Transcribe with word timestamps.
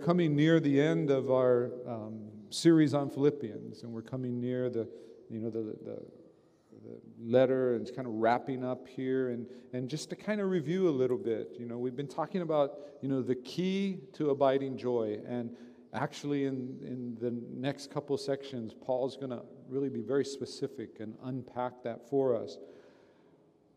coming 0.00 0.34
near 0.34 0.58
the 0.60 0.80
end 0.80 1.10
of 1.10 1.30
our 1.30 1.70
um, 1.86 2.20
series 2.50 2.94
on 2.94 3.10
Philippians, 3.10 3.82
and 3.82 3.92
we're 3.92 4.02
coming 4.02 4.40
near 4.40 4.68
the, 4.68 4.88
you 5.30 5.38
know, 5.40 5.50
the, 5.50 5.60
the, 5.60 6.02
the 6.84 7.00
letter, 7.20 7.74
and 7.74 7.88
kind 7.94 8.08
of 8.08 8.14
wrapping 8.14 8.64
up 8.64 8.88
here. 8.88 9.28
And, 9.28 9.46
and 9.72 9.88
just 9.88 10.10
to 10.10 10.16
kind 10.16 10.40
of 10.40 10.50
review 10.50 10.88
a 10.88 10.90
little 10.90 11.18
bit, 11.18 11.54
you 11.58 11.66
know, 11.66 11.78
we've 11.78 11.96
been 11.96 12.08
talking 12.08 12.42
about, 12.42 12.78
you 13.02 13.08
know, 13.08 13.22
the 13.22 13.36
key 13.36 14.00
to 14.14 14.30
abiding 14.30 14.76
joy. 14.76 15.20
And 15.28 15.54
actually, 15.92 16.46
in, 16.46 16.78
in 16.82 17.16
the 17.20 17.32
next 17.54 17.92
couple 17.92 18.16
sections, 18.16 18.74
Paul's 18.74 19.16
going 19.16 19.30
to 19.30 19.42
really 19.68 19.90
be 19.90 20.00
very 20.00 20.24
specific 20.24 21.00
and 21.00 21.14
unpack 21.24 21.82
that 21.84 22.08
for 22.08 22.34
us. 22.34 22.58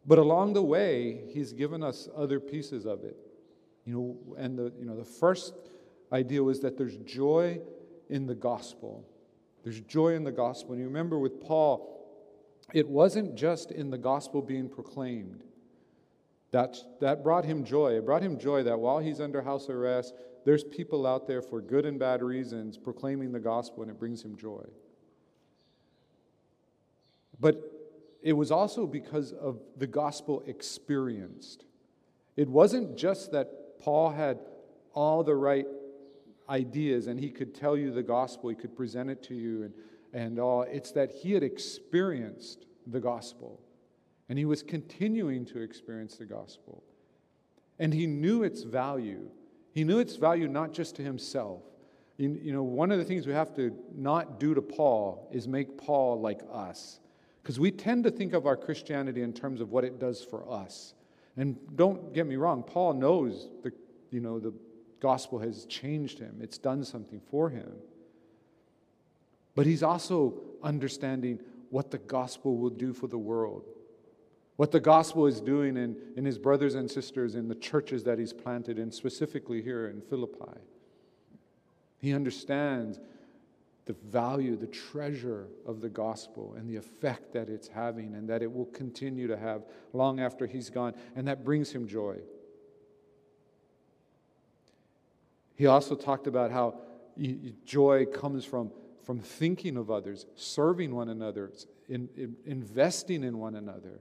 But 0.06 0.18
along 0.18 0.54
the 0.54 0.64
way, 0.64 1.24
he's 1.30 1.54
given 1.54 1.84
us 1.84 2.10
other 2.16 2.40
pieces 2.40 2.86
of 2.86 3.04
it. 3.04 3.18
You 3.86 3.94
know, 3.94 4.36
and 4.38 4.58
the, 4.58 4.72
you 4.80 4.86
know, 4.86 4.96
the 4.96 5.06
first 5.06 5.54
idea 6.14 6.44
was 6.44 6.60
that 6.62 6.78
there's 6.78 6.96
joy 6.98 7.60
in 8.10 8.28
the 8.28 8.36
gospel. 8.36 9.06
There's 9.64 9.82
joy 9.82 10.14
in 10.14 10.24
the 10.24 10.32
gospel. 10.32 10.74
And 10.74 10.82
you 10.82 10.88
remember 10.88 11.18
with 11.18 11.42
Paul, 11.42 11.90
it 12.74 12.88
wasn't 12.88 13.36
just 13.36 13.72
in 13.72 13.90
the 13.90 13.98
gospel 13.98 14.42
being 14.42 14.70
proclaimed. 14.70 15.44
That, 16.52 16.78
that 17.02 17.24
brought 17.24 17.46
him 17.46 17.64
joy. 17.64 17.98
It 17.98 18.06
brought 18.06 18.22
him 18.22 18.38
joy 18.38 18.64
that 18.64 18.80
while 18.80 19.00
he's 19.00 19.20
under 19.20 19.42
house 19.42 19.70
arrest, 19.70 20.14
there's 20.46 20.64
people 20.64 21.08
out 21.08 21.28
there 21.28 21.42
for 21.42 21.62
good 21.62 21.86
and 21.86 21.98
bad 21.98 22.22
reasons 22.22 22.78
proclaiming 22.78 23.32
the 23.32 23.40
gospel, 23.40 23.82
and 23.82 23.92
it 23.92 23.98
brings 23.98 24.24
him 24.24 24.38
joy. 24.38 24.64
But 27.40 27.62
it 28.22 28.34
was 28.34 28.52
also 28.52 28.86
because 28.86 29.32
of 29.34 29.60
the 29.78 29.88
gospel 29.88 30.44
experienced. 30.46 31.66
It 32.36 32.48
wasn't 32.48 32.98
just 32.98 33.32
that 33.32 33.80
Paul 33.80 34.12
had 34.12 34.40
all 34.94 35.24
the 35.24 35.36
right 35.36 35.66
ideas 36.50 37.08
and 37.08 37.20
he 37.20 37.30
could 37.30 37.54
tell 37.54 37.78
you 37.78 37.92
the 37.92 38.04
gospel, 38.04 38.50
he 38.50 38.56
could 38.56 38.76
present 38.76 39.10
it 39.10 39.24
to 39.24 39.36
you, 39.36 39.64
and, 39.64 39.74
and 40.14 40.40
all. 40.40 40.64
It's 40.64 40.92
that 40.92 41.12
he 41.12 41.34
had 41.34 41.44
experienced 41.44 42.66
the 42.88 43.00
gospel 43.00 43.62
and 44.30 44.38
he 44.38 44.46
was 44.46 44.64
continuing 44.64 45.46
to 45.46 45.60
experience 45.60 46.18
the 46.18 46.26
gospel. 46.26 46.84
And 47.80 47.94
he 47.94 48.08
knew 48.08 48.44
its 48.44 48.64
value. 48.64 49.30
He 49.74 49.84
knew 49.84 50.00
its 50.00 50.16
value 50.16 50.48
not 50.48 50.74
just 50.74 50.96
to 50.96 51.04
himself. 51.04 51.62
You, 52.18 52.40
you 52.42 52.54
know, 52.54 52.64
one 52.64 52.92
of 52.92 53.00
the 53.00 53.06
things 53.06 53.28
we 53.28 53.34
have 53.34 53.56
to 53.56 53.76
not 53.94 54.40
do 54.40 54.54
to 54.54 54.62
Paul 54.62 55.30
is 55.32 55.48
make 55.48 55.78
Paul 55.78 56.22
like 56.22 56.42
us. 56.52 57.00
Because 57.42 57.60
we 57.60 57.72
tend 57.72 58.06
to 58.06 58.12
think 58.12 58.34
of 58.34 58.46
our 58.46 58.56
Christianity 58.56 59.22
in 59.22 59.34
terms 59.34 59.60
of 59.60 59.72
what 59.72 59.84
it 59.84 60.00
does 60.00 60.24
for 60.24 60.50
us. 60.50 60.94
And 61.36 61.58
don't 61.76 62.14
get 62.14 62.28
me 62.28 62.36
wrong, 62.36 62.64
Paul 62.64 62.94
knows 62.94 63.50
the, 63.64 63.72
you 64.12 64.20
know, 64.20 64.40
the 64.40 64.54
gospel 65.04 65.38
has 65.40 65.66
changed 65.66 66.18
him, 66.18 66.40
it's 66.42 66.58
done 66.58 66.84
something 66.86 67.20
for 67.30 67.50
him. 67.50 67.74
But 69.54 69.66
he's 69.66 69.84
also 69.84 70.34
understanding 70.64 71.40
what 71.70 71.92
the 71.92 71.98
gospel 71.98 72.58
will 72.58 72.70
do 72.70 72.94
for 72.94 73.08
the 73.08 73.18
world, 73.18 73.68
what 74.56 74.72
the 74.72 74.80
gospel 74.80 75.28
is 75.28 75.42
doing 75.42 75.76
in, 75.76 75.98
in 76.16 76.24
his 76.24 76.38
brothers 76.38 76.74
and 76.76 76.90
sisters 76.90 77.36
in 77.36 77.50
the 77.50 77.56
churches 77.56 78.04
that 78.06 78.18
he's 78.18 78.32
planted 78.32 78.80
in, 78.80 78.92
specifically 78.92 79.62
here 79.62 79.90
in 79.90 80.02
Philippi. 80.02 80.60
He 82.00 82.14
understands 82.14 83.00
the 83.86 83.94
value, 83.94 84.56
the 84.56 84.68
treasure 84.68 85.48
of 85.66 85.82
the 85.82 85.90
gospel 85.90 86.56
and 86.58 86.70
the 86.70 86.78
effect 86.78 87.34
that 87.34 87.50
it's 87.50 87.68
having 87.68 88.16
and 88.16 88.30
that 88.30 88.42
it 88.42 88.52
will 88.52 88.68
continue 88.68 89.28
to 89.28 89.36
have 89.36 89.64
long 89.92 90.22
after 90.22 90.48
he's 90.48 90.70
gone. 90.70 90.94
And 91.18 91.28
that 91.28 91.44
brings 91.44 91.72
him 91.72 91.88
joy. 91.88 92.20
He 95.56 95.66
also 95.68 95.96
talked 95.96 96.28
about 96.28 96.52
how 96.52 96.76
joy 97.66 98.06
comes 98.06 98.46
from, 98.46 98.72
from 99.04 99.20
thinking 99.20 99.78
of 99.78 99.92
others, 99.92 100.26
serving 100.36 100.94
one 100.94 101.10
another, 101.10 101.52
in, 101.88 102.10
in, 102.16 102.36
investing 102.46 103.24
in 103.24 103.38
one 103.38 103.56
another. 103.56 104.00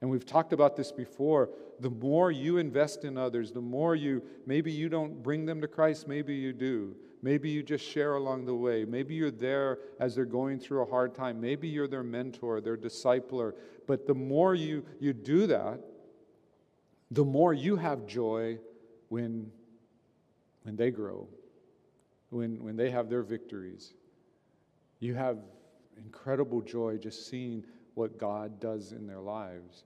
And 0.00 0.10
we've 0.10 0.26
talked 0.26 0.52
about 0.52 0.76
this 0.76 0.90
before. 0.90 1.50
The 1.78 1.90
more 1.90 2.32
you 2.32 2.58
invest 2.58 3.04
in 3.04 3.16
others, 3.16 3.52
the 3.52 3.60
more 3.60 3.94
you, 3.94 4.22
maybe 4.46 4.72
you 4.72 4.88
don't 4.88 5.22
bring 5.22 5.46
them 5.46 5.60
to 5.60 5.68
Christ, 5.68 6.08
maybe 6.08 6.34
you 6.34 6.52
do. 6.52 6.96
Maybe 7.24 7.50
you 7.50 7.62
just 7.62 7.84
share 7.84 8.14
along 8.14 8.46
the 8.46 8.54
way. 8.54 8.84
Maybe 8.84 9.14
you're 9.14 9.30
there 9.30 9.78
as 10.00 10.16
they're 10.16 10.24
going 10.24 10.58
through 10.58 10.82
a 10.82 10.90
hard 10.90 11.14
time. 11.14 11.40
Maybe 11.40 11.68
you're 11.68 11.86
their 11.86 12.02
mentor, 12.02 12.60
their 12.60 12.76
discipler. 12.76 13.52
But 13.86 14.08
the 14.08 14.14
more 14.14 14.56
you, 14.56 14.84
you 14.98 15.12
do 15.12 15.46
that, 15.46 15.78
the 17.12 17.24
more 17.24 17.54
you 17.54 17.76
have 17.76 18.06
joy 18.06 18.58
when 19.08 19.52
when 20.62 20.76
they 20.76 20.90
grow, 20.90 21.28
when, 22.30 22.62
when 22.62 22.76
they 22.76 22.90
have 22.90 23.08
their 23.08 23.22
victories. 23.22 23.94
You 25.00 25.14
have 25.14 25.38
incredible 25.96 26.60
joy 26.60 26.98
just 26.98 27.28
seeing 27.28 27.64
what 27.94 28.18
God 28.18 28.60
does 28.60 28.92
in 28.92 29.06
their 29.06 29.20
lives. 29.20 29.84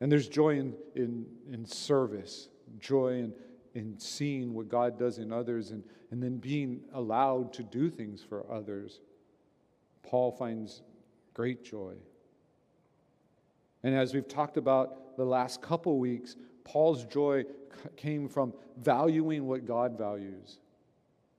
And 0.00 0.10
there's 0.10 0.28
joy 0.28 0.58
in, 0.58 0.74
in, 0.94 1.26
in 1.52 1.66
service, 1.66 2.48
joy 2.78 3.18
in, 3.18 3.32
in 3.74 3.98
seeing 3.98 4.54
what 4.54 4.68
God 4.68 4.98
does 4.98 5.18
in 5.18 5.32
others, 5.32 5.70
and, 5.70 5.84
and 6.10 6.22
then 6.22 6.38
being 6.38 6.80
allowed 6.94 7.52
to 7.54 7.62
do 7.62 7.90
things 7.90 8.22
for 8.22 8.50
others. 8.50 9.00
Paul 10.02 10.32
finds 10.32 10.82
great 11.34 11.62
joy. 11.62 11.94
And 13.82 13.94
as 13.94 14.14
we've 14.14 14.28
talked 14.28 14.56
about 14.56 15.16
the 15.16 15.24
last 15.24 15.62
couple 15.62 15.98
weeks, 15.98 16.36
Paul's 16.64 17.04
joy 17.04 17.44
came 17.96 18.28
from 18.28 18.52
valuing 18.76 19.46
what 19.46 19.66
God 19.66 19.96
values. 19.96 20.58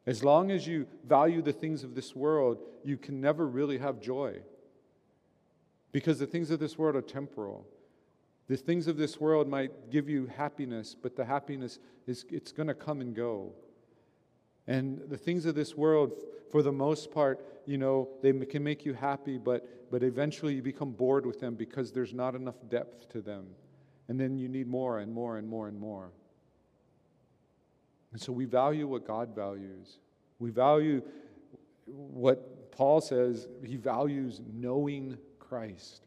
As 0.05 0.23
long 0.23 0.49
as 0.49 0.65
you 0.65 0.87
value 1.07 1.41
the 1.41 1.53
things 1.53 1.83
of 1.83 1.93
this 1.93 2.15
world, 2.15 2.57
you 2.83 2.97
can 2.97 3.21
never 3.21 3.47
really 3.47 3.77
have 3.77 4.01
joy. 4.01 4.39
Because 5.91 6.17
the 6.17 6.25
things 6.25 6.49
of 6.49 6.59
this 6.59 6.77
world 6.77 6.95
are 6.95 7.01
temporal. 7.01 7.67
The 8.47 8.57
things 8.57 8.87
of 8.87 8.97
this 8.97 9.19
world 9.19 9.47
might 9.47 9.91
give 9.91 10.09
you 10.09 10.25
happiness, 10.25 10.95
but 10.99 11.15
the 11.15 11.25
happiness 11.25 11.79
is 12.07 12.25
it's 12.29 12.51
going 12.51 12.67
to 12.67 12.73
come 12.73 13.01
and 13.01 13.15
go. 13.15 13.53
And 14.67 15.01
the 15.09 15.17
things 15.17 15.45
of 15.45 15.55
this 15.55 15.75
world, 15.75 16.13
for 16.51 16.61
the 16.61 16.71
most 16.71 17.11
part, 17.11 17.45
you 17.65 17.77
know, 17.77 18.09
they 18.21 18.31
can 18.45 18.63
make 18.63 18.85
you 18.85 18.93
happy, 18.93 19.37
but, 19.37 19.91
but 19.91 20.03
eventually 20.03 20.55
you 20.55 20.61
become 20.61 20.91
bored 20.91 21.25
with 21.25 21.39
them 21.39 21.55
because 21.55 21.91
there's 21.91 22.13
not 22.13 22.35
enough 22.35 22.55
depth 22.69 23.09
to 23.09 23.21
them. 23.21 23.47
And 24.07 24.19
then 24.19 24.37
you 24.37 24.47
need 24.47 24.67
more 24.67 24.99
and 24.99 25.13
more 25.13 25.37
and 25.37 25.47
more 25.47 25.67
and 25.67 25.79
more. 25.79 26.11
And 28.11 28.21
so 28.21 28.31
we 28.31 28.45
value 28.45 28.87
what 28.87 29.07
God 29.07 29.33
values. 29.35 29.99
We 30.39 30.49
value 30.49 31.01
what 31.85 32.71
Paul 32.71 33.01
says, 33.01 33.47
he 33.65 33.77
values 33.77 34.41
knowing 34.53 35.17
Christ. 35.39 36.01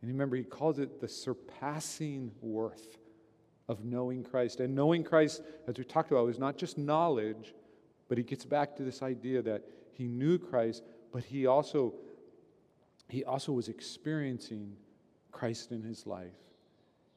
And 0.00 0.10
remember, 0.10 0.36
he 0.36 0.44
calls 0.44 0.78
it 0.78 1.00
the 1.00 1.08
surpassing 1.08 2.30
worth 2.40 2.98
of 3.68 3.84
knowing 3.84 4.22
Christ. 4.22 4.60
And 4.60 4.74
knowing 4.74 5.02
Christ, 5.02 5.42
as 5.66 5.76
we 5.78 5.84
talked 5.84 6.10
about, 6.10 6.26
was 6.26 6.38
not 6.38 6.56
just 6.56 6.78
knowledge, 6.78 7.54
but 8.08 8.18
he 8.18 8.24
gets 8.24 8.44
back 8.44 8.76
to 8.76 8.82
this 8.82 9.02
idea 9.02 9.42
that 9.42 9.62
he 9.92 10.06
knew 10.06 10.38
Christ, 10.38 10.84
but 11.12 11.24
he 11.24 11.46
also, 11.46 11.94
he 13.08 13.24
also 13.24 13.52
was 13.52 13.68
experiencing 13.68 14.76
Christ 15.32 15.72
in 15.72 15.82
his 15.82 16.06
life. 16.06 16.34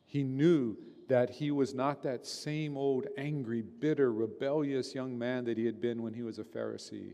He 0.06 0.24
knew 0.24 0.78
that 1.08 1.30
he 1.30 1.52
was 1.52 1.74
not 1.74 2.04
that 2.04 2.26
same 2.26 2.78
old 2.78 3.08
angry, 3.18 3.62
bitter, 3.62 4.12
rebellious 4.12 4.96
young 4.96 5.18
man 5.18 5.44
that 5.46 5.58
he 5.58 5.66
had 5.66 5.82
been 5.82 6.02
when 6.02 6.14
he 6.14 6.24
was 6.24 6.40
a 6.40 6.44
Pharisee. 6.44 7.14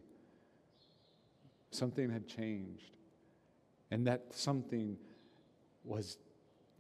Something 1.72 2.10
had 2.10 2.28
changed. 2.28 2.92
And 3.92 4.08
that 4.08 4.34
something 4.34 4.98
was 5.84 6.18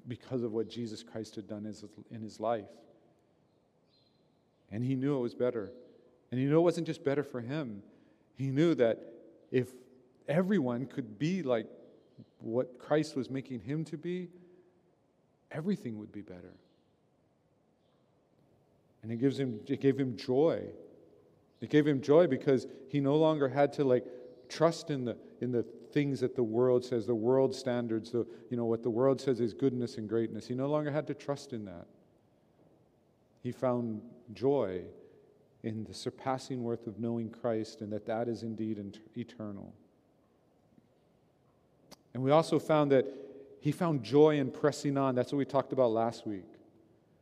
because 0.07 0.43
of 0.43 0.51
what 0.51 0.69
Jesus 0.69 1.03
Christ 1.03 1.35
had 1.35 1.47
done 1.47 1.65
in 2.11 2.21
his 2.21 2.39
life. 2.39 2.65
And 4.71 4.83
he 4.83 4.95
knew 4.95 5.17
it 5.17 5.21
was 5.21 5.33
better. 5.33 5.71
And 6.31 6.39
he 6.39 6.45
knew 6.45 6.57
it 6.57 6.61
wasn't 6.61 6.87
just 6.87 7.03
better 7.03 7.23
for 7.23 7.41
him, 7.41 7.81
he 8.35 8.47
knew 8.47 8.75
that 8.75 8.99
if 9.51 9.69
everyone 10.27 10.85
could 10.85 11.17
be 11.17 11.43
like 11.43 11.67
what 12.39 12.77
Christ 12.79 13.15
was 13.15 13.29
making 13.29 13.61
him 13.61 13.85
to 13.85 13.97
be, 13.97 14.29
everything 15.51 15.97
would 15.99 16.11
be 16.11 16.21
better. 16.21 16.53
And 19.01 19.11
it 19.11 19.17
gives 19.17 19.39
him 19.39 19.59
it 19.67 19.79
gave 19.81 19.97
him 19.97 20.17
joy. 20.17 20.63
It 21.61 21.69
gave 21.69 21.87
him 21.87 22.01
joy 22.01 22.27
because 22.27 22.67
he 22.89 22.99
no 22.99 23.15
longer 23.15 23.47
had 23.47 23.71
to 23.73 23.83
like 23.83 24.05
trust 24.49 24.89
in 24.89 25.05
the 25.05 25.15
in 25.41 25.51
the 25.51 25.65
things 25.95 26.19
that 26.19 26.35
the 26.35 26.43
world 26.43 26.83
says, 26.83 27.07
the 27.07 27.15
world 27.15 27.55
standards, 27.55 28.11
the 28.11 28.27
you 28.51 28.57
know 28.57 28.65
what 28.65 28.83
the 28.83 28.89
world 28.89 29.19
says 29.21 29.39
is 29.39 29.53
goodness 29.53 29.97
and 29.97 30.09
greatness. 30.09 30.45
He 30.45 30.53
no 30.53 30.67
longer 30.67 30.91
had 30.91 31.07
to 31.07 31.13
trust 31.13 31.53
in 31.53 31.63
that. 31.65 31.87
He 33.41 33.53
found 33.53 34.01
joy 34.33 34.81
in 35.63 35.85
the 35.85 35.93
surpassing 35.93 36.63
worth 36.63 36.85
of 36.85 36.99
knowing 36.99 37.29
Christ 37.29 37.79
and 37.79 37.93
that 37.93 38.05
that 38.07 38.27
is 38.27 38.43
indeed 38.43 38.99
eternal. 39.15 39.73
And 42.13 42.21
we 42.21 42.31
also 42.31 42.59
found 42.59 42.91
that 42.91 43.05
he 43.61 43.71
found 43.71 44.03
joy 44.03 44.37
in 44.37 44.51
pressing 44.51 44.97
on. 44.97 45.15
That's 45.15 45.31
what 45.31 45.37
we 45.37 45.45
talked 45.45 45.71
about 45.71 45.91
last 45.91 46.27
week. 46.27 46.45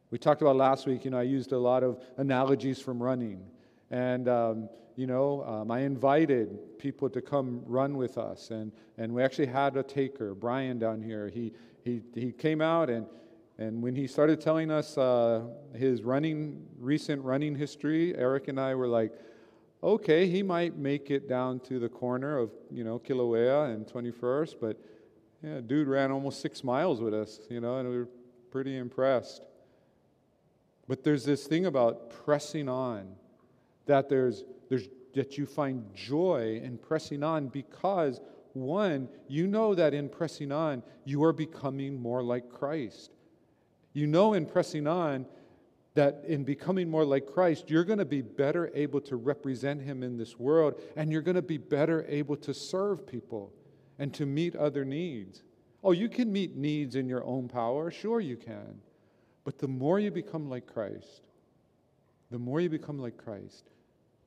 We 0.10 0.18
talked 0.18 0.42
about 0.42 0.56
last 0.56 0.88
week, 0.88 1.06
you 1.06 1.12
know, 1.12 1.20
I 1.20 1.24
used 1.24 1.52
a 1.52 1.60
lot 1.60 1.84
of 1.84 2.02
analogies 2.18 2.80
from 2.80 3.02
running. 3.02 3.46
And, 3.92 4.28
um, 4.28 4.70
you 4.96 5.08
know, 5.08 5.44
um, 5.44 5.72
I 5.72 5.80
invited 5.80 6.78
people 6.78 7.10
to 7.10 7.22
come 7.22 7.62
run 7.66 7.98
with 7.98 8.18
us. 8.18 8.52
And, 8.52 8.72
and 8.98 9.14
we 9.14 9.24
actually 9.24 9.48
had 9.48 9.76
a 9.78 9.84
taker, 9.84 10.36
Brian, 10.36 10.80
down 10.80 11.02
here. 11.02 11.30
He, 11.30 11.54
he, 11.84 12.02
he 12.14 12.32
came 12.32 12.62
out, 12.62 12.90
and, 12.90 13.06
and 13.58 13.82
when 13.82 13.96
he 13.96 14.08
started 14.08 14.40
telling 14.40 14.72
us 14.72 14.98
uh, 14.98 15.42
his 15.76 16.04
running, 16.04 16.66
recent 16.80 17.24
running 17.24 17.56
history, 17.56 18.16
Eric 18.16 18.48
and 18.48 18.60
I 18.60 18.76
were 18.76 18.88
like, 18.88 19.14
okay, 19.84 20.28
he 20.28 20.42
might 20.42 20.78
make 20.78 21.12
it 21.12 21.28
down 21.28 21.60
to 21.62 21.80
the 21.80 21.90
corner 21.90 22.38
of, 22.38 22.52
you 22.72 22.84
know, 22.84 23.00
Kilauea 23.00 23.74
and 23.74 23.86
21st, 23.86 24.56
but 24.62 24.80
yeah, 25.44 25.60
dude 25.60 25.90
ran 25.90 26.10
almost 26.10 26.40
six 26.40 26.64
miles 26.64 27.02
with 27.02 27.14
us, 27.14 27.42
you 27.50 27.60
know, 27.60 27.78
and 27.78 27.90
we 27.90 27.98
were 27.98 28.08
pretty 28.50 28.78
impressed. 28.78 29.42
But 30.88 31.04
there's 31.04 31.26
this 31.26 31.46
thing 31.46 31.66
about 31.66 32.12
pressing 32.26 32.70
on, 32.70 33.16
that 33.86 34.08
there's, 34.08 34.46
there's 34.74 34.90
that 35.14 35.38
you 35.38 35.46
find 35.46 35.86
joy 35.94 36.60
in 36.64 36.80
pressing 36.80 37.22
on 37.22 37.48
because 37.48 38.20
one, 38.54 39.08
you 39.28 39.46
know 39.46 39.76
that 39.76 39.94
in 39.94 40.10
pressing 40.10 40.52
on, 40.52 40.82
you 41.06 41.24
are 41.24 41.32
becoming 41.32 42.02
more 42.02 42.24
like 42.24 42.50
Christ. 42.50 43.12
You 43.94 44.08
know 44.08 44.34
in 44.34 44.48
pressing 44.48 44.88
on 44.88 45.28
that 45.94 46.24
in 46.28 46.44
becoming 46.44 46.90
more 46.90 47.06
like 47.06 47.28
Christ, 47.28 47.70
you're 47.70 47.84
going 47.84 48.00
to 48.00 48.06
be 48.06 48.24
better 48.24 48.72
able 48.74 49.00
to 49.02 49.16
represent 49.16 49.80
Him 49.80 50.02
in 50.02 50.18
this 50.18 50.40
world, 50.40 50.82
and 50.96 51.12
you're 51.12 51.22
going 51.22 51.36
to 51.36 51.44
be 51.44 51.60
better 51.60 52.04
able 52.10 52.36
to 52.38 52.52
serve 52.52 53.06
people 53.06 53.54
and 54.00 54.12
to 54.16 54.26
meet 54.26 54.56
other 54.56 54.84
needs. 54.84 55.44
Oh, 55.84 55.92
you 55.92 56.10
can 56.10 56.34
meet 56.34 56.56
needs 56.56 56.96
in 56.96 57.08
your 57.08 57.24
own 57.24 57.48
power. 57.48 57.92
Sure, 57.92 58.20
you 58.20 58.38
can. 58.38 58.82
But 59.44 59.60
the 59.60 59.68
more 59.68 60.00
you 60.00 60.10
become 60.10 60.50
like 60.50 60.66
Christ, 60.66 61.22
the 62.32 62.40
more 62.40 62.60
you 62.60 62.70
become 62.70 62.98
like 62.98 63.18
Christ, 63.18 63.70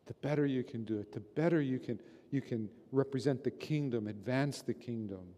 the 0.07 0.15
better 0.15 0.47
you 0.47 0.65
can 0.65 0.85
do 0.85 0.99
it, 0.99 1.13
the 1.13 1.21
better 1.21 1.61
you 1.61 1.79
can, 1.79 2.01
you 2.31 2.41
can 2.41 2.69
represent 2.93 3.45
the 3.45 3.51
kingdom, 3.51 4.07
advance 4.07 4.63
the 4.63 4.75
kingdom. 4.75 5.35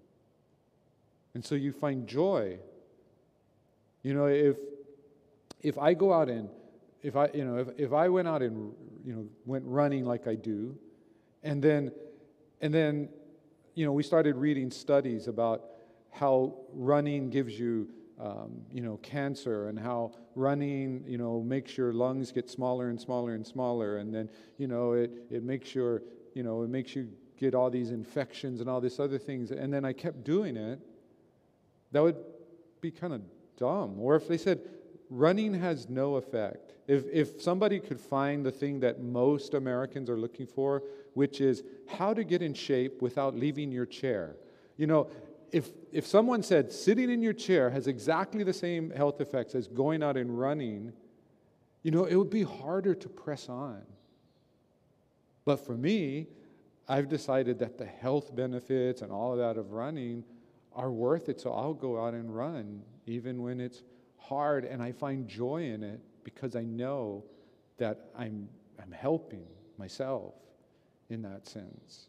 And 1.35 1.45
so 1.45 1.55
you 1.55 1.73
find 1.73 2.07
joy. 2.07 2.59
You 4.03 4.15
know, 4.15 4.27
if, 4.27 4.57
if 5.61 5.79
I 5.79 5.95
go 5.95 6.13
out 6.13 6.29
and, 6.29 6.49
if 7.03 7.17
I, 7.17 7.29
you 7.35 7.45
know, 7.45 7.59
if, 7.59 7.69
if 7.77 7.93
I 7.93 8.09
went 8.09 8.29
out 8.29 8.43
and, 8.43 8.73
you 9.05 9.15
know, 9.15 9.27
went 9.47 9.65
running 9.67 10.05
like 10.05 10.27
I 10.27 10.35
do, 10.35 10.77
and 11.43 11.63
then, 11.63 11.93
and 12.61 12.73
then, 12.73 13.09
you 13.75 13.87
know, 13.87 13.93
we 13.93 14.03
started 14.03 14.37
reading 14.37 14.71
studies 14.71 15.29
about 15.29 15.63
how 16.11 16.55
running 16.73 17.31
gives 17.31 17.59
you 17.59 17.89
um, 18.21 18.63
you 18.73 18.81
know, 18.81 18.97
cancer 18.99 19.69
and 19.69 19.79
how 19.79 20.13
running, 20.35 21.05
you 21.07 21.19
know, 21.19 21.41
makes 21.41 21.77
your 21.77 21.93
lungs 21.93 22.33
get 22.33 22.51
smaller 22.51 22.89
and 22.89 23.01
smaller 23.01 23.35
and 23.35 23.47
smaller. 23.47 23.99
And 23.99 24.13
then, 24.13 24.29
you 24.57 24.67
know, 24.67 24.93
it, 24.93 25.11
it 25.31 25.43
makes 25.45 25.75
your, 25.75 26.03
you 26.35 26.43
know, 26.43 26.63
it 26.63 26.71
makes 26.71 26.97
you 26.97 27.09
get 27.37 27.55
all 27.55 27.71
these 27.71 27.91
infections 27.91 28.61
and 28.61 28.69
all 28.69 28.81
these 28.81 28.99
other 28.99 29.19
things. 29.19 29.51
And 29.51 29.73
then 29.73 29.85
I 29.85 29.93
kept 29.93 30.25
doing 30.25 30.57
it. 30.57 30.81
That 31.93 32.03
would 32.03 32.17
be 32.81 32.91
kind 32.91 33.13
of 33.13 33.23
dumb. 33.57 34.01
Or 34.01 34.17
if 34.17 34.27
they 34.27 34.39
said, 34.39 34.61
running 35.11 35.55
has 35.55 35.89
no 35.89 36.17
effect. 36.17 36.75
If, 36.87 37.05
if 37.13 37.41
somebody 37.41 37.79
could 37.79 38.01
find 38.01 38.45
the 38.45 38.51
thing 38.51 38.81
that 38.81 39.01
most 39.01 39.55
Americans 39.55 40.11
are 40.11 40.19
looking 40.19 40.47
for, 40.47 40.83
which 41.15 41.41
is 41.41 41.63
how 41.87 42.15
to 42.15 42.25
get 42.25 42.43
in 42.43 42.55
shape 42.55 43.01
without 43.01 43.37
leaving 43.37 43.71
your 43.71 43.87
chair. 43.87 44.37
You 44.77 44.87
know, 44.87 45.09
if, 45.53 45.71
if 45.93 46.07
someone 46.07 46.43
said 46.43 46.73
sitting 46.73 47.11
in 47.11 47.23
your 47.23 47.33
chair 47.33 47.71
has 47.71 47.87
exactly 47.87 48.45
the 48.45 48.53
same 48.53 48.91
health 48.91 49.21
effects 49.21 49.55
as 49.55 49.67
going 49.67 50.03
out 50.03 50.17
and 50.17 50.39
running, 50.39 50.93
you 51.83 51.91
know, 51.91 52.05
it 52.05 52.17
would 52.17 52.31
be 52.31 52.43
harder 52.43 52.95
to 52.95 53.09
press 53.09 53.49
on. 53.49 53.83
But 55.45 55.65
for 55.65 55.77
me, 55.77 56.27
I've 56.89 57.09
decided 57.09 57.59
that 57.61 57.79
the 57.79 57.87
health 57.87 58.35
benefits 58.35 59.03
and 59.03 59.13
all 59.13 59.33
of 59.33 59.39
that 59.39 59.59
of 59.59 59.73
running 59.73 60.25
are 60.75 60.91
worth 60.91 61.29
it, 61.29 61.41
so 61.41 61.53
I'll 61.53 61.75
go 61.75 62.05
out 62.05 62.15
and 62.15 62.35
run 62.35 62.83
even 63.07 63.43
when 63.43 63.61
it's 63.61 63.83
hard, 64.19 64.65
and 64.65 64.83
I 64.83 64.93
find 64.93 65.27
joy 65.27 65.63
in 65.63 65.83
it 65.83 66.01
because 66.25 66.55
I 66.55 66.63
know 66.63 67.25
that 67.79 68.11
I'm, 68.17 68.49
I'm 68.83 68.93
helping 68.93 69.47
myself 69.79 70.35
in 71.09 71.23
that 71.23 71.47
sense. 71.47 72.09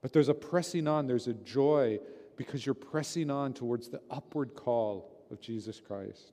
But 0.00 0.12
there's 0.12 0.28
a 0.28 0.34
pressing 0.34 0.88
on, 0.88 1.06
there's 1.06 1.28
a 1.28 1.34
joy 1.34 2.00
because 2.36 2.64
you're 2.64 2.74
pressing 2.74 3.30
on 3.30 3.52
towards 3.52 3.88
the 3.88 4.00
upward 4.10 4.54
call 4.54 5.10
of 5.30 5.40
Jesus 5.40 5.80
Christ. 5.80 6.32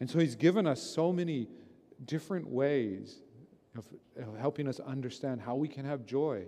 And 0.00 0.10
so 0.10 0.18
he's 0.18 0.34
given 0.34 0.66
us 0.66 0.82
so 0.82 1.12
many 1.12 1.48
different 2.04 2.48
ways 2.48 3.22
of, 3.76 3.86
of, 4.16 4.38
helping 4.38 4.68
us 4.68 4.80
understand 4.80 5.40
how 5.40 5.54
we 5.54 5.68
can 5.68 5.84
have 5.84 6.04
joy. 6.04 6.44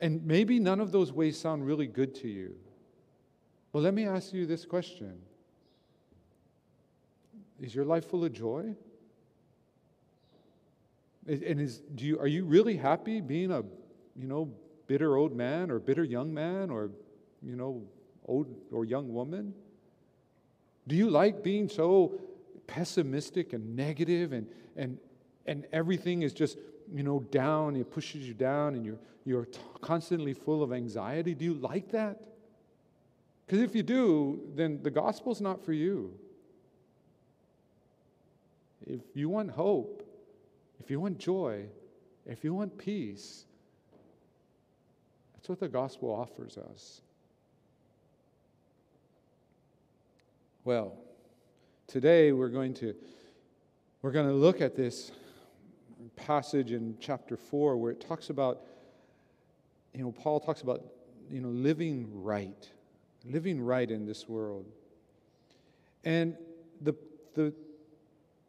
And 0.00 0.24
maybe 0.24 0.58
none 0.58 0.80
of 0.80 0.92
those 0.92 1.12
ways 1.12 1.38
sound 1.38 1.66
really 1.66 1.86
good 1.86 2.14
to 2.16 2.28
you. 2.28 2.54
Well, 3.72 3.82
let 3.82 3.94
me 3.94 4.06
ask 4.06 4.32
you 4.32 4.46
this 4.46 4.64
question 4.64 5.18
Is 7.60 7.74
your 7.74 7.84
life 7.84 8.08
full 8.08 8.24
of 8.24 8.32
joy? 8.32 8.74
And 11.26 11.60
is, 11.60 11.78
do 11.94 12.04
you, 12.04 12.18
are 12.18 12.26
you 12.26 12.44
really 12.44 12.76
happy 12.76 13.22
being 13.22 13.50
a, 13.50 13.62
you 14.14 14.26
know, 14.26 14.52
bitter 14.86 15.16
old 15.16 15.34
man 15.34 15.70
or 15.70 15.78
bitter 15.78 16.04
young 16.04 16.32
man 16.32 16.70
or, 16.70 16.90
you 17.42 17.56
know, 17.56 17.82
old 18.26 18.46
or 18.72 18.84
young 18.84 19.12
woman? 19.12 19.54
Do 20.86 20.96
you 20.96 21.10
like 21.10 21.42
being 21.42 21.68
so 21.68 22.20
pessimistic 22.66 23.52
and 23.52 23.76
negative 23.76 24.32
and, 24.32 24.46
and, 24.76 24.98
and 25.46 25.66
everything 25.72 26.22
is 26.22 26.32
just, 26.32 26.58
you 26.92 27.02
know, 27.02 27.20
down, 27.30 27.76
it 27.76 27.90
pushes 27.90 28.26
you 28.26 28.34
down 28.34 28.74
and 28.74 28.84
you're, 28.84 28.98
you're 29.24 29.46
t- 29.46 29.58
constantly 29.80 30.34
full 30.34 30.62
of 30.62 30.72
anxiety? 30.72 31.34
Do 31.34 31.44
you 31.44 31.54
like 31.54 31.90
that? 31.92 32.20
Because 33.46 33.60
if 33.60 33.74
you 33.74 33.82
do, 33.82 34.40
then 34.54 34.80
the 34.82 34.90
gospel's 34.90 35.40
not 35.40 35.64
for 35.64 35.72
you. 35.72 36.14
If 38.86 39.00
you 39.14 39.28
want 39.28 39.50
hope, 39.50 40.02
if 40.80 40.90
you 40.90 41.00
want 41.00 41.18
joy, 41.18 41.64
if 42.26 42.44
you 42.44 42.54
want 42.54 42.76
peace, 42.76 43.46
that's 45.44 45.50
what 45.50 45.60
the 45.60 45.68
gospel 45.68 46.08
offers 46.10 46.56
us. 46.56 47.02
Well, 50.64 50.96
today 51.86 52.32
we're 52.32 52.48
going 52.48 52.72
to 52.76 52.94
we're 54.00 54.10
going 54.12 54.26
to 54.26 54.32
look 54.32 54.62
at 54.62 54.74
this 54.74 55.12
passage 56.16 56.72
in 56.72 56.96
chapter 56.98 57.36
4 57.36 57.76
where 57.76 57.92
it 57.92 58.00
talks 58.00 58.30
about 58.30 58.62
you 59.92 60.02
know 60.02 60.12
Paul 60.12 60.40
talks 60.40 60.62
about 60.62 60.82
you 61.30 61.42
know 61.42 61.50
living 61.50 62.08
right 62.10 62.70
living 63.26 63.60
right 63.60 63.90
in 63.90 64.06
this 64.06 64.26
world 64.26 64.64
and 66.04 66.38
the 66.80 66.94
the 67.34 67.52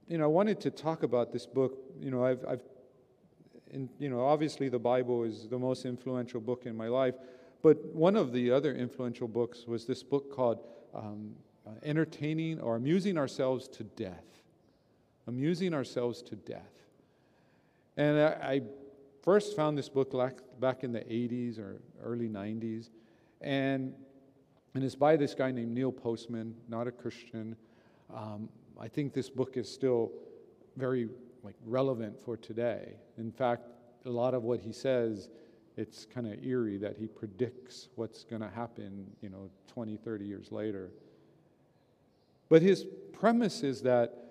you 0.08 0.18
know 0.18 0.24
I 0.24 0.28
wanted 0.28 0.62
to 0.62 0.72
talk 0.72 1.04
about 1.04 1.34
this 1.34 1.46
book 1.46 1.78
you 2.00 2.10
know 2.10 2.24
I've 2.24 2.46
I've 2.48 2.62
and, 3.76 3.90
you 4.00 4.10
know, 4.10 4.26
obviously 4.26 4.70
the 4.70 4.80
Bible 4.80 5.24
is 5.24 5.48
the 5.50 5.60
most 5.60 5.86
influential 5.86 6.40
book 6.40 6.66
in 6.66 6.76
my 6.76 6.88
life, 6.88 7.16
but 7.62 7.84
one 7.94 8.16
of 8.16 8.32
the 8.32 8.50
other 8.50 8.74
influential 8.74 9.28
books 9.28 9.66
was 9.68 9.86
this 9.86 10.02
book 10.02 10.34
called 10.34 10.66
um, 10.94 11.36
uh, 11.68 11.72
Entertaining 11.84 12.60
or 12.62 12.78
Amusing 12.78 13.18
Ourselves 13.18 13.68
to 13.68 13.84
Death. 13.84 14.24
Amusing 15.28 15.74
Ourselves 15.74 16.22
to 16.24 16.36
Death. 16.38 16.72
And 17.98 18.18
I, 18.18 18.54
I 18.54 18.62
first 19.22 19.58
found 19.58 19.78
this 19.78 19.90
book 19.90 20.14
back 20.60 20.84
in 20.84 20.94
the 20.94 21.02
80s 21.02 21.60
or 21.60 21.82
early 22.02 22.30
90s, 22.30 22.90
and, 23.42 23.94
and 24.74 24.84
it's 24.84 24.96
by 24.96 25.18
this 25.18 25.36
guy 25.36 25.52
named 25.52 25.72
Neil 25.72 25.92
Postman, 25.92 26.56
not 26.70 26.88
a 26.88 26.92
Christian. 26.92 27.58
Um, 28.14 28.48
I 28.80 28.88
think 28.88 29.14
this 29.14 29.30
book 29.30 29.58
is 29.58 29.70
still 29.70 30.12
very 30.78 31.10
like 31.46 31.56
relevant 31.64 32.16
for 32.26 32.36
today. 32.36 32.96
In 33.18 33.32
fact, 33.32 33.68
a 34.06 34.10
lot 34.10 34.34
of 34.34 34.44
what 34.44 34.60
he 34.60 34.72
says, 34.72 35.30
it's 35.78 36.06
kind 36.06 36.26
of 36.26 36.44
eerie 36.44 36.78
that 36.78 36.98
he 36.98 37.06
predicts 37.08 37.90
what's 37.96 38.24
going 38.24 38.42
to 38.42 38.50
happen, 38.50 39.06
you 39.22 39.30
know, 39.30 39.50
20, 39.68 39.96
30 39.98 40.26
years 40.26 40.52
later. 40.52 40.90
But 42.50 42.64
his 42.64 42.86
premise 43.14 43.64
is 43.64 43.82
that 43.84 44.22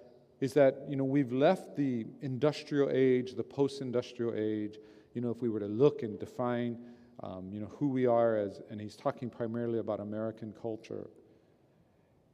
is 0.40 0.52
that 0.54 0.84
you 0.88 0.96
know 0.96 1.04
we've 1.04 1.32
left 1.32 1.76
the 1.76 2.06
industrial 2.20 2.90
age, 2.92 3.34
the 3.34 3.44
post-industrial 3.44 4.34
age. 4.36 4.78
You 5.14 5.20
know, 5.20 5.30
if 5.30 5.40
we 5.40 5.48
were 5.48 5.60
to 5.60 5.68
look 5.68 6.02
and 6.02 6.18
define, 6.18 6.76
um, 7.22 7.50
you 7.52 7.60
know, 7.60 7.70
who 7.78 7.88
we 7.88 8.06
are 8.06 8.36
as, 8.36 8.60
and 8.68 8.80
he's 8.80 8.96
talking 8.96 9.30
primarily 9.30 9.78
about 9.78 10.00
American 10.00 10.52
culture. 10.60 11.08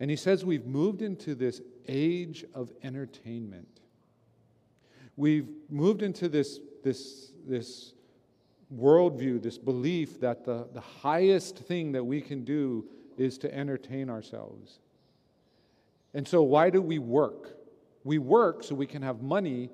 And 0.01 0.11
he 0.11 0.17
says 0.17 0.47
we've 0.47 0.65
moved 0.65 1.03
into 1.03 1.35
this 1.35 1.61
age 1.87 2.45
of 2.55 2.73
entertainment 2.83 3.80
we've 5.17 5.49
moved 5.69 6.03
into 6.03 6.29
this, 6.29 6.61
this, 6.83 7.33
this 7.47 7.93
worldview, 8.75 9.43
this 9.43 9.59
belief 9.59 10.21
that 10.21 10.45
the, 10.45 10.69
the 10.73 10.81
highest 10.81 11.57
thing 11.57 11.93
that 11.93 12.05
we 12.05 12.21
can 12.21 12.45
do 12.45 12.87
is 13.17 13.37
to 13.39 13.55
entertain 13.55 14.09
ourselves. 14.09 14.79
And 16.15 16.27
so, 16.27 16.43
why 16.43 16.71
do 16.71 16.81
we 16.81 16.99
work? 16.99 17.57
We 18.05 18.19
work 18.19 18.65
so 18.65 18.75
we 18.75 18.87
can 18.87 19.03
have 19.03 19.23
money 19.23 19.71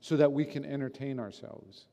so 0.00 0.16
that 0.16 0.32
we 0.32 0.44
can 0.44 0.64
entertain 0.64 1.18
ourselves. 1.18 1.86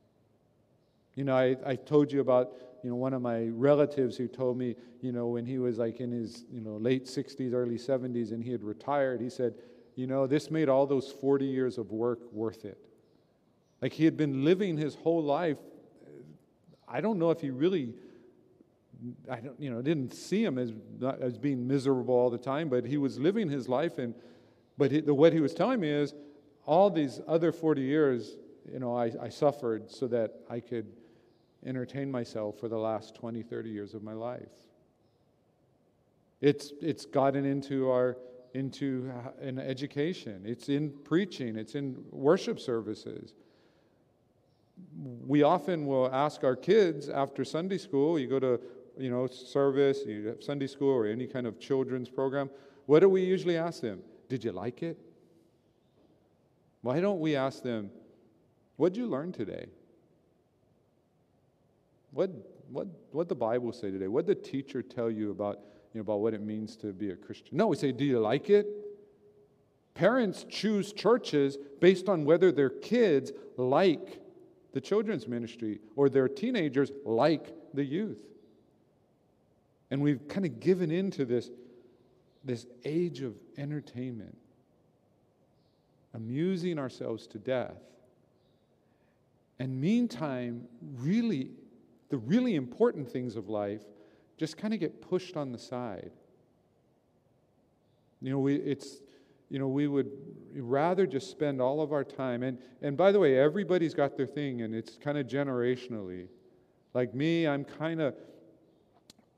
You 1.14 1.24
know, 1.24 1.36
I, 1.36 1.56
I 1.64 1.76
told 1.76 2.12
you 2.12 2.20
about, 2.20 2.52
you 2.82 2.90
know, 2.90 2.96
one 2.96 3.14
of 3.14 3.22
my 3.22 3.46
relatives 3.46 4.16
who 4.16 4.28
told 4.28 4.58
me, 4.58 4.76
you 5.00 5.12
know, 5.12 5.28
when 5.28 5.44
he 5.44 5.58
was 5.58 5.78
like 5.78 6.00
in 6.00 6.12
his, 6.12 6.44
you 6.52 6.60
know, 6.60 6.76
late 6.76 7.06
60s, 7.06 7.52
early 7.52 7.78
70s, 7.78 8.32
and 8.32 8.42
he 8.44 8.52
had 8.52 8.62
retired, 8.62 9.20
he 9.20 9.30
said, 9.30 9.54
you 10.00 10.06
know, 10.06 10.26
this 10.26 10.50
made 10.50 10.70
all 10.70 10.86
those 10.86 11.12
40 11.12 11.44
years 11.44 11.76
of 11.76 11.92
work 11.92 12.20
worth 12.32 12.64
it. 12.64 12.78
Like 13.82 13.92
he 13.92 14.06
had 14.06 14.16
been 14.16 14.46
living 14.46 14.78
his 14.78 14.94
whole 14.94 15.22
life. 15.22 15.58
I 16.88 17.02
don't 17.02 17.18
know 17.18 17.30
if 17.30 17.42
he 17.42 17.50
really, 17.50 17.92
I 19.30 19.40
don't, 19.40 19.60
you 19.60 19.68
know, 19.68 19.82
didn't 19.82 20.14
see 20.14 20.42
him 20.42 20.56
as, 20.56 20.72
as 21.20 21.36
being 21.36 21.68
miserable 21.68 22.14
all 22.14 22.30
the 22.30 22.38
time, 22.38 22.70
but 22.70 22.86
he 22.86 22.96
was 22.96 23.18
living 23.18 23.50
his 23.50 23.68
life. 23.68 23.98
And, 23.98 24.14
but 24.78 24.90
he, 24.90 25.02
the, 25.02 25.12
what 25.12 25.34
he 25.34 25.40
was 25.40 25.52
telling 25.52 25.80
me 25.80 25.90
is, 25.90 26.14
all 26.64 26.88
these 26.88 27.20
other 27.28 27.52
40 27.52 27.82
years, 27.82 28.36
you 28.72 28.78
know, 28.78 28.96
I, 28.96 29.12
I 29.20 29.28
suffered 29.28 29.90
so 29.90 30.08
that 30.08 30.32
I 30.48 30.60
could 30.60 30.86
entertain 31.66 32.10
myself 32.10 32.58
for 32.58 32.68
the 32.68 32.78
last 32.78 33.14
20, 33.16 33.42
30 33.42 33.68
years 33.68 33.92
of 33.92 34.02
my 34.02 34.14
life. 34.14 34.48
It's, 36.40 36.72
it's 36.80 37.04
gotten 37.04 37.44
into 37.44 37.90
our 37.90 38.16
into 38.54 39.10
uh, 39.14 39.30
an 39.40 39.58
education. 39.58 40.42
It's 40.44 40.68
in 40.68 40.90
preaching. 41.04 41.56
It's 41.56 41.74
in 41.74 42.02
worship 42.10 42.58
services. 42.60 43.34
We 45.26 45.42
often 45.42 45.86
will 45.86 46.12
ask 46.12 46.42
our 46.42 46.56
kids 46.56 47.08
after 47.08 47.44
Sunday 47.44 47.78
school. 47.78 48.18
You 48.18 48.26
go 48.26 48.40
to 48.40 48.60
you 48.98 49.10
know 49.10 49.26
service, 49.26 50.00
you 50.06 50.28
have 50.28 50.42
Sunday 50.42 50.66
school 50.66 50.90
or 50.90 51.06
any 51.06 51.26
kind 51.26 51.46
of 51.46 51.58
children's 51.60 52.08
program. 52.08 52.50
What 52.86 53.00
do 53.00 53.08
we 53.08 53.22
usually 53.22 53.56
ask 53.56 53.80
them? 53.80 54.00
Did 54.28 54.44
you 54.44 54.52
like 54.52 54.82
it? 54.82 54.98
Why 56.82 57.00
don't 57.00 57.20
we 57.20 57.36
ask 57.36 57.62
them, 57.62 57.90
what 58.76 58.94
did 58.94 59.00
you 59.00 59.06
learn 59.06 59.32
today? 59.32 59.66
What, 62.12 62.30
what, 62.70 62.86
what 63.12 63.28
the 63.28 63.34
Bible 63.34 63.72
say 63.72 63.90
today? 63.90 64.08
What 64.08 64.26
did 64.26 64.38
the 64.38 64.48
teacher 64.48 64.82
tell 64.82 65.10
you 65.10 65.30
about, 65.30 65.60
you 65.92 65.98
know, 65.98 66.02
about 66.02 66.20
what 66.20 66.34
it 66.34 66.40
means 66.40 66.76
to 66.76 66.92
be 66.92 67.10
a 67.10 67.16
Christian? 67.16 67.56
No, 67.56 67.66
we 67.66 67.76
say, 67.76 67.92
do 67.92 68.04
you 68.04 68.20
like 68.20 68.50
it? 68.50 68.66
Parents 69.94 70.46
choose 70.48 70.92
churches 70.92 71.58
based 71.80 72.08
on 72.08 72.24
whether 72.24 72.52
their 72.52 72.70
kids 72.70 73.32
like 73.56 74.20
the 74.72 74.80
children's 74.80 75.26
ministry 75.26 75.80
or 75.96 76.08
their 76.08 76.28
teenagers 76.28 76.92
like 77.04 77.52
the 77.74 77.84
youth. 77.84 78.22
And 79.90 80.00
we've 80.00 80.26
kind 80.28 80.46
of 80.46 80.60
given 80.60 80.90
into 80.90 81.24
this, 81.24 81.50
this 82.44 82.66
age 82.84 83.22
of 83.22 83.34
entertainment, 83.58 84.38
amusing 86.14 86.78
ourselves 86.78 87.26
to 87.28 87.38
death. 87.38 87.76
And 89.58 89.80
meantime, 89.80 90.68
really 90.98 91.50
the 92.10 92.18
really 92.18 92.54
important 92.56 93.10
things 93.10 93.36
of 93.36 93.48
life 93.48 93.82
just 94.40 94.56
kind 94.56 94.72
of 94.72 94.80
get 94.80 95.02
pushed 95.02 95.36
on 95.36 95.52
the 95.52 95.58
side. 95.58 96.12
You 98.22 98.30
know, 98.30 98.38
we, 98.38 98.54
it's, 98.54 99.02
you 99.50 99.58
know, 99.58 99.68
we 99.68 99.86
would 99.86 100.10
rather 100.54 101.06
just 101.06 101.30
spend 101.30 101.60
all 101.60 101.82
of 101.82 101.92
our 101.92 102.04
time. 102.04 102.42
And, 102.42 102.56
and 102.80 102.96
by 102.96 103.12
the 103.12 103.18
way, 103.18 103.38
everybody's 103.38 103.92
got 103.92 104.16
their 104.16 104.26
thing, 104.26 104.62
and 104.62 104.74
it's 104.74 104.96
kind 104.96 105.18
of 105.18 105.26
generationally. 105.26 106.28
Like 106.94 107.14
me, 107.14 107.46
I'm 107.46 107.64
kind 107.64 108.00
of, 108.00 108.14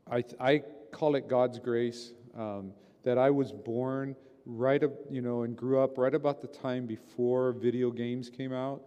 I, 0.09 0.23
I 0.39 0.63
call 0.93 1.17
it 1.17 1.27
God's 1.27 1.59
grace, 1.59 2.13
um, 2.39 2.71
that 3.03 3.19
I 3.19 3.31
was 3.31 3.51
born 3.51 4.15
right, 4.47 4.85
up, 4.85 4.93
you 5.11 5.21
know, 5.21 5.43
and 5.43 5.57
grew 5.57 5.81
up 5.81 5.99
right 5.99 6.15
about 6.15 6.41
the 6.41 6.47
time 6.47 6.87
before 6.87 7.51
video 7.51 7.91
games 7.91 8.31
came 8.31 8.53
out. 8.53 8.83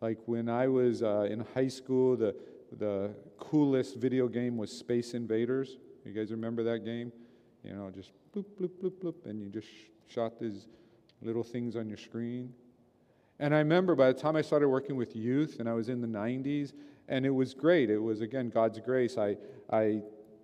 Like 0.00 0.20
when 0.24 0.48
I 0.48 0.68
was 0.68 1.02
uh, 1.02 1.28
in 1.30 1.44
high 1.54 1.68
school, 1.68 2.16
the, 2.16 2.34
the 2.78 3.14
coolest 3.38 3.96
video 3.96 4.28
game 4.28 4.56
was 4.56 4.70
Space 4.70 5.14
Invaders. 5.14 5.76
You 6.04 6.12
guys 6.12 6.30
remember 6.30 6.62
that 6.64 6.84
game? 6.84 7.12
You 7.62 7.74
know, 7.74 7.90
just 7.90 8.10
bloop, 8.34 8.46
bloop, 8.60 8.70
bloop, 8.82 8.92
bloop, 9.02 9.26
and 9.26 9.40
you 9.40 9.48
just 9.48 9.68
shot 10.08 10.38
these 10.38 10.66
little 11.22 11.44
things 11.44 11.76
on 11.76 11.88
your 11.88 11.96
screen. 11.96 12.52
And 13.38 13.54
I 13.54 13.58
remember 13.58 13.94
by 13.94 14.08
the 14.12 14.18
time 14.18 14.36
I 14.36 14.42
started 14.42 14.68
working 14.68 14.96
with 14.96 15.16
youth, 15.16 15.60
and 15.60 15.68
I 15.68 15.72
was 15.72 15.88
in 15.88 16.00
the 16.00 16.06
90s, 16.06 16.72
and 17.08 17.24
it 17.24 17.30
was 17.30 17.54
great. 17.54 17.90
It 17.90 17.98
was, 17.98 18.20
again, 18.20 18.50
God's 18.50 18.78
grace. 18.80 19.16
I, 19.18 19.36
I 19.70 20.02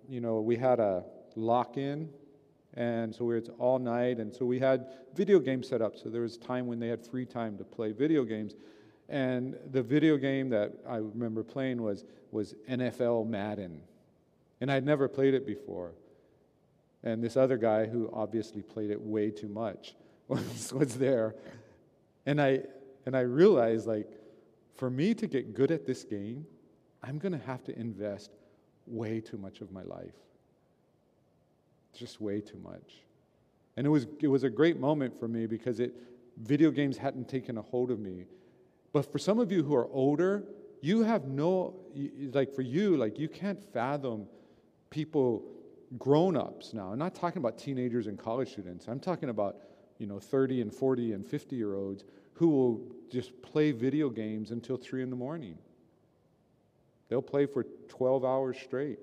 you 0.09 0.19
know, 0.19 0.41
we 0.41 0.55
had 0.55 0.79
a 0.79 1.03
lock 1.35 1.77
in, 1.77 2.09
and 2.73 3.13
so 3.13 3.25
we 3.25 3.35
were 3.35 3.43
all 3.59 3.79
night, 3.79 4.19
and 4.19 4.33
so 4.33 4.45
we 4.45 4.59
had 4.59 4.87
video 5.13 5.39
games 5.39 5.67
set 5.69 5.81
up. 5.81 5.97
So 5.97 6.09
there 6.09 6.21
was 6.21 6.37
time 6.37 6.67
when 6.67 6.79
they 6.79 6.87
had 6.87 7.05
free 7.05 7.25
time 7.25 7.57
to 7.57 7.63
play 7.63 7.91
video 7.91 8.23
games. 8.23 8.53
And 9.11 9.57
the 9.71 9.83
video 9.83 10.15
game 10.15 10.49
that 10.51 10.71
I 10.87 10.95
remember 10.95 11.43
playing 11.43 11.81
was, 11.81 12.05
was 12.31 12.55
NFL 12.69 13.27
Madden. 13.27 13.81
And 14.61 14.71
I'd 14.71 14.85
never 14.85 15.09
played 15.09 15.33
it 15.33 15.45
before. 15.45 15.91
And 17.03 17.21
this 17.21 17.35
other 17.35 17.57
guy, 17.57 17.87
who 17.87 18.09
obviously 18.13 18.61
played 18.61 18.89
it 18.89 19.01
way 19.01 19.29
too 19.29 19.49
much, 19.49 19.95
was, 20.29 20.71
was 20.71 20.95
there. 20.95 21.35
And 22.25 22.41
I, 22.41 22.61
and 23.05 23.17
I 23.17 23.21
realized, 23.21 23.85
like, 23.85 24.07
for 24.75 24.89
me 24.89 25.13
to 25.15 25.27
get 25.27 25.53
good 25.53 25.71
at 25.71 25.85
this 25.85 26.05
game, 26.05 26.45
I'm 27.03 27.17
going 27.17 27.33
to 27.33 27.45
have 27.45 27.65
to 27.65 27.77
invest 27.77 28.31
way 28.87 29.19
too 29.19 29.37
much 29.37 29.59
of 29.59 29.73
my 29.73 29.83
life. 29.83 30.15
Just 31.93 32.21
way 32.21 32.39
too 32.39 32.59
much. 32.63 33.01
And 33.75 33.85
it 33.85 33.89
was, 33.89 34.07
it 34.21 34.27
was 34.27 34.45
a 34.45 34.49
great 34.49 34.79
moment 34.79 35.19
for 35.19 35.27
me 35.27 35.47
because 35.47 35.81
it, 35.81 35.93
video 36.37 36.71
games 36.71 36.97
hadn't 36.97 37.27
taken 37.27 37.57
a 37.57 37.61
hold 37.61 37.91
of 37.91 37.99
me. 37.99 38.25
But 38.93 39.11
for 39.11 39.19
some 39.19 39.39
of 39.39 39.51
you 39.51 39.63
who 39.63 39.75
are 39.75 39.87
older, 39.91 40.43
you 40.81 41.03
have 41.03 41.25
no, 41.25 41.75
like 42.33 42.53
for 42.53 42.61
you, 42.61 42.97
like 42.97 43.17
you 43.17 43.29
can't 43.29 43.63
fathom 43.73 44.27
people, 44.89 45.43
grown 45.97 46.35
ups 46.35 46.73
now. 46.73 46.91
I'm 46.91 46.99
not 46.99 47.15
talking 47.15 47.37
about 47.37 47.57
teenagers 47.57 48.07
and 48.07 48.17
college 48.17 48.51
students. 48.51 48.87
I'm 48.87 48.99
talking 48.99 49.29
about, 49.29 49.57
you 49.97 50.07
know, 50.07 50.19
30 50.19 50.61
and 50.61 50.73
40 50.73 51.13
and 51.13 51.25
50 51.25 51.55
year 51.55 51.75
olds 51.75 52.03
who 52.33 52.49
will 52.49 52.81
just 53.09 53.41
play 53.41 53.71
video 53.71 54.09
games 54.09 54.51
until 54.51 54.77
3 54.77 55.03
in 55.03 55.09
the 55.09 55.15
morning. 55.15 55.57
They'll 57.09 57.21
play 57.21 57.45
for 57.45 57.65
12 57.89 58.23
hours 58.25 58.57
straight. 58.57 58.99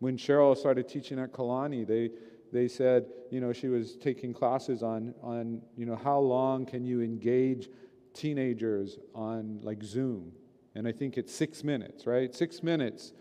When 0.00 0.16
Cheryl 0.16 0.56
started 0.56 0.88
teaching 0.88 1.18
at 1.18 1.32
Kalani, 1.32 1.86
they, 1.86 2.10
they 2.52 2.68
said, 2.68 3.06
you 3.30 3.40
know, 3.40 3.52
she 3.52 3.68
was 3.68 3.96
taking 3.96 4.34
classes 4.34 4.82
on, 4.82 5.14
on, 5.22 5.62
you 5.76 5.86
know, 5.86 5.96
how 5.96 6.18
long 6.18 6.66
can 6.66 6.84
you 6.84 7.00
engage 7.00 7.68
teenagers 8.14 8.98
on 9.14 9.60
like 9.62 9.82
Zoom, 9.82 10.32
and 10.74 10.88
I 10.88 10.92
think 10.92 11.18
it's 11.18 11.34
six 11.34 11.62
minutes, 11.62 12.06
right? 12.06 12.34
Six 12.34 12.62
minutes. 12.62 13.12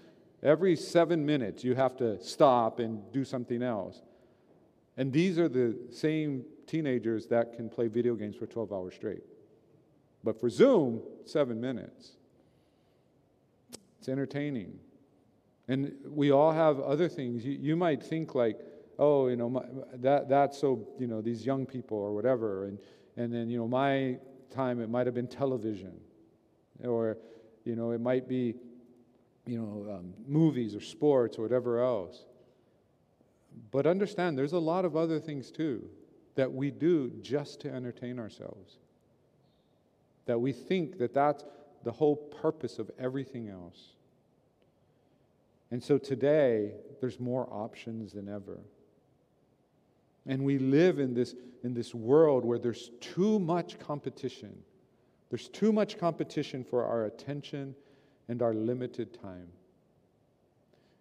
Every 0.41 0.75
seven 0.75 1.25
minutes, 1.25 1.63
you 1.63 1.73
have 1.75 1.95
to 1.97 2.21
stop 2.21 2.79
and 2.79 3.01
do 3.13 3.23
something 3.23 3.63
else. 3.63 4.01
And 4.97 5.11
these 5.11 5.39
are 5.39 5.47
the 5.47 5.77
same 5.89 6.43
teenagers 6.67 7.27
that 7.27 7.53
can 7.53 7.69
play 7.69 7.87
video 7.87 8.15
games 8.15 8.35
for 8.35 8.45
12 8.45 8.73
hours 8.73 8.93
straight. 8.93 9.23
But 10.23 10.39
for 10.39 10.49
Zoom, 10.49 11.01
seven 11.25 11.59
minutes. 11.59 12.11
It's 13.99 14.09
entertaining. 14.09 14.79
And 15.67 15.93
we 16.05 16.31
all 16.31 16.51
have 16.51 16.79
other 16.79 17.07
things. 17.07 17.45
You, 17.45 17.57
you 17.59 17.75
might 17.75 18.03
think, 18.03 18.35
like, 18.35 18.59
oh, 18.99 19.27
you 19.27 19.35
know, 19.35 19.49
my, 19.49 19.63
that, 19.95 20.29
that's 20.29 20.57
so, 20.57 20.87
you 20.99 21.07
know, 21.07 21.21
these 21.21 21.45
young 21.45 21.65
people 21.65 21.97
or 21.97 22.13
whatever. 22.13 22.65
And, 22.65 22.77
and 23.15 23.33
then, 23.33 23.49
you 23.49 23.57
know, 23.57 23.67
my 23.67 24.17
time 24.53 24.81
it 24.81 24.89
might 24.89 25.05
have 25.07 25.15
been 25.15 25.27
television, 25.27 25.93
or 26.83 27.17
you 27.65 27.75
know, 27.75 27.91
it 27.91 28.01
might 28.01 28.27
be 28.27 28.55
you 29.45 29.57
know, 29.57 29.93
um, 29.93 30.13
movies 30.27 30.75
or 30.75 30.81
sports 30.81 31.37
or 31.37 31.41
whatever 31.41 31.83
else. 31.83 32.25
But 33.71 33.85
understand, 33.85 34.37
there's 34.37 34.53
a 34.53 34.59
lot 34.59 34.85
of 34.85 34.95
other 34.95 35.19
things 35.19 35.51
too 35.51 35.89
that 36.35 36.51
we 36.51 36.71
do 36.71 37.11
just 37.21 37.59
to 37.61 37.71
entertain 37.71 38.17
ourselves. 38.19 38.77
That 40.25 40.39
we 40.39 40.51
think 40.51 40.97
that 40.97 41.13
that's 41.13 41.43
the 41.83 41.91
whole 41.91 42.15
purpose 42.15 42.79
of 42.79 42.89
everything 42.97 43.49
else. 43.49 43.93
And 45.69 45.83
so 45.83 45.97
today, 45.97 46.71
there's 47.01 47.19
more 47.19 47.47
options 47.51 48.13
than 48.13 48.29
ever. 48.29 48.59
And 50.25 50.43
we 50.43 50.57
live 50.57 50.99
in 50.99 51.13
this, 51.13 51.35
in 51.63 51.73
this 51.73 51.93
world 51.93 52.45
where 52.45 52.57
there's 52.57 52.91
too 53.01 53.39
much 53.39 53.79
competition. 53.79 54.55
There's 55.29 55.49
too 55.49 55.71
much 55.71 55.97
competition 55.97 56.63
for 56.63 56.85
our 56.85 57.05
attention 57.05 57.75
and 58.29 58.41
our 58.41 58.53
limited 58.53 59.19
time. 59.21 59.47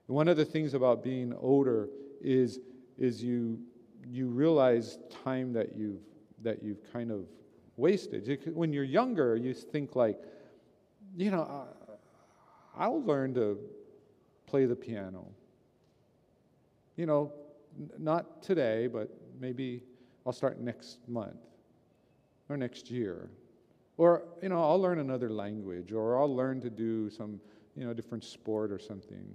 And 0.08 0.16
one 0.16 0.28
of 0.28 0.36
the 0.36 0.44
things 0.44 0.74
about 0.74 1.04
being 1.04 1.34
older 1.40 1.88
is, 2.20 2.58
is 2.98 3.22
you, 3.22 3.60
you 4.08 4.26
realize 4.26 4.98
time 5.24 5.52
that 5.52 5.76
you've, 5.76 6.00
that 6.42 6.62
you've 6.62 6.82
kind 6.92 7.10
of 7.10 7.26
wasted. 7.76 8.40
When 8.54 8.72
you're 8.72 8.84
younger, 8.84 9.36
you 9.36 9.54
think 9.54 9.94
like, 9.94 10.18
you 11.16 11.30
know, 11.30 11.66
I'll 12.76 13.02
learn 13.02 13.34
to 13.34 13.58
play 14.46 14.66
the 14.66 14.76
piano. 14.76 15.26
You 16.96 17.06
know, 17.06 17.32
not 17.98 18.42
today, 18.42 18.86
but 18.86 19.08
maybe 19.40 19.82
I'll 20.26 20.32
start 20.32 20.60
next 20.60 20.98
month 21.08 21.40
or 22.48 22.56
next 22.56 22.90
year. 22.90 23.30
Or, 23.96 24.24
you 24.42 24.48
know, 24.48 24.62
I'll 24.62 24.80
learn 24.80 24.98
another 24.98 25.30
language 25.30 25.92
or 25.92 26.18
I'll 26.18 26.34
learn 26.34 26.60
to 26.62 26.70
do 26.70 27.10
some, 27.10 27.40
you 27.76 27.84
know, 27.84 27.92
different 27.92 28.24
sport 28.24 28.72
or 28.72 28.78
something. 28.78 29.34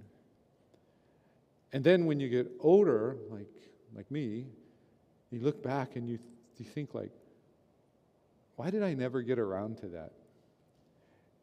And 1.72 1.84
then 1.84 2.06
when 2.06 2.18
you 2.18 2.28
get 2.28 2.50
older, 2.60 3.16
like, 3.30 3.46
like 3.94 4.10
me, 4.10 4.46
you 5.30 5.40
look 5.40 5.62
back 5.62 5.96
and 5.96 6.08
you, 6.08 6.18
you 6.56 6.64
think 6.64 6.94
like, 6.94 7.12
why 8.56 8.70
did 8.70 8.82
I 8.82 8.94
never 8.94 9.22
get 9.22 9.38
around 9.38 9.78
to 9.78 9.86
that? 9.88 10.12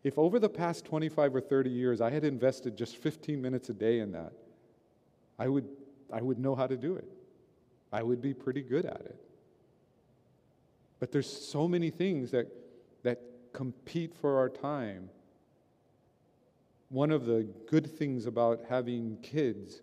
If 0.04 0.18
over 0.20 0.38
the 0.38 0.50
past 0.50 0.86
25 0.86 1.36
or 1.36 1.42
30 1.42 1.70
years 1.70 2.02
I 2.02 2.10
had 2.12 2.24
invested 2.24 2.78
just 2.78 2.98
15 2.98 3.42
minutes 3.42 3.70
a 3.70 3.74
day 3.74 4.00
in 4.00 4.12
that, 4.12 4.34
I 5.40 5.48
would, 5.48 5.68
I 6.12 6.21
would 6.21 6.39
know 6.39 6.55
how 6.55 6.67
to 6.67 6.77
do 6.77 6.95
it. 6.95 7.07
I 7.91 8.03
would 8.03 8.21
be 8.21 8.33
pretty 8.33 8.62
good 8.62 8.85
at 8.85 9.01
it. 9.01 9.19
But 11.00 11.12
there's 11.12 11.29
so 11.29 11.67
many 11.67 11.89
things 11.89 12.31
that, 12.31 12.47
that 13.03 13.21
compete 13.53 14.13
for 14.15 14.38
our 14.38 14.50
time. 14.50 15.09
One 16.89 17.12
of 17.12 17.25
the 17.25 17.47
good 17.69 17.97
things 17.97 18.25
about 18.25 18.62
having 18.69 19.17
kids 19.21 19.81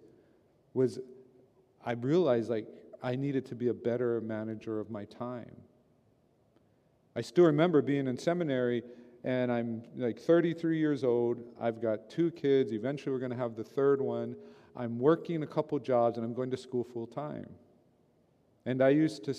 was 0.74 0.98
I 1.84 1.92
realized 1.92 2.48
like 2.48 2.66
I 3.02 3.16
needed 3.16 3.46
to 3.46 3.54
be 3.54 3.68
a 3.68 3.74
better 3.74 4.20
manager 4.20 4.78
of 4.78 4.90
my 4.90 5.04
time. 5.04 5.56
I 7.14 7.20
still 7.20 7.44
remember 7.44 7.82
being 7.82 8.06
in 8.06 8.16
seminary 8.16 8.82
and 9.24 9.52
I'm 9.52 9.82
like 9.96 10.18
33 10.18 10.78
years 10.78 11.04
old. 11.04 11.42
I've 11.60 11.80
got 11.80 12.10
two 12.10 12.30
kids. 12.30 12.72
Eventually, 12.72 13.12
we're 13.12 13.20
going 13.20 13.30
to 13.30 13.36
have 13.36 13.54
the 13.54 13.64
third 13.64 14.00
one. 14.00 14.34
I'm 14.76 14.98
working 14.98 15.42
a 15.42 15.46
couple 15.46 15.78
jobs 15.78 16.16
and 16.16 16.24
I'm 16.24 16.34
going 16.34 16.50
to 16.50 16.56
school 16.56 16.84
full 16.84 17.06
time. 17.06 17.48
And 18.64 18.82
I 18.82 18.90
used 18.90 19.24
to. 19.24 19.34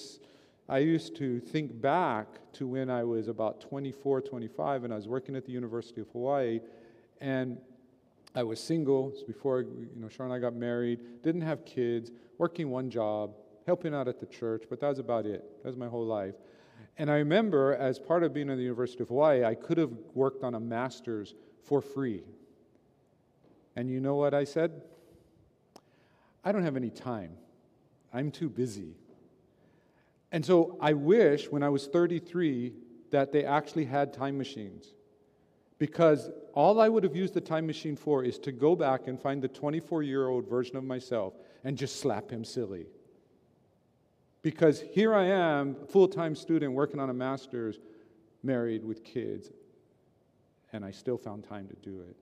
I 0.70 0.78
used 0.78 1.18
to 1.18 1.42
think 1.42 1.82
back 1.82 2.28
to 2.54 2.66
when 2.66 2.90
I 2.90 3.04
was 3.04 3.28
about 3.28 3.60
24, 3.60 4.22
25, 4.22 4.86
and 4.86 4.94
I 4.94 4.96
was 4.96 5.10
working 5.10 5.36
at 5.36 5.46
the 5.46 5.52
University 5.52 6.00
of 6.00 6.08
Hawaii, 6.12 6.62
and 7.20 7.58
I 8.34 8.44
was 8.44 8.62
single 8.62 9.14
before 9.28 9.62
you 9.62 9.90
know 9.96 10.08
Sharon 10.08 10.32
and 10.32 10.38
I 10.38 10.40
got 10.40 10.56
married, 10.56 11.22
didn't 11.22 11.42
have 11.42 11.66
kids, 11.66 12.12
working 12.38 12.70
one 12.70 12.90
job, 12.90 13.36
helping 13.66 13.94
out 13.94 14.08
at 14.08 14.20
the 14.20 14.26
church, 14.26 14.64
but 14.70 14.80
that 14.80 14.88
was 14.88 15.00
about 15.00 15.26
it. 15.26 15.44
That 15.64 15.70
was 15.70 15.78
my 15.78 15.88
whole 15.88 16.06
life. 16.06 16.36
And 16.98 17.10
I 17.12 17.16
remember, 17.16 17.76
as 17.76 18.00
part 18.00 18.24
of 18.24 18.34
being 18.34 18.50
at 18.50 18.56
the 18.56 18.64
University 18.64 19.04
of 19.04 19.10
Hawaii, 19.10 19.44
I 19.44 19.56
could 19.56 19.78
have 19.78 19.92
worked 20.14 20.44
on 20.44 20.56
a 20.56 20.60
master's 20.60 21.34
for 21.64 21.82
free. 21.82 22.24
And 23.76 23.90
you 23.90 24.00
know 24.00 24.16
what 24.16 24.34
I 24.34 24.44
said? 24.44 24.82
I 26.44 26.52
don't 26.52 26.64
have 26.64 26.76
any 26.76 26.90
time. 26.90 27.32
I'm 28.14 28.32
too 28.32 28.50
busy. 28.50 28.96
And 30.32 30.46
so 30.46 30.78
I 30.82 30.94
wish 30.94 31.50
when 31.50 31.64
I 31.64 31.70
was 31.70 31.88
33 31.88 32.74
that 33.12 33.32
they 33.32 33.46
actually 33.46 33.86
had 33.86 34.14
time 34.14 34.38
machines. 34.38 34.94
Because 35.80 36.32
all 36.54 36.80
I 36.80 36.90
would 36.90 37.04
have 37.04 37.16
used 37.16 37.34
the 37.34 37.42
time 37.42 37.68
machine 37.68 37.96
for 37.96 38.24
is 38.24 38.40
to 38.40 38.52
go 38.52 38.76
back 38.76 39.08
and 39.08 39.20
find 39.20 39.42
the 39.42 39.48
24 39.48 40.04
year 40.04 40.28
old 40.28 40.48
version 40.50 40.76
of 40.76 40.84
myself 40.84 41.34
and 41.64 41.78
just 41.78 42.00
slap 42.00 42.30
him 42.30 42.44
silly. 42.44 42.88
Because 44.42 44.82
here 44.82 45.14
I 45.16 45.26
am, 45.26 45.76
full 45.88 46.08
time 46.08 46.36
student 46.36 46.74
working 46.74 47.00
on 47.00 47.10
a 47.10 47.14
master's, 47.14 47.80
married 48.44 48.84
with 48.84 49.04
kids, 49.04 49.52
and 50.74 50.84
I 50.84 50.92
still 50.92 51.18
found 51.18 51.44
time 51.48 51.68
to 51.68 51.76
do 51.76 52.02
it. 52.02 52.16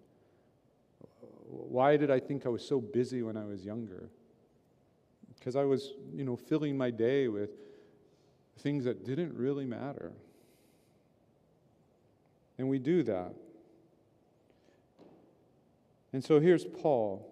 Why 1.51 1.98
did 1.98 2.10
I 2.10 2.20
think 2.20 2.46
I 2.46 2.50
was 2.50 2.65
so 2.65 2.79
busy 2.79 3.22
when 3.24 3.36
I 3.36 3.43
was 3.43 3.65
younger? 3.65 4.10
Because 5.38 5.58
I 5.58 5.65
was, 5.65 5.93
you 6.13 6.24
know, 6.24 6.38
filling 6.38 6.77
my 6.77 6.91
day 6.91 7.27
with 7.27 7.50
things 8.60 8.86
that 8.86 9.03
didn't 9.03 9.33
really 9.33 9.66
matter. 9.66 10.14
And 12.57 12.70
we 12.70 12.79
do 12.79 13.03
that. 13.03 13.33
And 16.14 16.24
so 16.24 16.40
here's 16.40 16.64
Paul. 16.64 17.27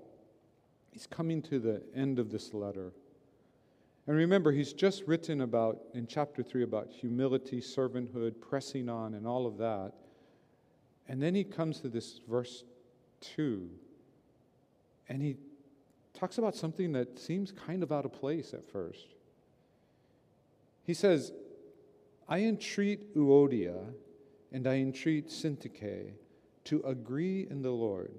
He's 0.91 1.08
coming 1.08 1.41
to 1.43 1.60
the 1.60 1.82
end 1.95 2.19
of 2.19 2.29
this 2.29 2.53
letter. 2.53 2.91
And 4.08 4.17
remember, 4.17 4.51
he's 4.51 4.73
just 4.73 5.03
written 5.05 5.41
about, 5.41 5.79
in 5.93 6.08
chapter 6.08 6.43
3, 6.43 6.63
about 6.63 6.89
humility, 6.89 7.62
servanthood, 7.62 8.41
pressing 8.41 8.89
on, 8.89 9.13
and 9.13 9.25
all 9.27 9.45
of 9.45 9.58
that. 9.60 9.93
And 11.08 11.21
then 11.21 11.36
he 11.36 11.43
comes 11.43 11.79
to 11.82 11.89
this 11.89 12.19
verse 12.27 12.63
2, 13.21 13.69
and 15.09 15.21
he 15.21 15.37
talks 16.13 16.37
about 16.37 16.55
something 16.55 16.91
that 16.93 17.19
seems 17.19 17.51
kind 17.51 17.83
of 17.83 17.91
out 17.91 18.05
of 18.05 18.13
place 18.13 18.53
at 18.53 18.69
first. 18.69 19.07
He 20.83 20.93
says, 20.93 21.31
I 22.27 22.39
entreat 22.41 23.15
Euodia 23.15 23.93
and 24.51 24.67
I 24.67 24.75
entreat 24.75 25.29
Syntyche 25.29 26.11
to 26.65 26.81
agree 26.85 27.47
in 27.49 27.61
the 27.61 27.71
Lord. 27.71 28.11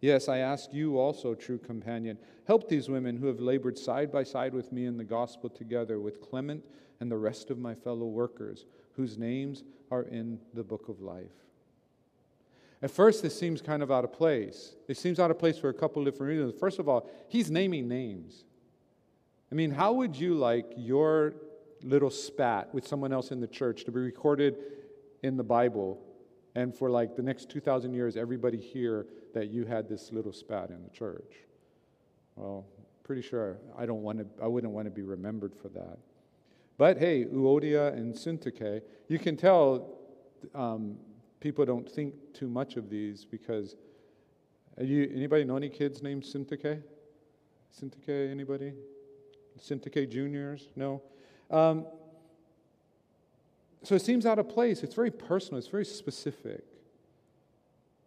Yes, 0.00 0.28
I 0.28 0.38
ask 0.38 0.72
you 0.72 0.98
also, 0.98 1.34
true 1.34 1.58
companion, 1.58 2.18
help 2.46 2.68
these 2.68 2.88
women 2.88 3.16
who 3.16 3.26
have 3.26 3.40
labored 3.40 3.78
side 3.78 4.12
by 4.12 4.24
side 4.24 4.52
with 4.52 4.70
me 4.70 4.84
in 4.84 4.98
the 4.98 5.04
gospel 5.04 5.48
together 5.48 5.98
with 5.98 6.20
Clement 6.20 6.62
and 7.00 7.10
the 7.10 7.16
rest 7.16 7.50
of 7.50 7.58
my 7.58 7.74
fellow 7.74 8.06
workers, 8.06 8.66
whose 8.92 9.16
names 9.16 9.64
are 9.90 10.02
in 10.02 10.38
the 10.52 10.62
book 10.62 10.88
of 10.88 11.00
life. 11.00 11.45
At 12.86 12.92
first, 12.92 13.20
this 13.20 13.36
seems 13.36 13.60
kind 13.60 13.82
of 13.82 13.90
out 13.90 14.04
of 14.04 14.12
place. 14.12 14.76
It 14.86 14.96
seems 14.96 15.18
out 15.18 15.32
of 15.32 15.40
place 15.40 15.58
for 15.58 15.70
a 15.70 15.74
couple 15.74 16.00
of 16.00 16.06
different 16.06 16.30
reasons. 16.30 16.54
First 16.56 16.78
of 16.78 16.88
all, 16.88 17.10
he's 17.26 17.50
naming 17.50 17.88
names. 17.88 18.44
I 19.50 19.56
mean, 19.56 19.72
how 19.72 19.94
would 19.94 20.14
you 20.14 20.34
like 20.34 20.72
your 20.76 21.34
little 21.82 22.10
spat 22.10 22.72
with 22.72 22.86
someone 22.86 23.12
else 23.12 23.32
in 23.32 23.40
the 23.40 23.48
church 23.48 23.84
to 23.86 23.90
be 23.90 23.98
recorded 23.98 24.58
in 25.24 25.36
the 25.36 25.42
Bible 25.42 26.00
and 26.54 26.72
for 26.72 26.88
like 26.88 27.16
the 27.16 27.24
next 27.24 27.50
2,000 27.50 27.92
years, 27.92 28.16
everybody 28.16 28.56
hear 28.56 29.08
that 29.34 29.48
you 29.48 29.64
had 29.64 29.88
this 29.88 30.12
little 30.12 30.32
spat 30.32 30.70
in 30.70 30.84
the 30.84 30.90
church. 30.90 31.38
Well, 32.36 32.66
pretty 33.02 33.22
sure 33.22 33.58
I 33.76 33.84
don't 33.84 34.02
want 34.02 34.18
to, 34.18 34.26
I 34.40 34.46
wouldn't 34.46 34.72
want 34.72 34.84
to 34.84 34.92
be 34.92 35.02
remembered 35.02 35.56
for 35.56 35.70
that. 35.70 35.98
But 36.78 36.98
hey, 36.98 37.24
Euodia 37.24 37.92
and 37.94 38.14
Syntyche, 38.14 38.82
you 39.08 39.18
can 39.18 39.36
tell 39.36 39.98
um, 40.54 40.98
people 41.40 41.64
don't 41.64 41.90
think 41.90 42.14
too 42.32 42.48
much 42.48 42.76
of 42.76 42.90
these 42.90 43.24
because 43.24 43.76
you, 44.80 45.10
anybody 45.14 45.44
know 45.44 45.56
any 45.56 45.68
kids 45.68 46.02
named 46.02 46.22
Syntyche? 46.22 46.82
Syntyche, 47.80 48.30
anybody? 48.30 48.72
Syntyche 49.58 50.10
juniors? 50.10 50.68
No? 50.76 51.02
Um, 51.50 51.86
so 53.82 53.94
it 53.94 54.02
seems 54.02 54.26
out 54.26 54.38
of 54.38 54.48
place. 54.48 54.82
It's 54.82 54.94
very 54.94 55.10
personal, 55.10 55.58
it's 55.58 55.68
very 55.68 55.84
specific. 55.84 56.64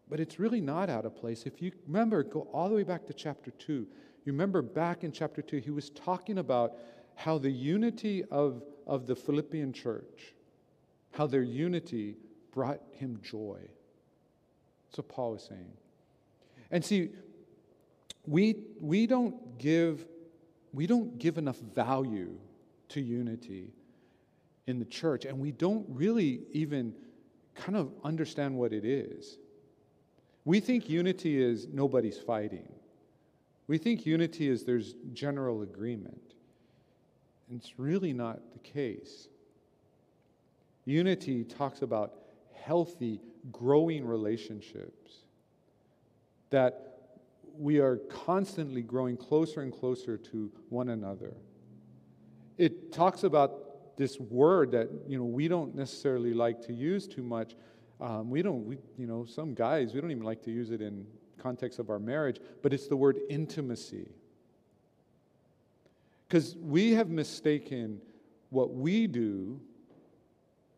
But 0.10 0.20
it's 0.20 0.40
really 0.40 0.62
not 0.62 0.90
out 0.90 1.06
of 1.06 1.16
place. 1.16 1.46
If 1.46 1.62
you 1.62 1.72
remember, 1.88 2.24
go 2.24 2.42
all 2.52 2.68
the 2.70 2.76
way 2.76 2.84
back 2.84 3.06
to 3.08 3.14
chapter 3.14 3.52
2. 3.52 3.74
You 3.74 3.88
remember 4.34 4.62
back 4.62 5.04
in 5.04 5.12
chapter 5.12 5.42
2, 5.42 5.58
he 5.58 5.72
was 5.72 5.92
talking 5.92 6.40
about 6.40 6.74
how 7.16 7.38
the 7.38 7.52
unity 7.52 8.24
of, 8.26 8.64
of 8.88 9.08
the 9.08 9.16
Philippian 9.16 9.72
church, 9.72 10.34
how 11.12 11.28
their 11.28 11.44
unity 11.44 12.18
brought 12.52 12.82
him 12.92 13.20
joy. 13.22 13.60
That's 14.88 14.98
what 14.98 15.10
Paul 15.10 15.32
was 15.32 15.44
saying. 15.44 15.74
And 16.72 16.84
see, 16.84 17.10
we, 18.26 18.64
we 18.80 19.08
don't 19.08 19.58
give 19.58 20.06
we 20.72 20.86
don't 20.86 21.18
give 21.18 21.38
enough 21.38 21.58
value 21.58 22.38
to 22.90 23.02
unity 23.02 23.74
in 24.68 24.80
the 24.80 24.86
church, 24.86 25.26
and 25.26 25.40
we 25.40 25.52
don't 25.52 25.86
really 25.90 26.42
even 26.52 26.94
kind 27.56 27.76
of 27.76 27.92
understand 28.04 28.56
what 28.56 28.72
it 28.72 28.86
is. 28.86 29.38
We 30.46 30.60
think 30.60 30.88
unity 30.88 31.42
is 31.42 31.68
nobody's 31.68 32.20
fighting. 32.20 32.72
We 33.68 33.78
think 33.78 34.06
unity 34.06 34.48
is 34.48 34.64
there's 34.64 34.94
general 35.14 35.62
agreement. 35.64 36.34
And 37.50 37.60
it's 37.60 37.78
really 37.78 38.14
not 38.14 38.40
the 38.54 38.60
case. 38.60 39.28
Unity 40.86 41.44
talks 41.44 41.82
about 41.82 42.14
healthy, 42.70 43.20
growing 43.52 44.06
relationships. 44.06 45.24
That 46.52 46.74
we 47.58 47.80
are 47.80 47.98
constantly 48.28 48.84
growing 48.84 49.18
closer 49.18 49.62
and 49.62 49.74
closer 49.74 50.18
to 50.18 50.52
one 50.70 50.90
another. 50.90 51.34
It 52.60 52.92
talks 52.92 53.24
about 53.24 53.98
this 53.98 54.20
word 54.20 54.72
that 54.72 54.88
you 55.08 55.18
know 55.18 55.26
we 55.26 55.48
don't 55.48 55.74
necessarily 55.74 56.34
like 56.34 56.62
to 56.68 56.74
use 56.74 57.08
too 57.08 57.24
much. 57.24 57.56
Um, 58.00 58.30
we 58.30 58.44
don't, 58.44 58.64
we, 58.66 58.78
you 58.98 59.08
know, 59.08 59.26
some 59.26 59.56
guys 59.56 59.94
we 59.94 60.00
don't 60.00 60.12
even 60.12 60.24
like 60.24 60.44
to 60.44 60.52
use 60.52 60.70
it 60.70 60.82
in 60.82 61.08
context 61.40 61.80
of 61.80 61.90
our 61.90 62.00
marriage, 62.00 62.38
but 62.62 62.72
it's 62.72 62.88
the 62.88 62.96
word 62.96 63.18
intimacy. 63.30 64.10
Because 66.28 66.56
we 66.56 66.94
have 66.94 67.10
mistaken 67.10 68.00
what 68.52 68.72
we 68.74 69.08
do 69.08 69.60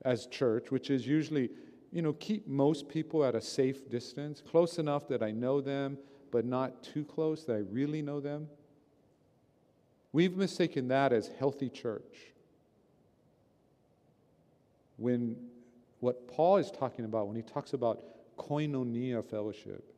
as 0.03 0.25
church, 0.27 0.71
which 0.71 0.89
is 0.89 1.05
usually, 1.05 1.49
you 1.91 2.01
know, 2.01 2.13
keep 2.13 2.47
most 2.47 2.87
people 2.87 3.25
at 3.25 3.35
a 3.35 3.41
safe 3.41 3.89
distance, 3.89 4.41
close 4.41 4.79
enough 4.79 5.07
that 5.09 5.21
I 5.21 5.31
know 5.31 5.61
them, 5.61 5.97
but 6.31 6.45
not 6.45 6.83
too 6.83 7.03
close 7.03 7.43
that 7.45 7.53
I 7.53 7.63
really 7.71 8.01
know 8.01 8.19
them. 8.19 8.47
We've 10.13 10.35
mistaken 10.35 10.87
that 10.89 11.13
as 11.13 11.29
healthy 11.39 11.69
church. 11.69 12.31
When 14.97 15.35
what 15.99 16.27
Paul 16.27 16.57
is 16.57 16.71
talking 16.71 17.05
about, 17.05 17.27
when 17.27 17.35
he 17.35 17.41
talks 17.41 17.73
about 17.73 18.03
koinonia 18.37 19.23
fellowship, 19.23 19.93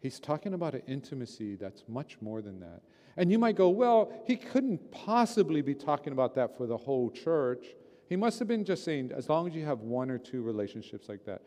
he's 0.00 0.18
talking 0.20 0.54
about 0.54 0.74
an 0.74 0.82
intimacy 0.86 1.56
that's 1.56 1.84
much 1.88 2.16
more 2.20 2.42
than 2.42 2.60
that. 2.60 2.82
And 3.16 3.32
you 3.32 3.38
might 3.38 3.56
go, 3.56 3.68
well, 3.68 4.12
he 4.26 4.36
couldn't 4.36 4.90
possibly 4.92 5.60
be 5.60 5.74
talking 5.74 6.12
about 6.12 6.34
that 6.36 6.56
for 6.56 6.66
the 6.66 6.76
whole 6.76 7.10
church. 7.10 7.66
He 8.08 8.16
must 8.16 8.38
have 8.38 8.48
been 8.48 8.64
just 8.64 8.84
saying, 8.84 9.12
as 9.14 9.28
long 9.28 9.46
as 9.46 9.54
you 9.54 9.64
have 9.66 9.80
one 9.80 10.10
or 10.10 10.18
two 10.18 10.42
relationships 10.42 11.08
like 11.08 11.24
that. 11.26 11.42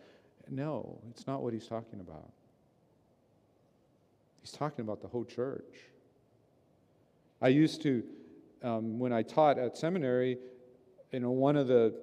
No, 0.49 0.99
it's 1.09 1.25
not 1.25 1.41
what 1.41 1.53
he's 1.53 1.67
talking 1.67 1.99
about. 1.99 2.31
He's 4.41 4.51
talking 4.51 4.83
about 4.85 5.01
the 5.01 5.07
whole 5.07 5.25
church. 5.25 5.89
I 7.41 7.47
used 7.47 7.81
to, 7.83 8.03
um, 8.61 8.99
when 8.99 9.11
I 9.11 9.23
taught 9.23 9.57
at 9.57 9.75
seminary, 9.75 10.37
you 11.11 11.19
know, 11.19 11.31
one 11.31 11.55
of 11.55 11.67
the 11.67 11.95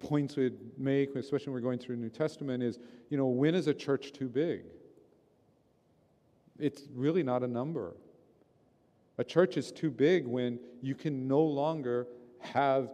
points 0.00 0.36
we'd 0.36 0.78
make, 0.78 1.14
especially 1.14 1.52
when 1.52 1.54
we're 1.54 1.68
going 1.68 1.78
through 1.78 1.96
the 1.96 2.02
New 2.02 2.08
Testament, 2.08 2.62
is, 2.62 2.78
you 3.10 3.18
know, 3.18 3.26
when 3.26 3.54
is 3.54 3.66
a 3.66 3.74
church 3.74 4.12
too 4.12 4.28
big? 4.28 4.62
It's 6.58 6.84
really 6.94 7.22
not 7.22 7.42
a 7.42 7.48
number. 7.48 7.94
A 9.18 9.24
church 9.24 9.58
is 9.58 9.70
too 9.72 9.90
big 9.90 10.26
when 10.26 10.58
you 10.80 10.94
can 10.94 11.28
no 11.28 11.40
longer 11.40 12.06
have 12.40 12.90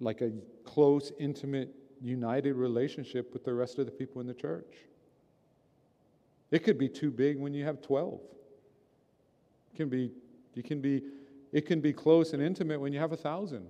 like 0.00 0.20
a 0.20 0.32
close, 0.64 1.12
intimate, 1.18 1.74
united 2.02 2.54
relationship 2.54 3.32
with 3.32 3.44
the 3.44 3.54
rest 3.54 3.78
of 3.78 3.86
the 3.86 3.92
people 3.92 4.20
in 4.20 4.26
the 4.26 4.34
church. 4.34 4.74
It 6.50 6.64
could 6.64 6.78
be 6.78 6.88
too 6.88 7.10
big 7.10 7.38
when 7.38 7.54
you 7.54 7.64
have 7.64 7.80
12. 7.80 8.20
It 9.72 9.76
can 9.76 9.88
be, 9.88 10.12
you 10.54 10.62
can 10.62 10.80
be, 10.80 11.02
it 11.52 11.66
can 11.66 11.80
be 11.80 11.92
close 11.92 12.32
and 12.32 12.42
intimate 12.42 12.80
when 12.80 12.92
you 12.92 12.98
have 12.98 13.12
a 13.12 13.16
thousand. 13.16 13.66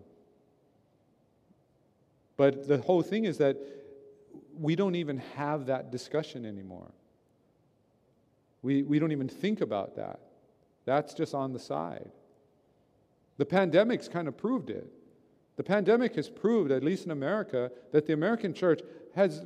But 2.37 2.67
the 2.67 2.79
whole 2.79 3.03
thing 3.03 3.25
is 3.25 3.39
that 3.39 3.57
we 4.59 4.77
don't 4.77 4.97
even 4.97 5.19
have 5.37 5.67
that 5.67 5.91
discussion 5.91 6.45
anymore. 6.45 6.91
We, 8.63 8.83
we 8.83 8.99
don't 8.99 9.13
even 9.13 9.29
think 9.29 9.61
about 9.61 9.97
that. 9.97 10.21
That's 10.85 11.15
just 11.15 11.35
on 11.35 11.53
the 11.53 11.59
side. 11.59 12.11
The 13.37 13.47
pandemic's 13.47 14.09
kind 14.09 14.29
of 14.29 14.37
proved 14.37 14.71
it. 14.71 14.91
The 15.57 15.63
pandemic 15.63 16.17
has 16.17 16.29
proved, 16.29 16.71
at 16.73 16.83
least 16.83 17.05
in 17.05 17.11
America, 17.11 17.71
that 17.93 18.07
the 18.07 18.13
American 18.13 18.55
church 18.55 18.81
has, 19.15 19.45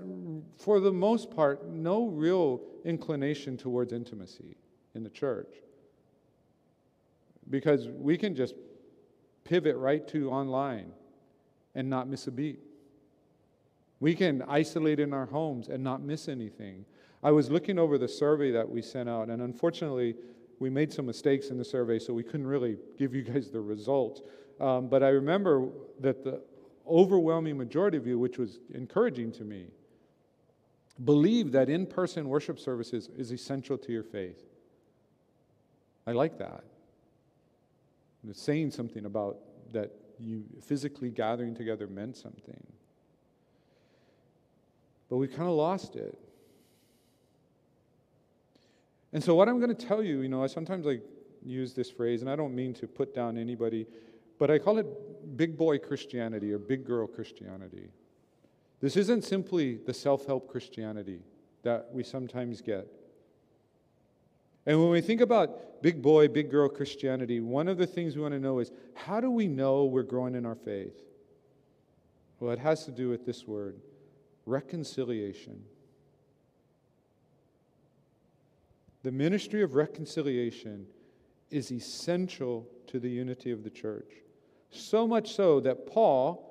for 0.56 0.80
the 0.80 0.92
most 0.92 1.30
part, 1.30 1.68
no 1.68 2.06
real 2.06 2.62
inclination 2.84 3.56
towards 3.56 3.92
intimacy 3.92 4.56
in 4.94 5.04
the 5.04 5.10
church. 5.10 5.54
Because 7.50 7.88
we 7.88 8.16
can 8.16 8.34
just 8.34 8.54
pivot 9.44 9.76
right 9.76 10.06
to 10.08 10.30
online 10.30 10.92
and 11.74 11.88
not 11.88 12.08
miss 12.08 12.26
a 12.26 12.30
beat. 12.30 12.60
We 14.00 14.14
can 14.14 14.42
isolate 14.42 15.00
in 15.00 15.12
our 15.12 15.26
homes 15.26 15.68
and 15.68 15.82
not 15.82 16.02
miss 16.02 16.28
anything. 16.28 16.84
I 17.22 17.32
was 17.32 17.50
looking 17.50 17.78
over 17.78 17.98
the 17.98 18.08
survey 18.08 18.50
that 18.52 18.68
we 18.68 18.80
sent 18.80 19.08
out, 19.08 19.28
and 19.28 19.42
unfortunately, 19.42 20.14
we 20.60 20.70
made 20.70 20.92
some 20.92 21.06
mistakes 21.06 21.48
in 21.48 21.58
the 21.58 21.64
survey, 21.64 21.98
so 21.98 22.12
we 22.12 22.22
couldn't 22.22 22.46
really 22.46 22.78
give 22.96 23.14
you 23.14 23.22
guys 23.22 23.50
the 23.50 23.60
results. 23.60 24.22
Um, 24.60 24.88
but 24.88 25.02
I 25.02 25.08
remember 25.08 25.68
that 26.00 26.24
the 26.24 26.42
overwhelming 26.86 27.56
majority 27.56 27.96
of 27.96 28.06
you, 28.06 28.18
which 28.18 28.38
was 28.38 28.58
encouraging 28.74 29.32
to 29.32 29.44
me, 29.44 29.66
believe 31.04 31.52
that 31.52 31.68
in 31.68 31.86
person 31.86 32.28
worship 32.28 32.58
services 32.58 33.08
is 33.16 33.30
essential 33.30 33.78
to 33.78 33.92
your 33.92 34.02
faith. 34.02 34.42
I 36.06 36.12
like 36.12 36.38
that. 36.38 36.64
It's 38.28 38.42
saying 38.42 38.72
something 38.72 39.04
about 39.04 39.38
that 39.72 39.92
you 40.18 40.44
physically 40.62 41.10
gathering 41.10 41.54
together 41.54 41.86
meant 41.86 42.16
something. 42.16 42.66
But 45.08 45.16
we 45.16 45.28
kind 45.28 45.48
of 45.48 45.54
lost 45.54 45.96
it. 45.96 46.18
And 49.12 49.22
so, 49.22 49.34
what 49.34 49.48
I'm 49.48 49.58
going 49.58 49.74
to 49.74 49.86
tell 49.86 50.02
you, 50.02 50.20
you 50.20 50.28
know, 50.28 50.42
I 50.42 50.48
sometimes 50.48 50.84
like 50.84 51.02
use 51.42 51.72
this 51.72 51.90
phrase, 51.90 52.20
and 52.20 52.30
I 52.30 52.36
don't 52.36 52.54
mean 52.54 52.74
to 52.74 52.86
put 52.86 53.14
down 53.14 53.38
anybody, 53.38 53.86
but 54.38 54.50
I 54.50 54.58
call 54.58 54.78
it 54.78 54.86
big 55.36 55.56
boy 55.56 55.78
Christianity 55.78 56.52
or 56.52 56.58
big 56.58 56.84
girl 56.84 57.06
Christianity. 57.06 57.88
This 58.80 58.96
isn't 58.96 59.24
simply 59.24 59.76
the 59.76 59.94
self 59.94 60.26
help 60.26 60.48
Christianity 60.48 61.20
that 61.62 61.88
we 61.92 62.02
sometimes 62.04 62.60
get. 62.60 62.86
And 64.66 64.78
when 64.80 64.90
we 64.90 65.00
think 65.00 65.20
about 65.20 65.82
big 65.82 66.02
boy, 66.02 66.28
big 66.28 66.50
girl 66.50 66.68
Christianity, 66.68 67.40
one 67.40 67.68
of 67.68 67.78
the 67.78 67.86
things 67.86 68.16
we 68.16 68.22
want 68.22 68.34
to 68.34 68.40
know 68.40 68.58
is 68.58 68.70
how 68.94 69.20
do 69.20 69.30
we 69.30 69.48
know 69.48 69.84
we're 69.86 70.02
growing 70.02 70.34
in 70.34 70.44
our 70.44 70.54
faith? 70.54 70.94
Well, 72.38 72.52
it 72.52 72.58
has 72.58 72.84
to 72.84 72.92
do 72.92 73.08
with 73.08 73.26
this 73.26 73.46
word 73.46 73.76
reconciliation. 74.46 75.64
The 79.02 79.12
ministry 79.12 79.62
of 79.62 79.74
reconciliation 79.74 80.86
is 81.50 81.72
essential 81.72 82.66
to 82.86 82.98
the 82.98 83.08
unity 83.08 83.50
of 83.50 83.64
the 83.64 83.70
church. 83.70 84.12
So 84.70 85.06
much 85.06 85.34
so 85.34 85.60
that 85.60 85.86
Paul, 85.86 86.44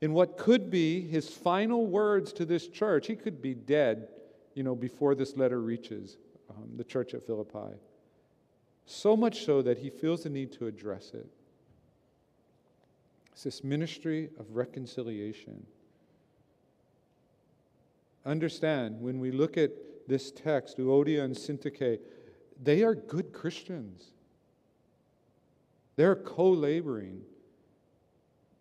in 0.00 0.12
what 0.12 0.38
could 0.38 0.70
be 0.70 1.00
his 1.00 1.28
final 1.28 1.86
words 1.86 2.32
to 2.34 2.44
this 2.44 2.68
church, 2.68 3.06
he 3.06 3.16
could 3.16 3.42
be 3.42 3.54
dead, 3.54 4.08
you 4.54 4.62
know, 4.62 4.74
before 4.74 5.14
this 5.14 5.36
letter 5.36 5.60
reaches 5.60 6.16
um, 6.48 6.70
the 6.76 6.84
church 6.84 7.14
at 7.14 7.26
Philippi. 7.26 7.76
So 8.86 9.16
much 9.16 9.44
so 9.44 9.62
that 9.62 9.78
he 9.78 9.90
feels 9.90 10.24
the 10.24 10.30
need 10.30 10.52
to 10.52 10.66
address 10.66 11.12
it. 11.14 11.26
It's 13.32 13.44
this 13.44 13.62
ministry 13.62 14.30
of 14.38 14.56
reconciliation. 14.56 15.66
Understand, 18.26 19.00
when 19.00 19.20
we 19.20 19.30
look 19.30 19.56
at 19.56 19.70
this 20.08 20.30
text, 20.30 20.78
Euodia 20.78 21.22
and 21.22 21.34
Syntyche, 21.34 21.98
they 22.62 22.82
are 22.82 22.94
good 22.94 23.32
Christians. 23.32 24.12
They're 26.00 26.16
co 26.16 26.48
laboring. 26.48 27.20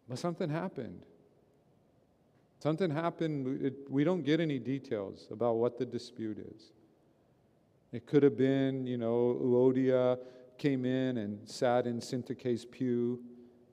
But 0.10 0.20
something 0.20 0.50
happened. 0.50 1.04
Something 2.62 2.92
happened. 2.92 3.66
It, 3.66 3.90
we 3.90 4.04
don't 4.04 4.24
get 4.24 4.42
any 4.42 4.60
details 4.60 5.30
about 5.32 5.56
what 5.56 5.78
the 5.78 5.86
dispute 5.86 6.38
is. 6.38 6.74
It 7.94 8.06
could 8.06 8.24
have 8.24 8.38
been, 8.38 8.86
you 8.86 8.98
know, 8.98 9.40
Euodia 9.42 10.18
came 10.58 10.84
in 10.84 11.20
and 11.20 11.48
sat 11.48 11.88
in 11.88 12.02
Syntyche's 12.02 12.66
pew, 12.66 13.22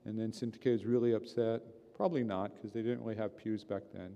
and 0.05 0.17
then 0.17 0.31
Syntyche 0.31 0.71
was 0.71 0.85
really 0.85 1.11
upset. 1.11 1.61
Probably 1.93 2.23
not, 2.23 2.55
because 2.55 2.71
they 2.71 2.81
didn't 2.81 3.01
really 3.01 3.17
have 3.17 3.37
pews 3.37 3.65
back 3.65 3.83
then. 3.93 4.15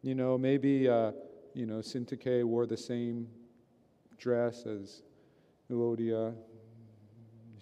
You 0.00 0.14
know, 0.14 0.38
maybe 0.38 0.88
uh, 0.88 1.12
you 1.52 1.66
know, 1.66 1.80
Syntyche 1.80 2.44
wore 2.44 2.64
the 2.64 2.78
same 2.78 3.28
dress 4.16 4.64
as 4.64 5.02
Euodia. 5.70 6.32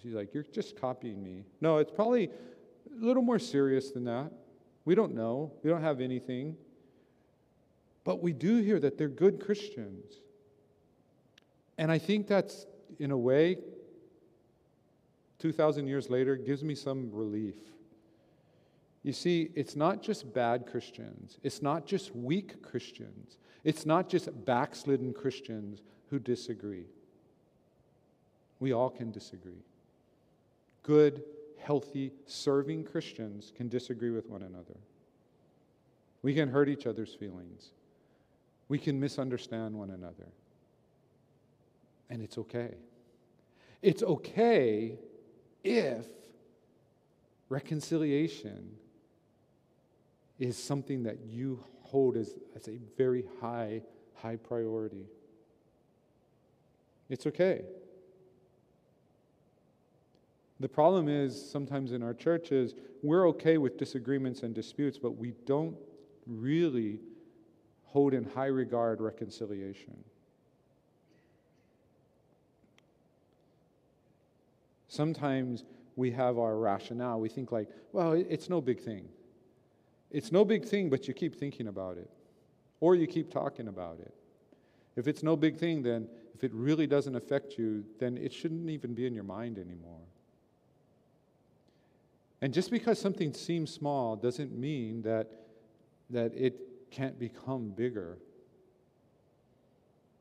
She's 0.05 0.13
like, 0.13 0.35
You're 0.35 0.43
just 0.43 0.79
copying 0.79 1.23
me. 1.23 1.45
No, 1.61 1.79
it's 1.79 1.91
probably 1.91 2.25
a 2.25 3.03
little 3.03 3.23
more 3.23 3.39
serious 3.39 3.89
than 3.89 4.03
that. 4.03 4.31
We 4.85 4.93
don't 4.93 5.15
know. 5.15 5.51
We 5.63 5.71
don't 5.71 5.81
have 5.81 5.99
anything. 5.99 6.57
But 8.03 8.21
we 8.21 8.31
do 8.31 8.57
hear 8.57 8.79
that 8.81 8.99
they're 8.99 9.09
good 9.09 9.43
Christians. 9.43 10.13
And 11.79 11.91
I 11.91 11.97
think 11.97 12.27
that's, 12.27 12.67
in 12.99 13.09
a 13.09 13.17
way, 13.17 13.57
2,000 15.39 15.87
years 15.87 16.07
later, 16.07 16.35
gives 16.35 16.63
me 16.63 16.75
some 16.75 17.09
relief. 17.11 17.55
You 19.01 19.11
see, 19.11 19.49
it's 19.55 19.75
not 19.75 20.03
just 20.03 20.31
bad 20.33 20.67
Christians, 20.67 21.39
it's 21.41 21.63
not 21.63 21.87
just 21.87 22.15
weak 22.15 22.61
Christians, 22.61 23.37
it's 23.63 23.87
not 23.87 24.07
just 24.07 24.29
backslidden 24.45 25.13
Christians 25.13 25.81
who 26.11 26.19
disagree. 26.19 26.85
We 28.59 28.71
all 28.71 28.91
can 28.91 29.11
disagree. 29.11 29.63
Good, 30.85 31.23
healthy, 31.57 32.11
serving 32.27 32.83
Christians 32.83 33.51
can 33.57 33.69
disagree 33.69 34.11
with 34.11 34.29
one 34.29 34.43
another. 34.43 34.77
We 36.21 36.35
can 36.35 36.47
hurt 36.47 36.69
each 36.69 36.85
other's 36.85 37.15
feelings. 37.15 37.71
We 38.67 38.77
can 38.77 38.99
misunderstand 38.99 39.73
one 39.73 39.89
another. 39.89 40.27
And 42.11 42.21
it's 42.21 42.37
okay. 42.37 42.75
It's 43.81 44.03
okay 44.03 44.99
if 45.63 46.05
reconciliation 47.49 48.75
is 50.37 50.61
something 50.63 51.01
that 51.03 51.17
you 51.25 51.63
hold 51.81 52.15
as, 52.15 52.35
as 52.55 52.67
a 52.67 52.77
very 52.95 53.23
high, 53.41 53.81
high 54.13 54.35
priority. 54.35 55.07
It's 57.09 57.25
okay. 57.25 57.63
The 60.59 60.69
problem 60.69 61.09
is 61.09 61.49
sometimes 61.51 61.91
in 61.91 62.01
our 62.01 62.13
churches, 62.13 62.75
we're 63.03 63.27
okay 63.29 63.57
with 63.57 63.77
disagreements 63.77 64.43
and 64.43 64.55
disputes, 64.55 64.97
but 64.97 65.11
we 65.11 65.33
don't 65.45 65.75
really 66.25 66.99
hold 67.83 68.13
in 68.13 68.23
high 68.23 68.45
regard 68.47 69.01
reconciliation. 69.01 70.03
Sometimes 74.87 75.65
we 75.97 76.11
have 76.11 76.37
our 76.37 76.57
rationale. 76.57 77.19
We 77.19 77.27
think, 77.27 77.51
like, 77.51 77.69
well, 77.91 78.13
it's 78.13 78.49
no 78.49 78.61
big 78.61 78.79
thing. 78.79 79.09
It's 80.09 80.31
no 80.31 80.45
big 80.45 80.63
thing, 80.63 80.89
but 80.89 81.07
you 81.07 81.13
keep 81.13 81.35
thinking 81.35 81.67
about 81.67 81.97
it, 81.97 82.09
or 82.79 82.95
you 82.95 83.07
keep 83.07 83.29
talking 83.29 83.67
about 83.67 83.99
it. 83.99 84.13
If 84.95 85.09
it's 85.09 85.21
no 85.21 85.35
big 85.35 85.57
thing, 85.57 85.83
then 85.83 86.07
if 86.33 86.45
it 86.45 86.53
really 86.53 86.87
doesn't 86.87 87.15
affect 87.15 87.57
you, 87.57 87.83
then 87.99 88.17
it 88.17 88.31
shouldn't 88.31 88.69
even 88.69 88.93
be 88.93 89.05
in 89.05 89.13
your 89.13 89.25
mind 89.25 89.57
anymore. 89.57 89.99
And 92.41 92.53
just 92.53 92.69
because 92.69 92.99
something 92.99 93.33
seems 93.33 93.71
small 93.73 94.15
doesn't 94.15 94.57
mean 94.57 95.01
that, 95.03 95.29
that 96.09 96.33
it 96.35 96.91
can't 96.91 97.17
become 97.19 97.69
bigger. 97.69 98.17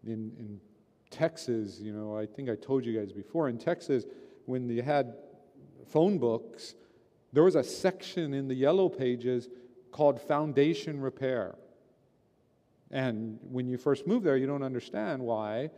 In, 0.06 0.32
in 0.38 0.60
Texas, 1.10 1.80
you 1.80 1.92
know, 1.92 2.16
I 2.16 2.26
think 2.26 2.48
I 2.48 2.56
told 2.56 2.84
you 2.84 2.98
guys 2.98 3.12
before, 3.12 3.48
in 3.48 3.58
Texas, 3.58 4.04
when 4.46 4.68
you 4.68 4.82
had 4.82 5.14
phone 5.86 6.18
books, 6.18 6.74
there 7.32 7.42
was 7.42 7.56
a 7.56 7.64
section 7.64 8.34
in 8.34 8.48
the 8.48 8.54
yellow 8.54 8.88
pages 8.88 9.48
called 9.90 10.20
foundation 10.20 11.00
repair. 11.00 11.56
And 12.90 13.38
when 13.42 13.66
you 13.66 13.76
first 13.76 14.06
move 14.06 14.22
there, 14.22 14.36
you 14.36 14.46
don't 14.46 14.62
understand 14.62 15.22
why. 15.22 15.70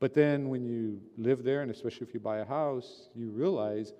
But 0.00 0.14
then 0.14 0.48
when 0.48 0.64
you 0.64 1.00
live 1.16 1.42
there, 1.42 1.62
and 1.62 1.70
especially 1.70 2.06
if 2.06 2.14
you 2.14 2.20
buy 2.20 2.38
a 2.38 2.44
house, 2.44 3.08
you 3.14 3.30
realize 3.30 3.92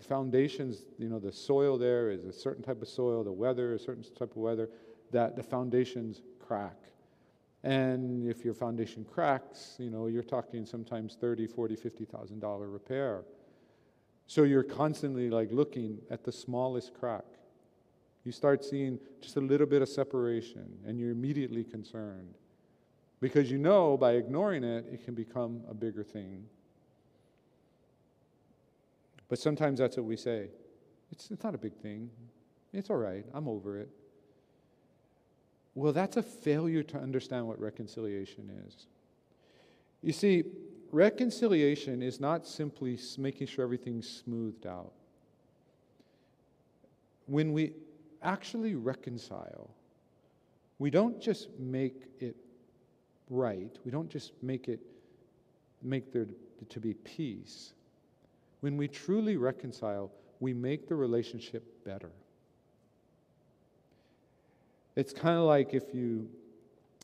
foundations, 0.00 0.84
you 0.98 1.08
know, 1.08 1.18
the 1.18 1.32
soil 1.32 1.78
there 1.78 2.10
is 2.10 2.24
a 2.24 2.32
certain 2.32 2.62
type 2.62 2.82
of 2.82 2.88
soil, 2.88 3.24
the 3.24 3.32
weather, 3.32 3.74
a 3.74 3.78
certain 3.78 4.02
type 4.02 4.30
of 4.30 4.36
weather, 4.36 4.68
that 5.10 5.36
the 5.36 5.42
foundations 5.42 6.22
crack. 6.40 6.76
And 7.62 8.28
if 8.28 8.44
your 8.44 8.52
foundation 8.52 9.04
cracks, 9.04 9.76
you 9.78 9.90
know, 9.90 10.06
you're 10.06 10.22
talking 10.22 10.66
sometimes 10.66 11.16
30, 11.18 11.46
40, 11.46 11.76
50,000 11.76 12.38
dollar 12.38 12.68
repair. 12.68 13.24
So 14.26 14.42
you're 14.42 14.62
constantly 14.62 15.30
like 15.30 15.50
looking 15.50 15.98
at 16.10 16.24
the 16.24 16.32
smallest 16.32 16.92
crack. 16.94 17.24
You 18.24 18.32
start 18.32 18.64
seeing 18.64 18.98
just 19.20 19.36
a 19.36 19.40
little 19.40 19.66
bit 19.66 19.82
of 19.82 19.88
separation 19.88 20.78
and 20.86 20.98
you're 20.98 21.10
immediately 21.10 21.64
concerned. 21.64 22.34
Because 23.20 23.50
you 23.50 23.58
know 23.58 23.96
by 23.96 24.12
ignoring 24.12 24.64
it, 24.64 24.86
it 24.92 25.04
can 25.04 25.14
become 25.14 25.62
a 25.68 25.74
bigger 25.74 26.02
thing. 26.02 26.44
But 29.34 29.40
sometimes 29.40 29.80
that's 29.80 29.96
what 29.96 30.06
we 30.06 30.16
say 30.16 30.46
it's, 31.10 31.32
it's 31.32 31.42
not 31.42 31.56
a 31.56 31.58
big 31.58 31.74
thing, 31.74 32.08
it's 32.72 32.88
all 32.88 32.98
right, 32.98 33.24
I'm 33.34 33.48
over 33.48 33.80
it. 33.80 33.88
Well, 35.74 35.92
that's 35.92 36.16
a 36.16 36.22
failure 36.22 36.84
to 36.84 36.98
understand 36.98 37.48
what 37.48 37.58
reconciliation 37.58 38.48
is. 38.64 38.86
You 40.02 40.12
see, 40.12 40.44
reconciliation 40.92 42.00
is 42.00 42.20
not 42.20 42.46
simply 42.46 42.96
making 43.18 43.48
sure 43.48 43.64
everything's 43.64 44.08
smoothed 44.08 44.68
out. 44.68 44.92
When 47.26 47.52
we 47.52 47.72
actually 48.22 48.76
reconcile, 48.76 49.68
we 50.78 50.90
don't 50.90 51.20
just 51.20 51.48
make 51.58 52.04
it 52.20 52.36
right, 53.28 53.76
we 53.84 53.90
don't 53.90 54.08
just 54.08 54.30
make 54.44 54.68
it 54.68 54.78
make 55.82 56.12
there 56.12 56.28
to 56.68 56.78
be 56.78 56.94
peace. 56.94 57.72
When 58.64 58.78
we 58.78 58.88
truly 58.88 59.36
reconcile, 59.36 60.10
we 60.40 60.54
make 60.54 60.88
the 60.88 60.94
relationship 60.94 61.84
better. 61.84 62.10
It's 64.96 65.12
kind 65.12 65.36
of 65.36 65.44
like 65.44 65.74
if 65.74 65.92
you, 65.92 66.30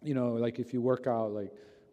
you 0.02 0.14
know, 0.14 0.30
like 0.32 0.58
if 0.58 0.72
you 0.72 0.80
work 0.80 1.06
out, 1.06 1.32
like, 1.32 1.52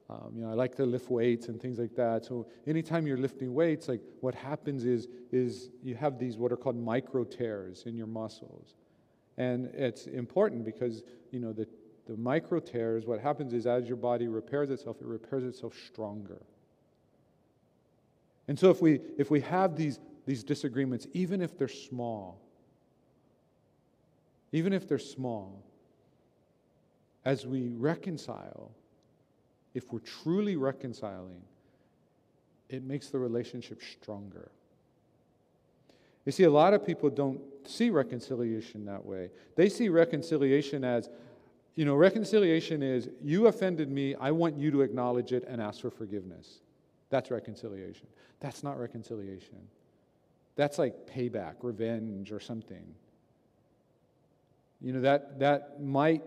um, 0.10 0.32
you 0.34 0.42
know, 0.42 0.50
I 0.50 0.54
like 0.54 0.76
to 0.76 0.86
lift 0.86 1.10
weights 1.10 1.50
and 1.50 1.62
things 1.62 1.80
like 1.80 1.98
that. 1.98 2.24
So 2.24 2.48
anytime 2.66 3.06
you're 3.06 3.18
lifting 3.18 3.54
weights, 3.54 3.90
like 3.90 4.00
what 4.22 4.34
happens 4.34 4.86
is, 4.86 5.10
is 5.34 5.68
you 5.84 5.96
have 5.96 6.18
these 6.18 6.38
what 6.38 6.54
are 6.54 6.56
called 6.56 6.78
micro 6.78 7.26
tears 7.26 7.84
in 7.86 7.98
your 7.98 8.08
muscles. 8.08 8.74
And 9.38 9.66
it's 9.74 10.08
important 10.08 10.64
because, 10.64 11.04
you 11.32 11.42
know, 11.42 11.52
the, 11.52 11.68
the 12.08 12.16
micro 12.16 12.62
tears, 12.62 13.06
what 13.06 13.20
happens 13.20 13.52
is 13.52 13.68
as 13.68 13.86
your 13.86 13.98
body 13.98 14.30
repairs 14.30 14.70
itself, 14.70 15.02
it 15.02 15.08
repairs 15.08 15.44
itself 15.44 15.74
stronger. 15.76 16.42
And 18.48 18.58
so 18.58 18.70
if 18.70 18.82
we, 18.82 19.02
if 19.18 19.30
we 19.30 19.42
have 19.42 19.76
these, 19.76 20.00
these 20.26 20.44
disagreements, 20.44 21.08
even 21.14 21.42
if 21.42 21.58
they're 21.58 21.68
small, 21.68 22.40
even 24.52 24.74
if 24.74 24.88
they're 24.88 25.00
small, 25.00 25.64
as 27.26 27.46
we 27.46 27.70
reconcile, 27.70 28.72
if 29.74 29.92
we're 29.92 30.00
truly 30.00 30.56
reconciling, 30.56 31.42
it 32.70 32.84
makes 32.84 33.10
the 33.10 33.20
relationship 33.20 33.82
stronger. 33.82 34.50
You 36.26 36.32
see, 36.32 36.44
a 36.44 36.50
lot 36.50 36.74
of 36.74 36.86
people 36.86 37.10
don't 37.10 37.40
see 37.66 37.90
reconciliation 37.90 38.86
that 38.86 39.06
way. 39.06 39.30
They 39.56 39.70
see 39.70 39.88
reconciliation 39.90 40.84
as, 40.84 41.10
you 41.76 41.86
know, 41.86 41.96
reconciliation 41.96 42.84
is 42.84 43.10
you 43.22 43.48
offended 43.48 43.90
me, 43.90 44.16
I 44.16 44.32
want 44.32 44.58
you 44.58 44.72
to 44.72 44.82
acknowledge 44.82 45.32
it 45.32 45.46
and 45.48 45.62
ask 45.62 45.82
for 45.82 45.92
forgiveness. 45.92 46.60
That's 47.10 47.32
reconciliation. 47.32 48.08
That's 48.40 48.64
not 48.64 48.80
reconciliation. 48.80 49.60
That's 50.56 50.78
like 50.78 51.06
payback, 51.06 51.56
revenge, 51.62 52.32
or 52.32 52.40
something. 52.40 52.84
You 54.82 54.94
know, 54.94 55.02
that, 55.02 55.40
that 55.40 55.82
might 55.82 56.24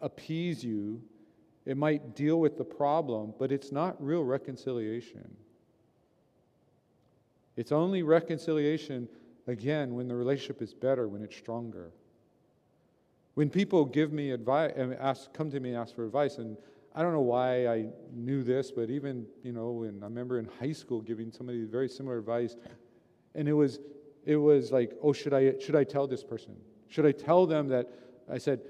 appease 0.00 0.64
you, 0.64 1.00
it 1.64 1.76
might 1.76 2.14
deal 2.14 2.38
with 2.38 2.56
the 2.56 2.64
problem, 2.64 3.34
but 3.38 3.50
it's 3.50 3.72
not 3.72 4.02
real 4.02 4.24
reconciliation. 4.24 5.36
It's 7.56 7.72
only 7.72 8.02
reconciliation, 8.02 9.08
again, 9.46 9.94
when 9.94 10.08
the 10.08 10.14
relationship 10.14 10.62
is 10.62 10.74
better, 10.74 11.08
when 11.08 11.22
it's 11.22 11.36
stronger. 11.36 11.90
When 13.34 13.50
people 13.50 13.84
give 13.84 14.12
me 14.12 14.30
advice 14.30 14.72
and 14.76 14.94
ask, 14.94 15.32
come 15.32 15.50
to 15.50 15.60
me 15.60 15.70
and 15.70 15.78
ask 15.78 15.94
for 15.94 16.04
advice, 16.04 16.38
and 16.38 16.56
I 16.96 17.02
don't 17.02 17.12
know 17.12 17.20
why 17.20 17.66
I 17.66 17.86
knew 18.14 18.42
this, 18.42 18.72
but 18.72 18.88
even, 18.88 19.26
you 19.42 19.52
know, 19.52 19.84
I 19.84 20.04
remember 20.06 20.38
in 20.38 20.48
high 20.58 20.72
school 20.72 21.02
giving 21.02 21.30
somebody 21.30 21.62
very 21.64 21.90
similar 21.90 22.16
advice, 22.16 22.56
and 23.34 23.46
it 23.46 23.52
was, 23.52 23.80
it 24.24 24.36
was 24.36 24.72
like, 24.72 24.96
oh, 25.02 25.12
should 25.12 25.34
I, 25.34 25.58
should 25.58 25.76
I 25.76 25.84
tell 25.84 26.06
this 26.06 26.24
person? 26.24 26.56
Should 26.88 27.04
I 27.04 27.12
tell 27.12 27.46
them 27.46 27.68
that? 27.68 27.86
I 28.32 28.38
said, 28.38 28.60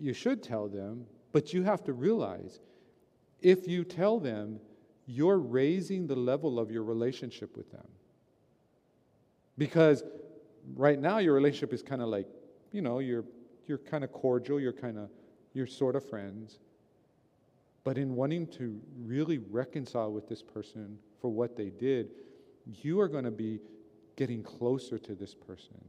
you 0.00 0.12
should 0.12 0.42
tell 0.42 0.68
them, 0.68 1.06
but 1.30 1.52
you 1.52 1.62
have 1.62 1.84
to 1.84 1.92
realize 1.92 2.58
if 3.40 3.68
you 3.68 3.84
tell 3.84 4.18
them, 4.18 4.58
you're 5.06 5.38
raising 5.38 6.08
the 6.08 6.16
level 6.16 6.58
of 6.58 6.70
your 6.70 6.82
relationship 6.82 7.56
with 7.56 7.70
them. 7.70 7.86
Because 9.58 10.02
right 10.74 10.98
now 10.98 11.18
your 11.18 11.34
relationship 11.34 11.72
is 11.72 11.82
kind 11.82 12.02
of 12.02 12.08
like, 12.08 12.26
you 12.72 12.82
know, 12.82 12.98
you're, 12.98 13.24
you're 13.66 13.78
kind 13.78 14.02
of 14.02 14.12
cordial, 14.12 14.58
you're 14.58 14.72
kind 14.72 14.98
of, 14.98 15.08
you're 15.54 15.66
sort 15.66 15.94
of 15.94 16.08
friends. 16.08 16.58
But 17.84 17.98
in 17.98 18.14
wanting 18.14 18.46
to 18.48 18.80
really 19.04 19.38
reconcile 19.38 20.12
with 20.12 20.28
this 20.28 20.42
person 20.42 20.98
for 21.20 21.30
what 21.30 21.56
they 21.56 21.70
did, 21.70 22.10
you 22.66 23.00
are 23.00 23.08
going 23.08 23.24
to 23.24 23.30
be 23.30 23.60
getting 24.16 24.42
closer 24.42 24.98
to 24.98 25.14
this 25.14 25.34
person. 25.34 25.82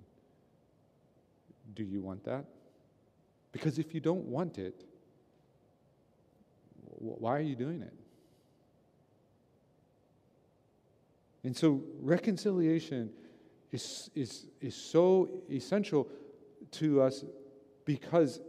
Do 1.75 1.84
you 1.84 2.01
want 2.01 2.23
that? 2.25 2.45
Because 3.51 3.77
if 3.77 3.93
you 3.93 3.99
don't 3.99 4.25
want 4.25 4.58
it, 4.58 4.86
why 6.97 7.38
are 7.38 7.41
you 7.41 7.56
doing 7.56 7.82
it? 7.82 7.93
And 11.43 11.56
so 11.56 11.84
reconciliation 11.99 13.12
is, 13.71 14.10
is, 14.15 14.45
is 14.62 14.75
so 14.75 15.29
essential 15.51 16.08
to 16.71 17.01
us 17.01 17.25
because 17.86 18.39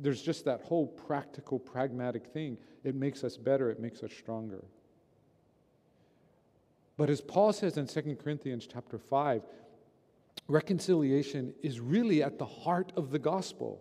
there's 0.00 0.22
just 0.22 0.44
that 0.46 0.62
whole 0.62 0.86
practical, 0.86 1.58
pragmatic 1.58 2.26
thing. 2.26 2.56
It 2.84 2.94
makes 2.94 3.22
us 3.22 3.36
better, 3.36 3.70
it 3.70 3.78
makes 3.78 4.02
us 4.02 4.12
stronger. 4.12 4.64
But 6.96 7.10
as 7.10 7.20
Paul 7.20 7.52
says 7.52 7.76
in 7.76 7.86
2 7.86 8.16
Corinthians 8.22 8.66
chapter 8.70 8.98
5, 8.98 9.42
reconciliation 10.48 11.54
is 11.62 11.80
really 11.80 12.22
at 12.22 12.38
the 12.38 12.46
heart 12.46 12.92
of 12.96 13.10
the 13.10 13.18
gospel. 13.18 13.80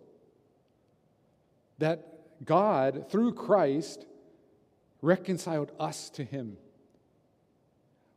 That 1.79 2.45
God, 2.45 3.09
through 3.09 3.33
Christ, 3.33 4.05
reconciled 5.01 5.71
us 5.79 6.09
to 6.11 6.23
Him. 6.23 6.57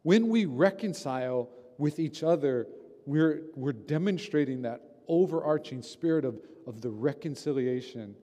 When 0.02 0.28
we 0.28 0.44
reconcile 0.44 1.48
with 1.78 1.98
each 1.98 2.22
other, 2.22 2.66
we're, 3.06 3.42
we're 3.54 3.72
demonstrating 3.72 4.62
that 4.62 4.80
overarching 5.08 5.82
spirit 5.82 6.24
of, 6.24 6.40
of 6.66 6.80
the 6.80 6.90
reconciliation 6.90 8.14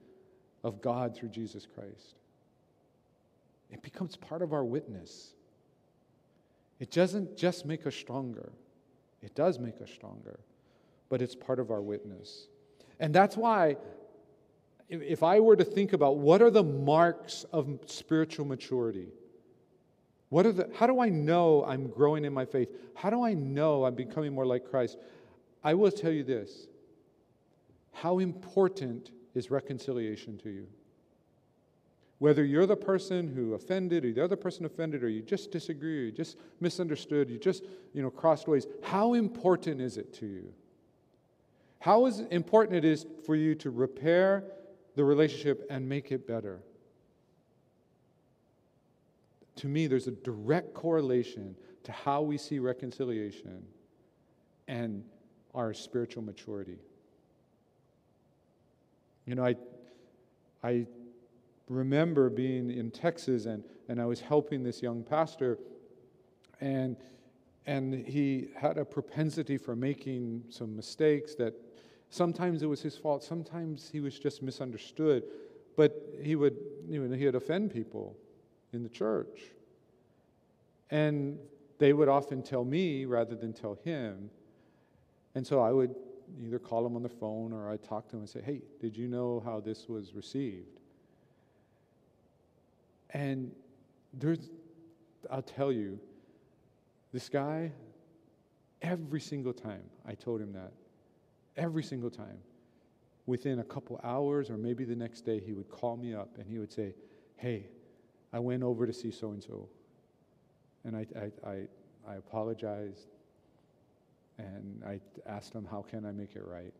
of 0.63 0.81
God 0.81 1.15
through 1.15 1.29
Jesus 1.29 1.65
Christ. 1.65 2.15
It 3.71 3.81
becomes 3.81 4.15
part 4.15 4.41
of 4.41 4.51
our 4.53 4.65
witness. 4.65 5.33
It 6.79 6.91
doesn't 6.91 7.37
just 7.37 7.65
make 7.65 7.85
us 7.85 7.95
stronger, 7.95 8.51
it 9.21 9.35
does 9.35 9.59
make 9.59 9.81
us 9.81 9.89
stronger, 9.89 10.39
but 11.09 11.21
it's 11.21 11.35
part 11.35 11.59
of 11.59 11.71
our 11.71 11.81
witness. 11.81 12.47
And 12.99 13.13
that's 13.13 13.37
why, 13.37 13.77
if 14.89 15.23
I 15.23 15.39
were 15.39 15.55
to 15.55 15.63
think 15.63 15.93
about 15.93 16.17
what 16.17 16.41
are 16.41 16.49
the 16.49 16.63
marks 16.63 17.45
of 17.51 17.79
spiritual 17.85 18.45
maturity, 18.45 19.09
What 20.29 20.45
are 20.45 20.51
the, 20.51 20.69
how 20.75 20.87
do 20.87 20.99
I 20.99 21.09
know 21.09 21.65
I'm 21.65 21.87
growing 21.87 22.23
in 22.23 22.33
my 22.33 22.45
faith? 22.45 22.69
How 22.93 23.09
do 23.09 23.23
I 23.23 23.33
know 23.33 23.85
I'm 23.85 23.95
becoming 23.95 24.33
more 24.33 24.45
like 24.45 24.69
Christ? 24.69 24.97
I 25.63 25.73
will 25.73 25.91
tell 25.91 26.11
you 26.11 26.23
this 26.23 26.68
how 28.01 28.19
important 28.19 29.11
is 29.35 29.51
reconciliation 29.51 30.37
to 30.37 30.49
you? 30.49 30.67
Whether 32.19 32.45
you're 32.45 32.65
the 32.65 32.75
person 32.75 33.27
who 33.27 33.53
offended, 33.53 34.05
or 34.05 34.13
the 34.13 34.23
other 34.23 34.37
person 34.37 34.65
offended, 34.65 35.03
or 35.03 35.09
you 35.09 35.21
just 35.21 35.51
disagree, 35.51 35.99
or 35.99 36.03
you 36.05 36.11
just 36.11 36.37
misunderstood, 36.61 37.29
you 37.29 37.37
just 37.37 37.65
you 37.93 38.01
know 38.01 38.09
crossed 38.09 38.47
ways, 38.47 38.67
how 38.83 39.15
important 39.15 39.81
is 39.81 39.97
it 39.97 40.13
to 40.15 40.25
you? 40.25 40.53
How 41.79 42.05
is 42.05 42.19
important 42.31 42.77
it 42.77 42.85
is 42.85 43.05
for 43.25 43.35
you 43.35 43.53
to 43.55 43.69
repair 43.69 44.43
the 44.95 45.03
relationship 45.03 45.65
and 45.69 45.87
make 45.87 46.11
it 46.11 46.25
better? 46.25 46.61
To 49.57 49.67
me, 49.67 49.87
there's 49.87 50.07
a 50.07 50.11
direct 50.11 50.73
correlation 50.73 51.55
to 51.83 51.91
how 51.91 52.21
we 52.21 52.37
see 52.37 52.59
reconciliation 52.59 53.63
and 54.69 55.03
our 55.53 55.73
spiritual 55.73 56.23
maturity. 56.23 56.79
You 59.25 59.35
know, 59.35 59.45
I, 59.45 59.55
I 60.63 60.85
remember 61.67 62.29
being 62.29 62.71
in 62.71 62.91
Texas 62.91 63.45
and, 63.45 63.63
and 63.87 64.01
I 64.01 64.05
was 64.05 64.19
helping 64.19 64.63
this 64.63 64.81
young 64.81 65.03
pastor, 65.03 65.59
and, 66.61 66.97
and 67.65 68.05
he 68.05 68.49
had 68.55 68.77
a 68.77 68.85
propensity 68.85 69.57
for 69.57 69.75
making 69.75 70.43
some 70.49 70.75
mistakes 70.75 71.35
that 71.35 71.53
sometimes 72.09 72.63
it 72.63 72.65
was 72.65 72.81
his 72.81 72.97
fault, 72.97 73.23
sometimes 73.23 73.89
he 73.91 73.99
was 73.99 74.17
just 74.19 74.41
misunderstood, 74.41 75.23
but 75.77 75.95
he 76.21 76.35
would, 76.35 76.57
you 76.87 77.01
know, 77.01 77.15
he'd 77.15 77.35
offend 77.35 77.71
people 77.71 78.17
in 78.73 78.83
the 78.83 78.89
church. 78.89 79.41
And 80.89 81.37
they 81.77 81.93
would 81.93 82.09
often 82.09 82.41
tell 82.41 82.65
me 82.65 83.05
rather 83.05 83.35
than 83.35 83.53
tell 83.53 83.77
him. 83.83 84.29
And 85.35 85.45
so 85.45 85.61
I 85.61 85.71
would 85.71 85.95
either 86.43 86.59
call 86.59 86.85
him 86.85 86.95
on 86.95 87.03
the 87.03 87.09
phone 87.09 87.53
or 87.53 87.69
I'd 87.69 87.83
talk 87.83 88.07
to 88.09 88.15
him 88.15 88.21
and 88.21 88.29
say, 88.29 88.41
Hey, 88.41 88.61
did 88.79 88.97
you 88.97 89.07
know 89.07 89.41
how 89.43 89.59
this 89.59 89.87
was 89.87 90.13
received? 90.13 90.79
And 93.11 93.51
there's, 94.13 94.49
I'll 95.31 95.41
tell 95.41 95.71
you, 95.71 95.99
this 97.11 97.27
guy, 97.27 97.71
every 98.81 99.19
single 99.19 99.53
time 99.53 99.83
I 100.05 100.13
told 100.13 100.41
him 100.41 100.53
that, 100.53 100.71
every 101.57 101.83
single 101.83 102.11
time, 102.11 102.37
within 103.25 103.59
a 103.59 103.63
couple 103.63 103.99
hours 104.03 104.49
or 104.49 104.57
maybe 104.57 104.83
the 104.83 104.95
next 104.95 105.21
day, 105.21 105.39
he 105.39 105.53
would 105.53 105.69
call 105.69 105.97
me 105.97 106.13
up 106.13 106.37
and 106.37 106.47
he 106.47 106.59
would 106.59 106.71
say, 106.71 106.93
Hey, 107.37 107.67
I 108.31 108.39
went 108.39 108.63
over 108.63 108.85
to 108.85 108.93
see 108.93 109.11
so 109.11 109.31
and 109.31 109.43
so. 109.43 109.69
And 110.83 110.95
I, 110.95 111.05
I, 111.15 111.49
I, 111.49 111.67
I 112.07 112.15
apologized 112.15 113.07
and 114.39 114.83
I 114.85 114.99
asked 115.29 115.53
him, 115.53 115.67
How 115.69 115.81
can 115.81 116.05
I 116.05 116.11
make 116.11 116.35
it 116.35 116.43
right? 116.45 116.73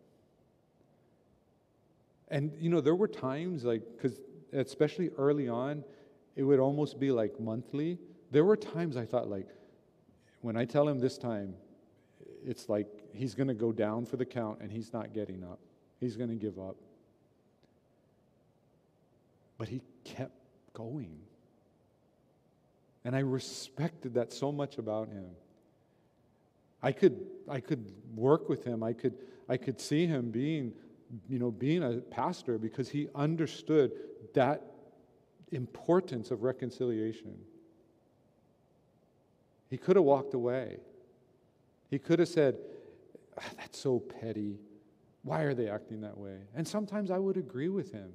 And, 2.30 2.52
you 2.60 2.70
know, 2.70 2.82
there 2.82 2.96
were 2.96 3.08
times 3.08 3.64
like, 3.64 3.82
because 3.96 4.20
especially 4.54 5.10
early 5.18 5.50
on, 5.50 5.84
it 6.36 6.44
would 6.44 6.60
almost 6.60 7.00
be 7.00 7.12
like 7.12 7.40
monthly. 7.40 7.98
There 8.32 8.46
were 8.46 8.56
times 8.56 8.96
I 8.98 9.06
thought, 9.06 9.30
like, 9.30 9.48
when 10.42 10.56
I 10.56 10.66
tell 10.66 10.88
him 10.88 11.00
this 11.00 11.18
time, 11.18 11.56
it's 12.46 12.70
like 12.70 12.88
he's 13.14 13.36
going 13.36 13.48
to 13.48 13.54
go 13.54 13.72
down 13.72 14.06
for 14.06 14.16
the 14.16 14.26
count 14.26 14.60
and 14.62 14.72
he's 14.72 14.94
not 14.94 15.14
getting 15.14 15.44
up. 15.44 15.60
He's 16.00 16.16
going 16.16 16.30
to 16.30 16.36
give 16.36 16.58
up. 16.60 16.78
But 19.58 19.68
he 19.68 19.82
kept 20.06 20.38
going. 20.74 21.18
And 23.04 23.16
I 23.16 23.20
respected 23.20 24.14
that 24.14 24.32
so 24.32 24.52
much 24.52 24.78
about 24.78 25.10
him. 25.10 25.26
I 26.82 26.92
could, 26.92 27.26
I 27.48 27.60
could 27.60 27.92
work 28.16 28.50
with 28.50 28.64
him. 28.64 28.84
I 28.84 28.94
could, 28.94 29.16
I 29.48 29.58
could 29.58 29.80
see 29.80 30.06
him 30.06 30.32
being, 30.32 30.74
you 31.28 31.40
know, 31.40 31.52
being 31.52 31.84
a 31.84 31.98
pastor 31.98 32.58
because 32.58 32.90
he 32.90 33.08
understood 33.16 33.92
that 34.34 34.64
importance 35.52 36.32
of 36.32 36.44
reconciliation. 36.44 37.38
He 39.70 39.78
could 39.78 39.96
have 39.96 40.06
walked 40.06 40.34
away. 40.34 40.78
He 41.90 42.00
could 42.00 42.20
have 42.20 42.30
said, 42.30 42.58
ah, 43.38 43.44
That's 43.58 43.80
so 43.80 44.00
petty. 44.00 44.60
Why 45.24 45.42
are 45.42 45.54
they 45.54 45.70
acting 45.70 46.02
that 46.02 46.18
way? 46.18 46.38
And 46.56 46.68
sometimes 46.68 47.12
I 47.12 47.18
would 47.18 47.38
agree 47.38 47.70
with 47.70 47.92
him. 47.92 48.14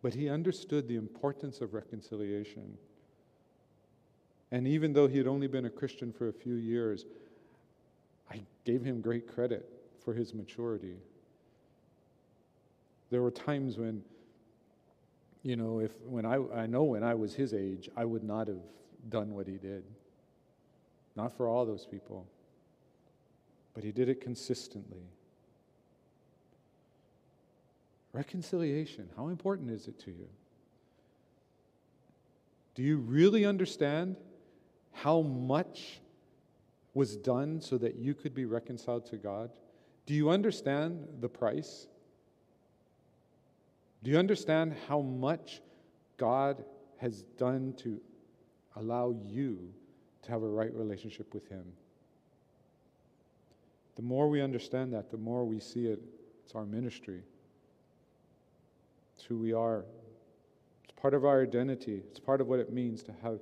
But 0.00 0.14
he 0.14 0.28
understood 0.28 0.88
the 0.88 0.96
importance 0.96 1.60
of 1.60 1.74
reconciliation. 1.74 2.78
And 4.50 4.66
even 4.66 4.92
though 4.92 5.06
he 5.06 5.18
had 5.18 5.26
only 5.26 5.46
been 5.46 5.66
a 5.66 5.70
Christian 5.70 6.12
for 6.12 6.28
a 6.28 6.32
few 6.32 6.54
years, 6.54 7.04
I 8.30 8.40
gave 8.64 8.82
him 8.82 9.00
great 9.00 9.26
credit 9.26 9.68
for 10.04 10.14
his 10.14 10.32
maturity. 10.32 10.96
There 13.10 13.22
were 13.22 13.30
times 13.30 13.78
when, 13.78 14.02
you 15.42 15.56
know, 15.56 15.80
if 15.80 15.92
when 16.02 16.24
I, 16.24 16.36
I 16.54 16.66
know 16.66 16.84
when 16.84 17.02
I 17.02 17.14
was 17.14 17.34
his 17.34 17.52
age, 17.52 17.88
I 17.96 18.04
would 18.04 18.24
not 18.24 18.48
have 18.48 18.62
done 19.08 19.34
what 19.34 19.46
he 19.46 19.56
did. 19.56 19.84
Not 21.14 21.36
for 21.36 21.48
all 21.48 21.66
those 21.66 21.86
people. 21.86 22.26
But 23.74 23.84
he 23.84 23.92
did 23.92 24.08
it 24.08 24.20
consistently. 24.20 25.02
Reconciliation, 28.12 29.08
how 29.16 29.28
important 29.28 29.70
is 29.70 29.88
it 29.88 29.98
to 30.00 30.10
you? 30.10 30.28
Do 32.74 32.82
you 32.82 32.96
really 32.98 33.44
understand 33.44 34.16
how 35.02 35.22
much 35.22 36.00
was 36.94 37.16
done 37.16 37.60
so 37.60 37.78
that 37.78 37.96
you 37.96 38.14
could 38.14 38.34
be 38.34 38.44
reconciled 38.44 39.06
to 39.06 39.16
God? 39.16 39.50
Do 40.06 40.14
you 40.14 40.30
understand 40.30 41.06
the 41.20 41.28
price? 41.28 41.86
Do 44.02 44.10
you 44.10 44.18
understand 44.18 44.74
how 44.88 45.00
much 45.00 45.60
God 46.16 46.64
has 46.96 47.22
done 47.36 47.74
to 47.78 48.00
allow 48.76 49.14
you 49.24 49.72
to 50.22 50.30
have 50.30 50.42
a 50.42 50.48
right 50.48 50.74
relationship 50.74 51.32
with 51.32 51.48
Him? 51.48 51.64
The 53.96 54.02
more 54.02 54.28
we 54.28 54.40
understand 54.40 54.92
that, 54.94 55.10
the 55.10 55.16
more 55.16 55.44
we 55.44 55.60
see 55.60 55.86
it, 55.86 56.00
it's 56.44 56.54
our 56.54 56.64
ministry. 56.64 57.20
It's 59.16 59.24
who 59.24 59.38
we 59.38 59.52
are. 59.52 59.84
It's 60.84 60.92
part 61.00 61.14
of 61.14 61.24
our 61.24 61.42
identity. 61.42 62.02
It's 62.10 62.20
part 62.20 62.40
of 62.40 62.48
what 62.48 62.58
it 62.58 62.72
means 62.72 63.02
to 63.04 63.12
have 63.22 63.40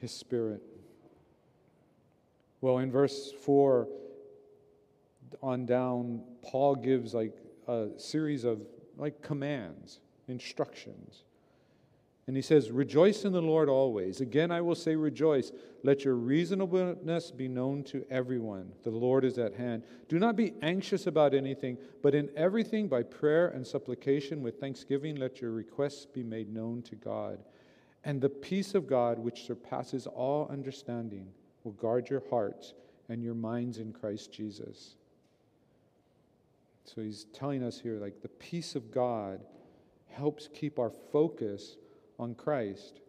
his 0.00 0.12
Spirit. 0.12 0.62
Well, 2.60 2.78
in 2.78 2.90
verse 2.90 3.32
4 3.44 3.88
on 5.42 5.66
down, 5.66 6.22
Paul 6.42 6.74
gives 6.74 7.14
like 7.14 7.36
a 7.68 7.88
series 7.96 8.44
of 8.44 8.62
like 8.96 9.22
commands, 9.22 10.00
instructions. 10.28 11.24
And 12.26 12.34
he 12.34 12.42
says, 12.42 12.72
Rejoice 12.72 13.24
in 13.24 13.32
the 13.32 13.42
Lord 13.42 13.68
always. 13.68 14.20
Again, 14.20 14.50
I 14.50 14.60
will 14.60 14.74
say, 14.74 14.96
Rejoice. 14.96 15.52
Let 15.84 16.04
your 16.04 16.16
reasonableness 16.16 17.30
be 17.30 17.46
known 17.46 17.84
to 17.84 18.04
everyone. 18.10 18.72
The 18.82 18.90
Lord 18.90 19.24
is 19.24 19.38
at 19.38 19.54
hand. 19.54 19.84
Do 20.08 20.18
not 20.18 20.34
be 20.34 20.54
anxious 20.60 21.06
about 21.06 21.34
anything, 21.34 21.78
but 22.02 22.14
in 22.14 22.30
everything, 22.36 22.88
by 22.88 23.04
prayer 23.04 23.48
and 23.48 23.64
supplication 23.64 24.42
with 24.42 24.58
thanksgiving, 24.58 25.16
let 25.16 25.40
your 25.40 25.52
requests 25.52 26.06
be 26.06 26.24
made 26.24 26.52
known 26.52 26.82
to 26.82 26.96
God. 26.96 27.38
And 28.06 28.20
the 28.20 28.28
peace 28.28 28.76
of 28.76 28.86
God, 28.86 29.18
which 29.18 29.46
surpasses 29.46 30.06
all 30.06 30.46
understanding, 30.48 31.26
will 31.64 31.72
guard 31.72 32.08
your 32.08 32.22
hearts 32.30 32.72
and 33.08 33.20
your 33.20 33.34
minds 33.34 33.78
in 33.78 33.92
Christ 33.92 34.32
Jesus. 34.32 34.94
So 36.84 37.02
he's 37.02 37.26
telling 37.34 37.64
us 37.64 37.80
here 37.80 37.98
like 37.98 38.22
the 38.22 38.28
peace 38.28 38.76
of 38.76 38.92
God 38.92 39.40
helps 40.08 40.48
keep 40.54 40.78
our 40.78 40.92
focus 41.10 41.78
on 42.16 42.36
Christ. 42.36 43.00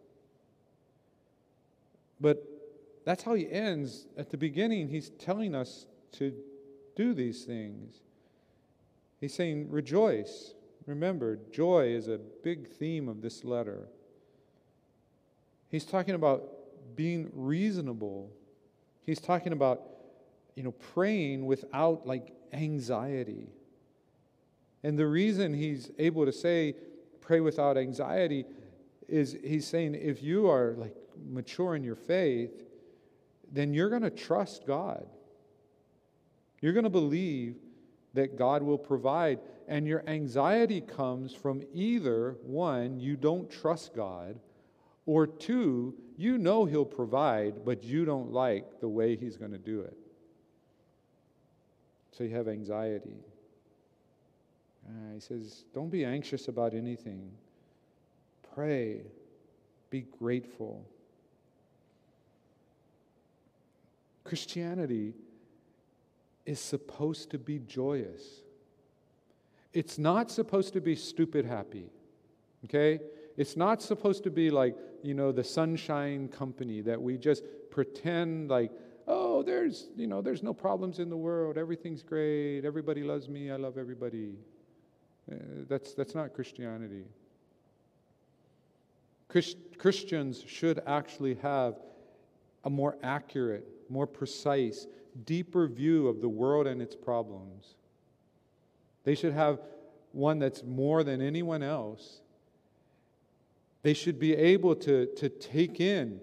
But 2.20 2.42
that's 3.04 3.22
how 3.22 3.34
he 3.34 3.48
ends. 3.48 4.08
At 4.16 4.30
the 4.30 4.36
beginning, 4.36 4.88
he's 4.88 5.10
telling 5.10 5.54
us 5.54 5.86
to 6.14 6.34
do 6.96 7.14
these 7.14 7.44
things. 7.44 8.00
He's 9.20 9.32
saying, 9.32 9.70
rejoice. 9.70 10.54
Remember, 10.86 11.38
joy 11.52 11.86
is 11.86 12.08
a 12.08 12.18
big 12.42 12.66
theme 12.66 13.08
of 13.08 13.22
this 13.22 13.44
letter. 13.44 13.86
He's 15.68 15.84
talking 15.84 16.14
about 16.14 16.44
being 16.96 17.30
reasonable. 17.32 18.30
He's 19.02 19.20
talking 19.20 19.52
about, 19.52 19.82
you 20.54 20.62
know, 20.62 20.72
praying 20.72 21.46
without 21.46 22.06
like 22.06 22.32
anxiety. 22.52 23.48
And 24.82 24.98
the 24.98 25.06
reason 25.06 25.52
he's 25.54 25.90
able 25.98 26.24
to 26.24 26.32
say 26.32 26.74
pray 27.20 27.40
without 27.40 27.76
anxiety 27.76 28.44
is 29.08 29.36
he's 29.44 29.66
saying 29.66 29.94
if 29.94 30.22
you 30.22 30.48
are 30.48 30.74
like 30.78 30.94
mature 31.30 31.74
in 31.74 31.82
your 31.82 31.96
faith, 31.96 32.64
then 33.50 33.74
you're 33.74 33.90
going 33.90 34.02
to 34.02 34.10
trust 34.10 34.66
God. 34.66 35.06
You're 36.60 36.72
going 36.72 36.84
to 36.84 36.90
believe 36.90 37.56
that 38.14 38.36
God 38.36 38.62
will 38.62 38.78
provide. 38.78 39.38
And 39.66 39.86
your 39.86 40.02
anxiety 40.06 40.80
comes 40.80 41.34
from 41.34 41.62
either 41.74 42.36
one, 42.42 42.98
you 42.98 43.16
don't 43.16 43.50
trust 43.50 43.94
God, 43.94 44.38
Or 45.08 45.26
two, 45.26 45.94
you 46.18 46.36
know 46.36 46.66
He'll 46.66 46.84
provide, 46.84 47.64
but 47.64 47.82
you 47.82 48.04
don't 48.04 48.30
like 48.30 48.78
the 48.78 48.88
way 48.90 49.16
He's 49.16 49.38
going 49.38 49.52
to 49.52 49.58
do 49.58 49.80
it. 49.80 49.96
So 52.12 52.24
you 52.24 52.36
have 52.36 52.46
anxiety. 52.46 53.24
Uh, 54.86 55.14
he 55.14 55.20
says, 55.20 55.64
Don't 55.72 55.88
be 55.88 56.04
anxious 56.04 56.48
about 56.48 56.74
anything. 56.74 57.30
Pray. 58.54 59.00
Be 59.88 60.02
grateful. 60.02 60.86
Christianity 64.24 65.14
is 66.44 66.60
supposed 66.60 67.30
to 67.30 67.38
be 67.38 67.60
joyous. 67.60 68.42
It's 69.72 69.96
not 69.96 70.30
supposed 70.30 70.74
to 70.74 70.82
be 70.82 70.96
stupid 70.96 71.46
happy. 71.46 71.88
Okay? 72.66 73.00
It's 73.38 73.56
not 73.56 73.80
supposed 73.80 74.24
to 74.24 74.30
be 74.30 74.50
like, 74.50 74.76
you 75.02 75.14
know, 75.14 75.30
the 75.30 75.44
sunshine 75.44 76.26
company 76.28 76.80
that 76.82 77.00
we 77.00 77.16
just 77.16 77.44
pretend 77.70 78.50
like, 78.50 78.72
oh, 79.06 79.44
there's, 79.44 79.86
you 79.96 80.08
know, 80.08 80.20
there's 80.20 80.42
no 80.42 80.52
problems 80.52 80.98
in 80.98 81.08
the 81.08 81.16
world. 81.16 81.56
Everything's 81.56 82.02
great. 82.02 82.64
Everybody 82.64 83.04
loves 83.04 83.28
me. 83.28 83.52
I 83.52 83.56
love 83.56 83.78
everybody. 83.78 84.34
Uh, 85.30 85.36
that's, 85.68 85.94
that's 85.94 86.16
not 86.16 86.34
Christianity. 86.34 87.04
Christ, 89.28 89.56
Christians 89.78 90.42
should 90.44 90.82
actually 90.84 91.36
have 91.36 91.76
a 92.64 92.70
more 92.70 92.96
accurate, 93.04 93.68
more 93.88 94.08
precise, 94.08 94.88
deeper 95.24 95.68
view 95.68 96.08
of 96.08 96.20
the 96.20 96.28
world 96.28 96.66
and 96.66 96.82
its 96.82 96.96
problems. 96.96 97.76
They 99.04 99.14
should 99.14 99.32
have 99.32 99.60
one 100.10 100.40
that's 100.40 100.64
more 100.64 101.04
than 101.04 101.22
anyone 101.22 101.62
else. 101.62 102.20
They 103.82 103.94
should 103.94 104.18
be 104.18 104.34
able 104.34 104.74
to, 104.76 105.06
to 105.16 105.28
take 105.28 105.80
in 105.80 106.20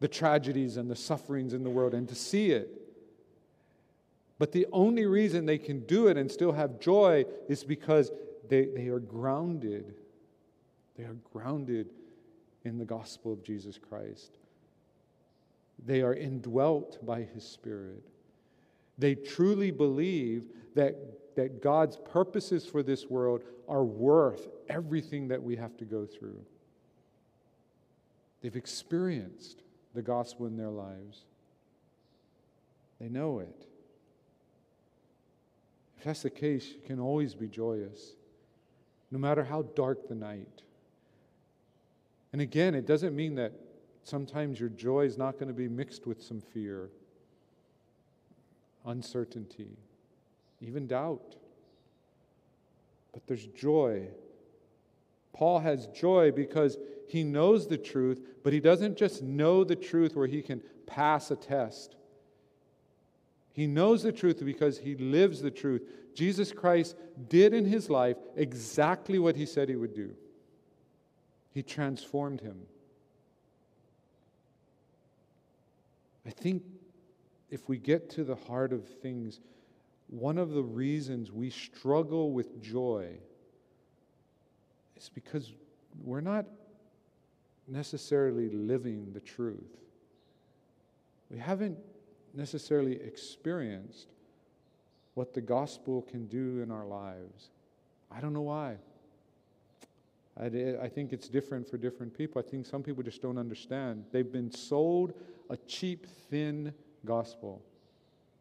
the 0.00 0.08
tragedies 0.08 0.76
and 0.76 0.90
the 0.90 0.96
sufferings 0.96 1.52
in 1.52 1.64
the 1.64 1.70
world 1.70 1.94
and 1.94 2.08
to 2.08 2.14
see 2.14 2.50
it. 2.50 2.70
But 4.38 4.52
the 4.52 4.66
only 4.72 5.06
reason 5.06 5.46
they 5.46 5.58
can 5.58 5.80
do 5.86 6.08
it 6.08 6.18
and 6.18 6.30
still 6.30 6.52
have 6.52 6.78
joy 6.78 7.24
is 7.48 7.64
because 7.64 8.10
they, 8.48 8.66
they 8.66 8.88
are 8.88 8.98
grounded. 8.98 9.94
They 10.96 11.04
are 11.04 11.16
grounded 11.32 11.90
in 12.64 12.78
the 12.78 12.84
gospel 12.84 13.32
of 13.32 13.42
Jesus 13.42 13.78
Christ. 13.78 14.38
They 15.84 16.02
are 16.02 16.14
indwelt 16.14 17.04
by 17.04 17.22
His 17.22 17.44
Spirit. 17.44 18.02
They 18.98 19.14
truly 19.14 19.70
believe 19.70 20.44
that, 20.74 21.36
that 21.36 21.62
God's 21.62 21.96
purposes 21.96 22.66
for 22.66 22.82
this 22.82 23.06
world 23.06 23.42
are 23.68 23.84
worth 23.84 24.48
everything 24.68 25.28
that 25.28 25.42
we 25.42 25.56
have 25.56 25.76
to 25.78 25.84
go 25.84 26.06
through. 26.06 26.44
They've 28.42 28.56
experienced 28.56 29.62
the 29.94 30.02
gospel 30.02 30.46
in 30.46 30.56
their 30.56 30.70
lives, 30.70 31.24
they 33.00 33.08
know 33.08 33.40
it. 33.40 33.66
If 35.98 36.04
that's 36.04 36.22
the 36.22 36.30
case, 36.30 36.68
you 36.68 36.80
can 36.86 37.00
always 37.00 37.34
be 37.34 37.48
joyous, 37.48 38.12
no 39.10 39.18
matter 39.18 39.44
how 39.44 39.62
dark 39.62 40.08
the 40.08 40.14
night. 40.14 40.62
And 42.32 42.42
again, 42.42 42.74
it 42.74 42.86
doesn't 42.86 43.16
mean 43.16 43.34
that 43.36 43.52
sometimes 44.04 44.60
your 44.60 44.68
joy 44.68 45.06
is 45.06 45.16
not 45.16 45.34
going 45.34 45.48
to 45.48 45.54
be 45.54 45.68
mixed 45.68 46.06
with 46.06 46.22
some 46.22 46.40
fear, 46.40 46.90
uncertainty, 48.84 49.76
even 50.60 50.86
doubt. 50.86 51.36
But 53.12 53.26
there's 53.26 53.46
joy. 53.46 54.08
Paul 55.36 55.58
has 55.58 55.86
joy 55.88 56.32
because 56.32 56.78
he 57.08 57.22
knows 57.22 57.68
the 57.68 57.76
truth, 57.76 58.26
but 58.42 58.54
he 58.54 58.60
doesn't 58.60 58.96
just 58.96 59.22
know 59.22 59.64
the 59.64 59.76
truth 59.76 60.16
where 60.16 60.26
he 60.26 60.40
can 60.40 60.62
pass 60.86 61.30
a 61.30 61.36
test. 61.36 61.94
He 63.52 63.66
knows 63.66 64.02
the 64.02 64.12
truth 64.12 64.42
because 64.42 64.78
he 64.78 64.94
lives 64.94 65.42
the 65.42 65.50
truth. 65.50 65.82
Jesus 66.14 66.52
Christ 66.52 66.96
did 67.28 67.52
in 67.52 67.66
his 67.66 67.90
life 67.90 68.16
exactly 68.34 69.18
what 69.18 69.36
he 69.36 69.44
said 69.44 69.68
he 69.68 69.76
would 69.76 69.94
do. 69.94 70.14
He 71.52 71.62
transformed 71.62 72.40
him. 72.40 72.62
I 76.26 76.30
think 76.30 76.62
if 77.50 77.68
we 77.68 77.76
get 77.76 78.08
to 78.10 78.24
the 78.24 78.36
heart 78.36 78.72
of 78.72 78.88
things, 78.88 79.40
one 80.08 80.38
of 80.38 80.52
the 80.52 80.62
reasons 80.62 81.30
we 81.30 81.50
struggle 81.50 82.32
with 82.32 82.62
joy 82.62 83.18
is 84.96 85.10
because 85.14 85.52
we're 86.02 86.20
not 86.20 86.46
necessarily 87.68 88.48
living 88.50 89.12
the 89.12 89.20
truth. 89.20 89.76
We 91.30 91.38
haven't 91.38 91.78
necessarily 92.34 93.00
experienced 93.00 94.08
what 95.14 95.34
the 95.34 95.40
gospel 95.40 96.02
can 96.02 96.26
do 96.26 96.60
in 96.62 96.70
our 96.70 96.84
lives. 96.84 97.50
I 98.10 98.20
don't 98.20 98.32
know 98.32 98.42
why. 98.42 98.76
I, 100.38 100.46
I 100.82 100.88
think 100.88 101.12
it's 101.12 101.28
different 101.28 101.68
for 101.68 101.78
different 101.78 102.16
people. 102.16 102.42
I 102.46 102.48
think 102.48 102.66
some 102.66 102.82
people 102.82 103.02
just 103.02 103.22
don't 103.22 103.38
understand. 103.38 104.04
They've 104.12 104.30
been 104.30 104.50
sold 104.52 105.14
a 105.48 105.56
cheap, 105.56 106.06
thin 106.30 106.74
gospel. 107.04 107.62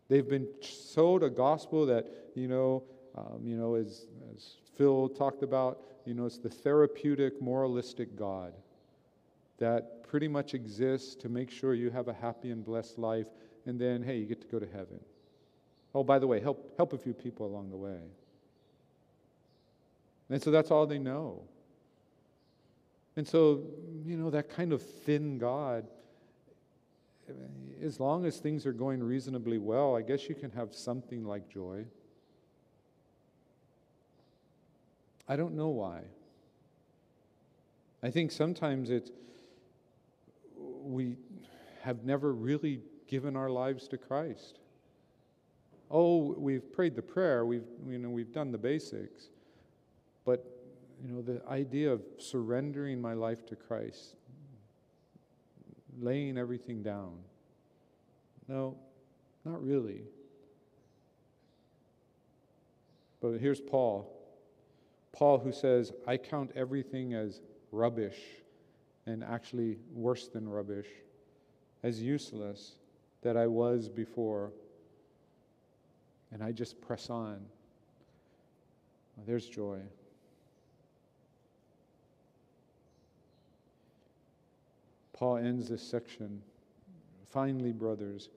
They've 0.10 0.28
been 0.28 0.47
sold 0.62 1.24
a 1.24 1.30
gospel 1.30 1.86
that, 1.88 2.06
you 2.36 2.47
know, 2.47 2.84
um, 3.18 3.39
you 3.43 3.56
know, 3.56 3.76
as, 3.76 4.08
as 4.36 4.58
Phil 4.78 5.08
talked 5.10 5.41
about, 5.41 5.80
you 6.06 6.14
know, 6.14 6.26
it's 6.26 6.38
the 6.38 6.49
therapeutic, 6.49 7.41
moralistic 7.41 8.16
God 8.16 8.53
that 9.58 10.03
pretty 10.03 10.28
much 10.28 10.53
exists 10.53 11.16
to 11.16 11.30
make 11.30 11.49
sure 11.49 11.74
you 11.74 11.89
have 11.89 12.08
a 12.08 12.14
happy 12.14 12.51
and 12.51 12.64
blessed 12.64 12.97
life, 12.97 13.28
and 13.66 13.80
then, 13.80 14.03
hey, 14.03 14.18
you 14.18 14.26
get 14.26 14.41
to 14.41 14.47
go 14.47 14.60
to 14.60 14.68
heaven. 14.68 14.99
Oh, 15.93 16.03
by 16.03 16.20
the 16.20 16.28
way, 16.28 16.39
help, 16.39 16.76
help 16.78 16.93
a 16.93 16.97
few 16.97 17.14
people 17.14 17.45
along 17.45 17.70
the 17.70 17.78
way. 17.78 17.99
And 20.30 20.41
so 20.41 20.51
that's 20.51 20.72
all 20.72 20.86
they 20.86 20.99
know. 20.99 21.41
And 23.16 23.28
so, 23.28 23.64
you 24.06 24.18
know, 24.18 24.30
that 24.30 24.49
kind 24.49 24.74
of 24.74 24.82
thin 24.82 25.38
God, 25.38 25.88
as 27.82 27.99
long 27.99 28.26
as 28.26 28.38
things 28.38 28.66
are 28.66 28.74
going 28.74 29.01
reasonably 29.01 29.58
well, 29.58 29.95
I 29.95 30.01
guess 30.01 30.28
you 30.28 30.36
can 30.36 30.51
have 30.51 30.76
something 30.76 31.24
like 31.24 31.47
joy. 31.47 31.86
I 35.28 35.36
don't 35.36 35.55
know 35.55 35.69
why. 35.69 36.01
I 38.03 38.11
think 38.11 38.32
sometimes 38.32 38.89
it's 38.89 39.11
we 40.57 41.17
have 41.82 42.03
never 42.03 42.34
really 42.34 42.82
given 43.07 43.36
our 43.36 43.49
lives 43.49 43.88
to 43.88 43.97
Christ. 43.97 44.59
Oh, 45.89 46.36
we've 46.38 46.71
prayed 46.71 46.95
the 46.95 47.01
prayer, 47.01 47.45
we've 47.45 47.67
you 47.88 47.97
know 47.97 48.09
we've 48.09 48.32
done 48.32 48.51
the 48.51 48.57
basics, 48.57 49.30
but 50.26 50.45
you 51.03 51.11
know, 51.11 51.21
the 51.21 51.41
idea 51.47 51.91
of 51.91 52.01
surrendering 52.17 53.01
my 53.01 53.13
life 53.13 53.45
to 53.47 53.55
Christ, 53.55 54.15
laying 55.99 56.38
everything 56.38 56.82
down. 56.84 57.17
No, 58.47 58.78
not 59.43 59.63
really. 59.63 60.01
But 63.21 63.39
here's 63.39 63.59
Paul. 63.59 64.11
Paul, 65.16 65.39
who 65.39 65.53
says, 65.53 65.93
I 66.05 66.18
count 66.18 66.51
everything 66.55 67.13
as 67.13 67.39
rubbish, 67.72 68.20
and 69.05 69.24
actually 69.24 69.78
worse 69.93 70.28
than 70.28 70.47
rubbish, 70.49 70.88
as 71.84 72.01
useless 72.01 72.76
that 73.22 73.38
I 73.38 73.47
was 73.47 73.88
before. 73.88 74.51
And 76.32 76.43
I 76.43 76.51
just 76.51 76.82
press 76.82 77.09
on. 77.09 77.39
Well, 79.16 79.26
there's 79.26 79.47
joy. 79.47 79.80
Paul 85.13 85.38
ends 85.38 85.70
this 85.70 85.82
section. 85.82 86.41
Finally, 87.30 87.72
brothers, 87.72 88.30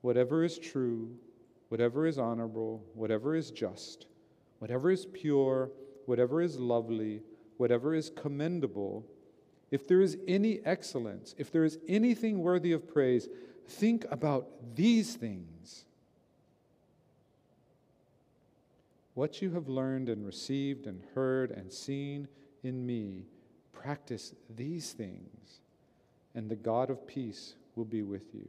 whatever 0.00 0.42
is 0.42 0.58
true, 0.58 1.14
whatever 1.68 2.06
is 2.06 2.18
honorable, 2.18 2.82
whatever 2.94 3.36
is 3.36 3.52
just, 3.52 4.06
whatever 4.58 4.90
is 4.90 5.06
pure, 5.06 5.70
whatever 6.06 6.42
is 6.42 6.58
lovely, 6.58 7.22
whatever 7.56 7.94
is 7.94 8.10
commendable, 8.10 9.06
if 9.70 9.88
there 9.88 10.00
is 10.00 10.18
any 10.28 10.60
excellence, 10.64 11.34
if 11.38 11.50
there 11.50 11.64
is 11.64 11.78
anything 11.88 12.40
worthy 12.40 12.72
of 12.72 12.86
praise, 12.88 13.28
think 13.66 14.04
about 14.10 14.46
these 14.74 15.14
things. 15.14 15.84
What 19.14 19.42
you 19.42 19.50
have 19.50 19.68
learned 19.68 20.08
and 20.08 20.24
received 20.26 20.86
and 20.86 21.02
heard 21.14 21.50
and 21.50 21.72
seen 21.72 22.28
in 22.62 22.86
me, 22.86 23.26
practice 23.72 24.34
these 24.54 24.92
things 24.92 25.60
and 26.34 26.48
the 26.48 26.56
God 26.56 26.90
of 26.90 27.06
peace 27.06 27.54
will 27.74 27.84
be 27.84 28.02
with 28.02 28.34
you. 28.34 28.48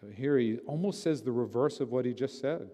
So 0.00 0.08
here 0.08 0.36
he 0.38 0.58
almost 0.66 1.02
says 1.02 1.22
the 1.22 1.32
reverse 1.32 1.80
of 1.80 1.90
what 1.90 2.04
he 2.04 2.12
just 2.12 2.40
said. 2.40 2.68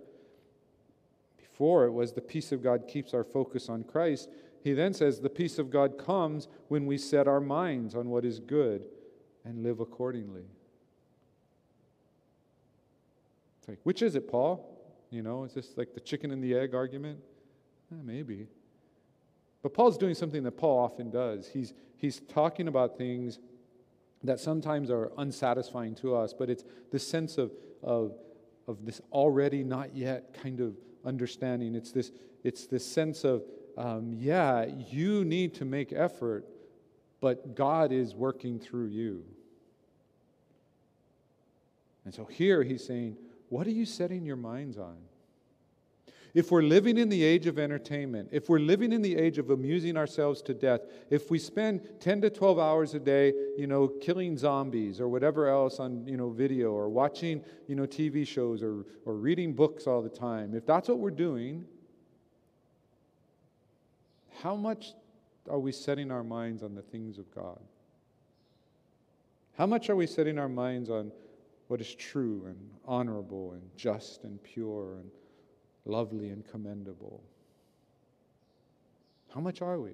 It 1.61 1.93
was 1.93 2.13
the 2.13 2.23
peace 2.23 2.53
of 2.53 2.63
God 2.63 2.89
keeps 2.89 3.13
our 3.13 3.25
focus 3.25 3.69
on 3.69 3.85
Christ. 3.85 4.31
he 4.65 4.73
then 4.73 4.95
says, 4.95 5.21
The 5.21 5.29
peace 5.29 5.59
of 5.59 5.71
God 5.71 5.99
comes 5.99 6.49
when 6.69 6.87
we 6.87 6.97
set 6.97 7.29
our 7.29 7.41
minds 7.41 7.95
on 7.95 8.09
what 8.09 8.25
is 8.25 8.39
good 8.41 8.85
and 9.45 9.63
live 9.63 9.81
accordingly. 9.81 10.45
It's 13.59 13.69
like, 13.69 13.79
which 13.83 14.01
is 14.01 14.15
it, 14.15 14.27
Paul? 14.27 14.67
You 15.11 15.23
know, 15.23 15.45
is 15.45 15.53
this 15.53 15.77
like 15.77 15.93
the 15.93 16.01
chicken 16.01 16.31
and 16.31 16.43
the 16.43 16.55
egg 16.55 16.75
argument? 16.75 17.19
Eh, 17.93 17.97
maybe. 18.03 18.47
But 19.63 19.75
Paul's 19.75 19.99
doing 19.99 20.15
something 20.15 20.43
that 20.45 20.57
Paul 20.57 20.79
often 20.79 21.11
does. 21.11 21.47
He's, 21.49 21.75
he's 21.97 22.21
talking 22.21 22.69
about 22.69 22.97
things 22.97 23.39
that 24.23 24.41
sometimes 24.41 24.91
are 24.91 25.13
unsatisfying 25.19 25.95
to 25.97 26.15
us, 26.15 26.33
but 26.33 26.49
it's 26.49 26.65
this 26.91 27.07
sense 27.07 27.37
of, 27.37 27.53
of, 27.83 28.15
of 28.67 28.87
this 28.87 29.03
already 29.13 29.63
not 29.63 29.95
yet 29.95 30.35
kind 30.43 30.61
of 30.61 30.75
understanding. 31.05 31.75
It's 31.75 31.93
this, 31.93 32.11
it's 32.45 32.67
this 32.67 32.85
sense 32.85 33.25
of, 33.25 33.43
um, 33.77 34.13
yeah, 34.13 34.67
you 34.89 35.25
need 35.25 35.55
to 35.55 35.65
make 35.65 35.93
effort, 35.93 36.47
but 37.21 37.55
God 37.55 37.93
is 37.93 38.15
working 38.15 38.59
through 38.59 38.87
you. 38.87 39.25
And 42.05 42.15
so 42.15 42.25
here 42.25 42.63
he's 42.63 42.85
saying, 42.85 43.17
what 43.49 43.67
are 43.67 43.73
you 43.73 43.87
setting 43.87 44.25
your 44.25 44.37
minds 44.37 44.79
on? 44.79 44.97
If 46.33 46.51
we're 46.51 46.63
living 46.63 46.97
in 46.97 47.09
the 47.09 47.25
age 47.25 47.47
of 47.47 47.59
entertainment, 47.59 48.29
if 48.31 48.49
we're 48.49 48.61
living 48.61 48.93
in 48.93 49.03
the 49.03 49.17
age 49.17 49.39
of 49.39 49.51
amusing 49.51 49.97
ourselves 49.97 50.43
to 50.43 50.55
death, 50.55 50.83
if 51.11 51.31
we 51.31 51.39
spend 51.39 51.89
10 51.99 52.21
to 52.21 52.31
12 52.31 52.59
hours 52.59 52.95
a 52.95 53.01
day, 53.01 53.33
you 53.57 53.67
know, 53.67 53.89
killing 53.89 54.37
zombies 54.37 55.01
or 55.01 55.09
whatever 55.09 55.49
else 55.49 55.81
on, 55.81 56.07
you 56.07 56.17
know, 56.17 56.31
video 56.31 56.71
or 56.71 56.89
watching, 56.89 57.43
you 57.67 57.75
know, 57.75 57.85
TV 57.87 58.27
shows 58.27 58.63
or, 58.63 58.85
or 59.05 59.15
reading 59.15 59.53
books 59.53 59.87
all 59.87 60.03
the 60.03 60.09
time, 60.09 60.55
if 60.55 60.65
that's 60.65 60.89
what 60.89 60.99
we're 60.99 61.11
doing, 61.11 61.65
how 64.41 64.55
much 64.55 64.93
are 65.49 65.59
we 65.59 65.73
setting 65.73 66.11
our 66.11 66.23
minds 66.23 66.63
on 66.63 66.75
the 66.75 66.83
things 66.83 67.19
of 67.19 67.33
God? 67.35 67.61
How 69.59 69.67
much 69.67 69.91
are 69.91 69.97
we 69.97 70.07
setting 70.07 70.39
our 70.39 70.49
minds 70.49 70.89
on 70.91 71.13
what 71.67 71.81
is 71.81 71.95
true 71.95 72.45
and 72.47 72.57
honorable 72.87 73.53
and 73.53 73.63
just 73.77 74.25
and 74.25 74.43
pure 74.43 74.95
and 74.95 75.11
lovely 75.85 76.29
and 76.29 76.47
commendable? 76.51 77.23
How 79.35 79.41
much 79.41 79.63
are 79.63 79.79
we? 79.79 79.93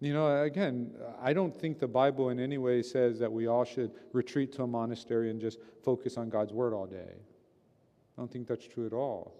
You 0.00 0.12
know, 0.12 0.42
again, 0.42 0.92
I 1.22 1.32
don't 1.32 1.54
think 1.54 1.78
the 1.78 1.88
Bible 1.88 2.28
in 2.28 2.38
any 2.38 2.58
way 2.58 2.82
says 2.82 3.18
that 3.20 3.32
we 3.32 3.46
all 3.46 3.64
should 3.64 3.90
retreat 4.12 4.52
to 4.54 4.64
a 4.64 4.66
monastery 4.66 5.30
and 5.30 5.40
just 5.40 5.58
focus 5.82 6.18
on 6.18 6.28
God's 6.28 6.52
Word 6.52 6.74
all 6.74 6.86
day. 6.86 7.14
I 7.16 8.20
don't 8.20 8.30
think 8.30 8.46
that's 8.46 8.66
true 8.66 8.86
at 8.86 8.92
all. 8.92 9.34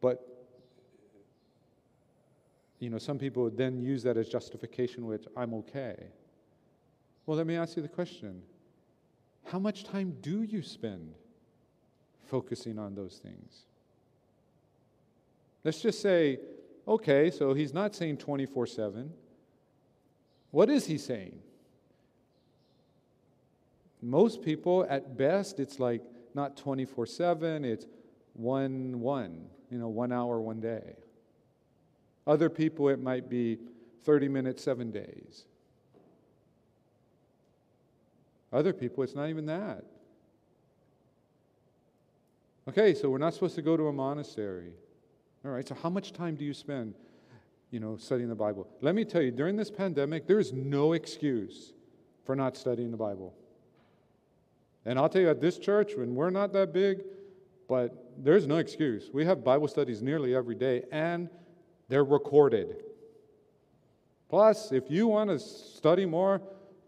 But, 0.00 0.46
you 2.78 2.90
know, 2.90 2.98
some 2.98 3.18
people 3.18 3.42
would 3.42 3.56
then 3.56 3.80
use 3.80 4.02
that 4.04 4.16
as 4.16 4.28
justification, 4.28 5.06
which 5.06 5.24
I'm 5.36 5.52
okay. 5.54 5.96
Well, 7.26 7.36
let 7.36 7.46
me 7.46 7.56
ask 7.56 7.76
you 7.76 7.82
the 7.82 7.88
question 7.88 8.42
How 9.46 9.58
much 9.58 9.84
time 9.84 10.16
do 10.20 10.42
you 10.42 10.62
spend 10.62 11.14
focusing 12.30 12.78
on 12.78 12.94
those 12.94 13.20
things? 13.22 13.64
Let's 15.64 15.82
just 15.82 16.00
say, 16.00 16.38
okay, 16.88 17.30
so 17.30 17.52
he's 17.52 17.74
not 17.74 17.94
saying 17.94 18.18
24 18.18 18.66
7. 18.66 19.12
What 20.50 20.70
is 20.70 20.86
he 20.86 20.96
saying? 20.96 21.38
Most 24.00 24.42
people, 24.42 24.86
at 24.88 25.18
best, 25.18 25.60
it's 25.60 25.78
like 25.78 26.02
not 26.34 26.56
24 26.56 27.06
7, 27.06 27.64
it's 27.64 27.86
1 28.34 29.00
1 29.00 29.50
you 29.70 29.78
know, 29.78 29.88
one 29.88 30.12
hour, 30.12 30.40
one 30.40 30.60
day. 30.60 30.96
Other 32.26 32.50
people, 32.50 32.88
it 32.88 33.00
might 33.00 33.30
be 33.30 33.58
30 34.04 34.28
minutes, 34.28 34.62
seven 34.62 34.90
days. 34.90 35.44
Other 38.52 38.72
people, 38.72 39.04
it's 39.04 39.14
not 39.14 39.28
even 39.28 39.46
that. 39.46 39.84
Okay, 42.68 42.94
so 42.94 43.08
we're 43.08 43.18
not 43.18 43.34
supposed 43.34 43.54
to 43.56 43.62
go 43.62 43.76
to 43.76 43.88
a 43.88 43.92
monastery. 43.92 44.72
All 45.44 45.50
right, 45.50 45.66
so 45.66 45.74
how 45.74 45.88
much 45.88 46.12
time 46.12 46.36
do 46.36 46.44
you 46.44 46.52
spend, 46.52 46.94
you 47.70 47.80
know, 47.80 47.96
studying 47.96 48.28
the 48.28 48.34
Bible? 48.34 48.68
Let 48.80 48.94
me 48.94 49.04
tell 49.04 49.22
you, 49.22 49.30
during 49.30 49.56
this 49.56 49.70
pandemic, 49.70 50.26
there 50.26 50.38
is 50.38 50.52
no 50.52 50.92
excuse 50.92 51.72
for 52.24 52.36
not 52.36 52.56
studying 52.56 52.90
the 52.90 52.96
Bible. 52.96 53.34
And 54.84 54.98
I'll 54.98 55.08
tell 55.08 55.22
you, 55.22 55.30
at 55.30 55.40
this 55.40 55.58
church, 55.58 55.92
when 55.96 56.14
we're 56.14 56.30
not 56.30 56.52
that 56.52 56.72
big, 56.72 57.02
but 57.68 58.12
there's 58.18 58.46
no 58.46 58.56
excuse. 58.58 59.10
We 59.12 59.24
have 59.24 59.42
Bible 59.42 59.68
studies 59.68 60.02
nearly 60.02 60.34
every 60.34 60.54
day, 60.54 60.84
and 60.92 61.30
they're 61.88 62.04
recorded. 62.04 62.82
Plus, 64.28 64.70
if 64.70 64.90
you 64.90 65.08
want 65.08 65.30
to 65.30 65.38
study 65.38 66.04
more, 66.04 66.40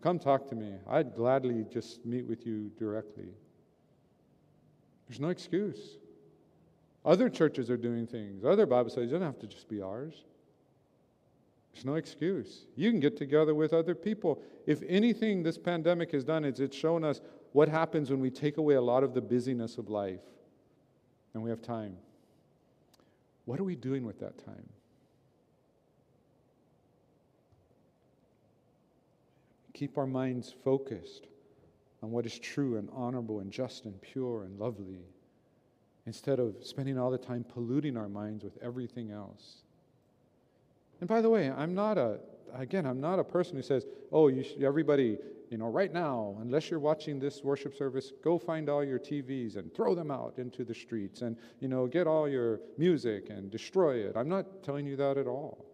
come 0.03 0.19
talk 0.19 0.49
to 0.49 0.55
me. 0.55 0.75
I'd 0.89 1.15
gladly 1.15 1.65
just 1.73 2.05
meet 2.05 2.27
with 2.27 2.47
you 2.47 2.71
directly. 2.79 3.29
There's 5.13 5.21
no 5.21 5.29
excuse. 5.29 5.99
Other 7.05 7.29
churches 7.29 7.69
are 7.69 7.77
doing 7.77 8.07
things, 8.07 8.47
other 8.47 8.65
Bible 8.65 8.89
studies. 8.89 9.11
It 9.11 9.13
doesn't 9.13 9.27
have 9.27 9.39
to 9.41 9.47
just 9.47 9.69
be 9.69 9.83
ours. 9.83 10.25
There's 11.71 11.85
no 11.85 11.97
excuse. 11.97 12.65
You 12.77 12.91
can 12.91 12.99
get 12.99 13.19
together 13.19 13.55
with 13.55 13.75
other 13.75 13.95
people. 13.95 14.41
If 14.67 14.81
anything 14.89 15.43
this 15.43 15.59
pandemic 15.59 16.13
has 16.13 16.25
done 16.25 16.47
is 16.47 16.61
it's 16.61 16.75
shown 16.75 17.05
us 17.05 17.21
what 17.53 17.69
happens 17.69 18.09
when 18.09 18.21
we 18.21 18.31
take 18.31 18.57
away 18.57 18.77
a 18.77 18.81
lot 18.81 19.05
of 19.05 19.13
the 19.13 19.21
busyness 19.21 19.77
of 19.77 19.91
life 19.91 20.21
and 21.35 21.43
we 21.43 21.51
have 21.51 21.61
time. 21.61 21.99
What 23.45 23.61
are 23.61 23.65
we 23.65 23.77
doing 23.77 24.07
with 24.07 24.19
that 24.21 24.43
time? 24.43 24.67
Keep 29.75 29.99
our 29.99 30.07
minds 30.07 30.55
focused 30.65 31.27
on 32.03 32.11
what 32.11 32.27
is 32.27 32.39
true 32.39 32.77
and 32.77 32.89
honorable 32.93 33.41
and 33.41 33.51
just 33.51 33.85
and 33.85 34.01
pure 34.03 34.45
and 34.45 34.59
lovely 34.59 35.01
instead 36.07 36.41
of 36.41 36.57
spending 36.63 36.99
all 36.99 37.11
the 37.11 37.19
time 37.19 37.45
polluting 37.45 37.97
our 37.97 38.09
minds 38.09 38.43
with 38.43 38.59
everything 38.61 39.11
else. 39.13 39.63
And 41.01 41.09
by 41.09 41.21
the 41.21 41.31
way, 41.31 41.51
I'm 41.51 41.75
not 41.75 41.97
a, 41.97 42.19
again, 42.55 42.87
I'm 42.87 43.01
not 43.01 43.19
a 43.19 43.25
person 43.25 43.57
who 43.57 43.63
says, 43.63 43.87
oh, 44.11 44.29
you 44.29 44.43
should, 44.43 44.63
everybody 44.63 45.19
you 45.53 45.59
know, 45.59 45.69
right 45.69 45.93
now, 45.93 46.35
unless 46.41 46.71
you're 46.71 46.81
watching 46.81 47.19
this 47.19 47.45
worship 47.45 47.77
service, 47.77 48.11
go 48.25 48.39
find 48.39 48.71
all 48.71 48.83
your 48.83 48.99
TVs 48.99 49.57
and 49.57 49.73
throw 49.75 49.95
them 49.95 50.11
out 50.11 50.33
into 50.39 50.65
the 50.65 50.73
streets 50.73 51.21
and, 51.21 51.37
you 51.61 51.69
know, 51.69 51.87
get 51.87 52.07
all 52.07 52.27
your 52.27 52.61
music 52.79 53.29
and 53.29 53.51
destroy 53.51 53.97
it. 53.97 54.17
I'm 54.17 54.31
not 54.31 54.63
telling 54.63 54.87
you 54.87 54.97
that 54.97 55.19
at 55.19 55.27
all. 55.27 55.67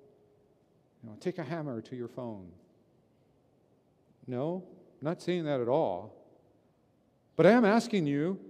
You 1.00 1.10
know, 1.10 1.16
take 1.20 1.38
a 1.38 1.44
hammer 1.44 1.80
to 1.80 1.94
your 1.94 2.08
phone. 2.08 2.48
No, 4.26 4.64
I'm 5.00 5.04
not 5.04 5.22
saying 5.22 5.44
that 5.44 5.60
at 5.60 5.68
all. 5.68 6.17
But 7.38 7.46
I 7.46 7.52
am 7.52 7.64
asking 7.64 8.08
you 8.08 8.40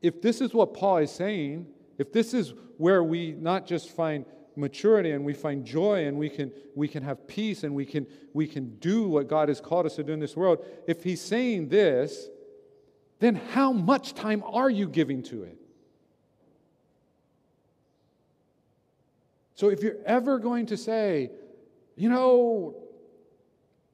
if 0.00 0.22
this 0.22 0.40
is 0.40 0.54
what 0.54 0.72
Paul 0.72 0.96
is 0.96 1.12
saying, 1.12 1.66
if 1.98 2.10
this 2.10 2.32
is 2.32 2.54
where 2.78 3.04
we 3.04 3.32
not 3.32 3.66
just 3.66 3.90
find 3.90 4.24
maturity 4.56 5.10
and 5.10 5.26
we 5.26 5.34
find 5.34 5.62
joy 5.62 6.06
and 6.06 6.16
we 6.16 6.30
can, 6.30 6.50
we 6.74 6.88
can 6.88 7.02
have 7.02 7.28
peace 7.28 7.62
and 7.62 7.74
we 7.74 7.84
can, 7.84 8.06
we 8.32 8.46
can 8.46 8.76
do 8.78 9.06
what 9.06 9.28
God 9.28 9.50
has 9.50 9.60
called 9.60 9.84
us 9.84 9.96
to 9.96 10.02
do 10.02 10.14
in 10.14 10.20
this 10.20 10.34
world, 10.34 10.64
if 10.88 11.04
He's 11.04 11.20
saying 11.20 11.68
this, 11.68 12.30
then 13.18 13.34
how 13.34 13.72
much 13.72 14.14
time 14.14 14.42
are 14.46 14.70
you 14.70 14.88
giving 14.88 15.22
to 15.24 15.42
it? 15.42 15.58
So 19.54 19.68
if 19.68 19.82
you're 19.82 19.98
ever 20.06 20.38
going 20.38 20.64
to 20.64 20.78
say, 20.78 21.30
you 21.94 22.08
know, 22.08 22.74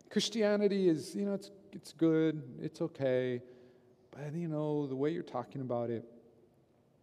Christianity 0.09 0.89
is, 0.89 1.17
you 1.17 1.25
know, 1.25 1.35
it's, 1.35 1.51
it's 1.73 1.93
good, 1.93 2.45
it's 2.63 2.81
okay, 2.81 3.43
but, 4.17 4.35
you 4.35 4.49
know, 4.49 4.87
the 4.87 4.97
way 4.97 5.11
you're 5.11 5.23
talking 5.23 5.61
about 5.61 5.91
it 5.91 6.05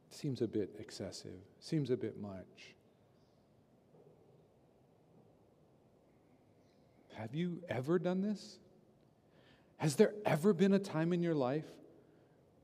seems 0.10 0.42
a 0.42 0.48
bit 0.48 0.76
excessive, 0.80 1.32
seems 1.60 1.90
a 1.90 1.98
bit 1.98 2.20
much. 2.20 2.74
Have 7.14 7.36
you 7.36 7.62
ever 7.70 8.00
done 8.00 8.22
this? 8.22 8.58
Has 9.78 9.96
there 9.96 10.14
ever 10.26 10.54
been 10.54 10.74
a 10.74 10.80
time 10.80 11.14
in 11.14 11.22
your 11.22 11.36
life 11.36 11.66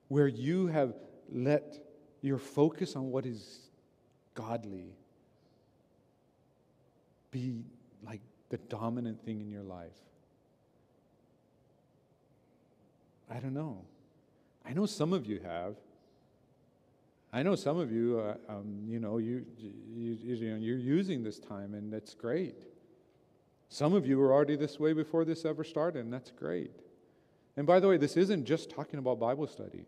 where 0.07 0.27
you 0.27 0.67
have 0.67 0.93
let 1.31 1.77
your 2.21 2.37
focus 2.37 2.95
on 2.95 3.11
what 3.11 3.25
is 3.25 3.69
godly 4.33 4.95
be 7.31 7.63
like 8.03 8.21
the 8.49 8.57
dominant 8.57 9.23
thing 9.23 9.41
in 9.41 9.51
your 9.51 9.63
life? 9.63 9.97
I 13.29 13.39
don't 13.39 13.53
know. 13.53 13.85
I 14.65 14.73
know 14.73 14.85
some 14.85 15.13
of 15.13 15.25
you 15.25 15.39
have. 15.43 15.75
I 17.31 17.43
know 17.43 17.55
some 17.55 17.77
of 17.77 17.91
you, 17.91 18.19
uh, 18.19 18.51
um, 18.51 18.85
you 18.87 18.99
know, 18.99 19.19
you, 19.19 19.45
you, 19.57 20.17
you 20.21 20.49
know, 20.51 20.57
you're 20.57 20.77
using 20.77 21.23
this 21.23 21.37
time, 21.37 21.75
and 21.75 21.93
that's 21.93 22.15
great. 22.15 22.63
Some 23.69 23.93
of 23.93 24.07
you 24.07 24.17
were 24.17 24.33
already 24.33 24.55
this 24.55 24.79
way 24.79 24.93
before 24.93 25.25
this 25.25 25.45
ever 25.45 25.63
started, 25.63 26.03
and 26.03 26.11
that's 26.11 26.31
great. 26.31 26.71
And 27.55 27.67
by 27.67 27.79
the 27.79 27.87
way, 27.87 27.97
this 27.97 28.17
isn't 28.17 28.45
just 28.45 28.71
talking 28.71 28.97
about 28.97 29.19
Bible 29.19 29.45
study, 29.45 29.85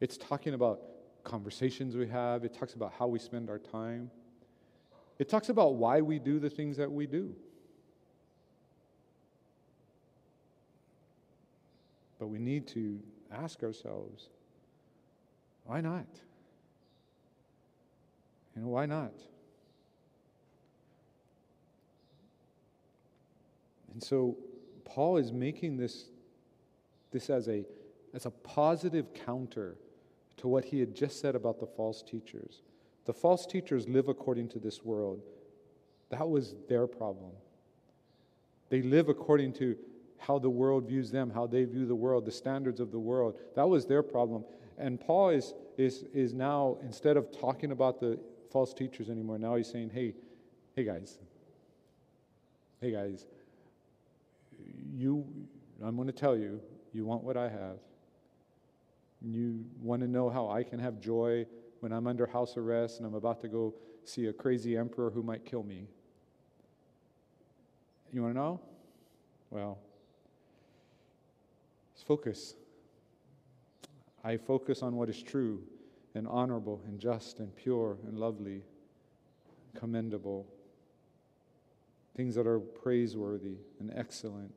it's 0.00 0.16
talking 0.16 0.54
about 0.54 0.80
conversations 1.22 1.96
we 1.96 2.08
have, 2.08 2.44
it 2.44 2.54
talks 2.54 2.74
about 2.74 2.94
how 2.98 3.06
we 3.08 3.18
spend 3.18 3.50
our 3.50 3.58
time, 3.58 4.10
it 5.18 5.28
talks 5.28 5.50
about 5.50 5.74
why 5.74 6.00
we 6.00 6.18
do 6.18 6.38
the 6.38 6.50
things 6.50 6.78
that 6.78 6.90
we 6.90 7.06
do. 7.06 7.34
But 12.18 12.28
we 12.28 12.38
need 12.38 12.66
to 12.68 13.00
ask 13.32 13.62
ourselves 13.62 14.28
why 15.64 15.80
not? 15.80 16.06
You 18.54 18.62
know, 18.62 18.68
why 18.68 18.86
not? 18.86 19.12
And 23.92 24.02
so 24.02 24.36
Paul 24.84 25.16
is 25.16 25.32
making 25.32 25.76
this, 25.76 26.04
this 27.10 27.30
as, 27.30 27.48
a, 27.48 27.64
as 28.14 28.26
a 28.26 28.30
positive 28.30 29.12
counter 29.12 29.76
to 30.36 30.48
what 30.48 30.64
he 30.66 30.78
had 30.80 30.94
just 30.94 31.20
said 31.20 31.34
about 31.34 31.58
the 31.58 31.66
false 31.66 32.02
teachers. 32.02 32.62
The 33.06 33.12
false 33.12 33.46
teachers 33.46 33.88
live 33.88 34.08
according 34.08 34.48
to 34.50 34.58
this 34.58 34.84
world. 34.84 35.22
That 36.10 36.28
was 36.28 36.54
their 36.68 36.86
problem. 36.86 37.32
They 38.68 38.82
live 38.82 39.08
according 39.08 39.54
to 39.54 39.76
how 40.18 40.38
the 40.38 40.50
world 40.50 40.88
views 40.88 41.10
them, 41.10 41.30
how 41.30 41.46
they 41.46 41.64
view 41.64 41.86
the 41.86 41.94
world, 41.94 42.24
the 42.24 42.32
standards 42.32 42.80
of 42.80 42.90
the 42.90 42.98
world. 42.98 43.38
That 43.54 43.68
was 43.68 43.86
their 43.86 44.02
problem. 44.02 44.44
And 44.78 45.00
Paul 45.00 45.30
is, 45.30 45.54
is, 45.76 46.04
is 46.12 46.34
now, 46.34 46.78
instead 46.82 47.16
of 47.16 47.30
talking 47.38 47.72
about 47.72 48.00
the 48.00 48.18
false 48.50 48.74
teachers 48.74 49.08
anymore, 49.08 49.38
now 49.38 49.54
he's 49.56 49.68
saying, 49.68 49.90
hey, 49.90 50.14
hey 50.74 50.84
guys, 50.84 51.18
hey 52.80 52.92
guys, 52.92 53.26
you, 54.94 55.26
I'm 55.84 55.96
going 55.96 56.08
to 56.08 56.12
tell 56.12 56.36
you, 56.36 56.60
you 56.92 57.04
want 57.04 57.22
what 57.22 57.36
I 57.36 57.48
have. 57.48 57.78
You 59.22 59.64
want 59.82 60.02
to 60.02 60.08
know 60.08 60.28
how 60.28 60.48
I 60.50 60.62
can 60.62 60.78
have 60.78 61.00
joy 61.00 61.46
when 61.80 61.92
I'm 61.92 62.06
under 62.06 62.26
house 62.26 62.56
arrest 62.56 62.98
and 62.98 63.06
I'm 63.06 63.14
about 63.14 63.40
to 63.42 63.48
go 63.48 63.74
see 64.04 64.26
a 64.26 64.32
crazy 64.32 64.76
emperor 64.76 65.10
who 65.10 65.22
might 65.22 65.44
kill 65.44 65.62
me. 65.62 65.86
You 68.12 68.22
want 68.22 68.34
to 68.34 68.40
know? 68.40 68.60
Well, 69.50 69.78
focus. 72.06 72.54
I 74.24 74.36
focus 74.36 74.82
on 74.82 74.96
what 74.96 75.08
is 75.08 75.22
true 75.22 75.62
and 76.14 76.26
honorable 76.26 76.80
and 76.86 76.98
just 76.98 77.38
and 77.40 77.54
pure 77.54 77.98
and 78.06 78.18
lovely, 78.18 78.62
commendable, 79.74 80.46
things 82.16 82.34
that 82.36 82.46
are 82.46 82.58
praiseworthy 82.58 83.56
and 83.78 83.92
excellent. 83.94 84.54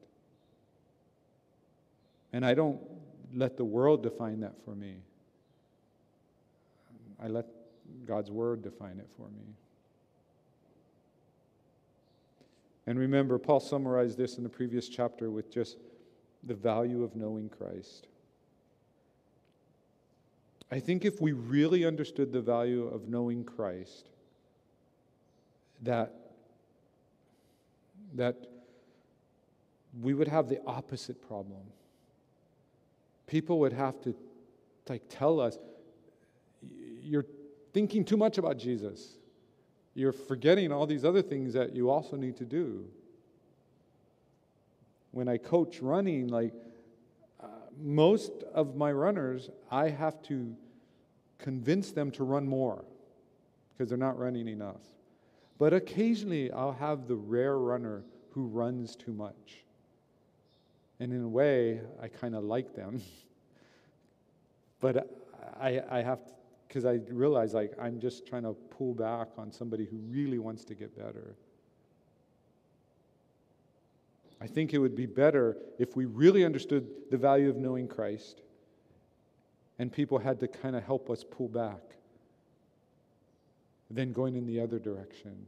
And 2.32 2.46
I 2.46 2.54
don't 2.54 2.80
let 3.34 3.58
the 3.58 3.66
world 3.66 4.04
define 4.04 4.40
that 4.42 4.54
for 4.64 4.76
me. 4.76 4.98
I 7.22 7.28
let 7.28 7.46
God's 8.06 8.32
word 8.32 8.62
define 8.62 9.00
it 9.00 9.10
for 9.18 9.28
me. 9.28 9.54
And 12.88 12.98
remember, 12.98 13.38
Paul 13.38 13.60
summarized 13.60 14.18
this 14.18 14.38
in 14.38 14.44
the 14.44 14.50
previous 14.50 14.88
chapter 14.88 15.30
with 15.30 15.52
just 15.52 15.78
the 16.44 16.54
value 16.54 17.04
of 17.04 17.16
knowing 17.16 17.50
Christ. 17.50 18.08
I 20.72 20.80
think 20.80 21.04
if 21.04 21.20
we 21.20 21.32
really 21.32 21.86
understood 21.86 22.32
the 22.32 22.42
value 22.42 22.88
of 22.88 23.08
knowing 23.08 23.44
Christ, 23.44 24.10
that, 25.82 26.14
that 28.16 28.36
we 30.02 30.14
would 30.14 30.28
have 30.28 30.48
the 30.48 30.62
opposite 30.68 31.28
problem. 31.28 31.62
People 33.26 33.60
would 33.60 33.74
have 33.74 34.00
to 34.04 34.16
like 34.88 35.04
tell 35.10 35.40
us, 35.40 35.58
you're 37.02 37.26
thinking 37.74 38.04
too 38.04 38.18
much 38.18 38.38
about 38.38 38.58
Jesus. 38.58 39.18
You're 39.94 40.12
forgetting 40.12 40.72
all 40.72 40.86
these 40.86 41.06
other 41.06 41.22
things 41.22 41.54
that 41.54 41.76
you 41.76 41.90
also 41.90 42.16
need 42.16 42.38
to 42.38 42.46
do. 42.46 42.86
When 45.12 45.28
I 45.28 45.38
coach 45.38 45.82
running, 45.82 46.28
like 46.28 46.54
uh, 47.42 47.48
most 47.78 48.32
of 48.54 48.76
my 48.76 48.92
runners, 48.92 49.50
I 49.72 49.90
have 49.90 50.22
to 50.24 50.56
convince 51.38 51.92
them 51.92 52.12
to 52.12 52.24
run 52.24 52.48
more 52.48 52.86
because 53.70 53.90
they're 53.90 53.98
not 53.98 54.18
running 54.20 54.48
enough. 54.48 54.82
But 55.58 55.74
occasionally, 55.74 56.52
I'll 56.52 56.74
have 56.74 57.08
the 57.08 57.16
rare 57.16 57.58
runner 57.58 58.04
who 58.32 58.48
runs 58.48 58.96
too 58.96 59.14
much. 59.14 59.64
And 61.00 61.12
in 61.14 61.24
a 61.24 61.28
way, 61.28 61.82
I 62.02 62.08
kind 62.08 62.36
of 62.36 62.44
like 62.44 62.76
them. 62.76 63.02
but 64.80 65.10
I, 65.60 65.82
I 65.90 66.02
have 66.02 66.26
to 66.26 66.34
because 66.70 66.86
I 66.86 67.00
realize 67.10 67.56
like 67.56 67.74
I'm 67.82 68.00
just 68.00 68.28
trying 68.28 68.44
to 68.44 68.54
pull 68.54 68.94
back 68.94 69.30
on 69.38 69.52
somebody 69.52 69.86
who 69.86 69.98
really 69.98 70.38
wants 70.38 70.64
to 70.66 70.76
get 70.76 70.96
better. 70.96 71.36
I 74.42 74.48
think 74.48 74.74
it 74.74 74.78
would 74.78 74.96
be 74.96 75.06
better 75.06 75.58
if 75.78 75.96
we 75.96 76.06
really 76.06 76.46
understood 76.46 76.88
the 77.12 77.18
value 77.18 77.50
of 77.50 77.58
knowing 77.58 77.88
Christ 77.88 78.42
and 79.80 79.92
people 79.92 80.18
had 80.20 80.40
to 80.42 80.48
kind 80.48 80.76
of 80.76 80.84
help 80.84 81.10
us 81.10 81.24
pull 81.24 81.48
back 81.48 81.82
than 83.90 84.14
going 84.14 84.36
in 84.36 84.46
the 84.46 84.60
other 84.60 84.80
direction 84.80 85.48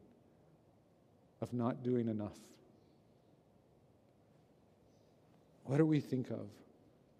of 1.41 1.53
not 1.53 1.83
doing 1.83 2.07
enough. 2.07 2.37
What 5.65 5.77
do 5.77 5.85
we 5.85 5.99
think 5.99 6.29
of? 6.31 6.47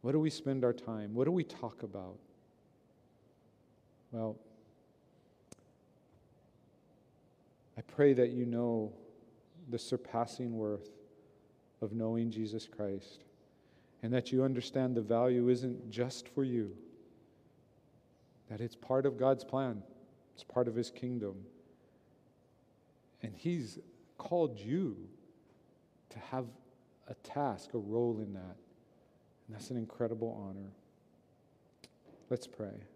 What 0.01 0.13
do 0.13 0.19
we 0.19 0.29
spend 0.29 0.63
our 0.63 0.73
time? 0.73 1.13
What 1.13 1.25
do 1.25 1.31
we 1.31 1.43
talk 1.43 1.83
about? 1.83 2.17
Well, 4.11 4.35
I 7.77 7.81
pray 7.81 8.13
that 8.13 8.31
you 8.31 8.45
know 8.45 8.91
the 9.69 9.79
surpassing 9.79 10.57
worth 10.57 10.89
of 11.81 11.93
knowing 11.93 12.31
Jesus 12.31 12.67
Christ 12.67 13.23
and 14.03 14.13
that 14.13 14.31
you 14.31 14.43
understand 14.43 14.95
the 14.95 15.01
value 15.01 15.49
isn't 15.49 15.89
just 15.89 16.27
for 16.29 16.43
you, 16.43 16.71
that 18.49 18.61
it's 18.61 18.75
part 18.75 19.05
of 19.05 19.17
God's 19.17 19.43
plan, 19.43 19.83
it's 20.33 20.43
part 20.43 20.67
of 20.67 20.75
His 20.75 20.89
kingdom. 20.89 21.35
And 23.21 23.33
He's 23.35 23.79
called 24.17 24.59
you 24.59 24.97
to 26.09 26.19
have 26.19 26.45
a 27.07 27.13
task, 27.15 27.73
a 27.73 27.77
role 27.77 28.19
in 28.19 28.33
that. 28.33 28.55
And 29.47 29.55
that's 29.55 29.69
an 29.69 29.77
incredible 29.77 30.47
honor. 30.47 30.71
Let's 32.29 32.47
pray. 32.47 32.90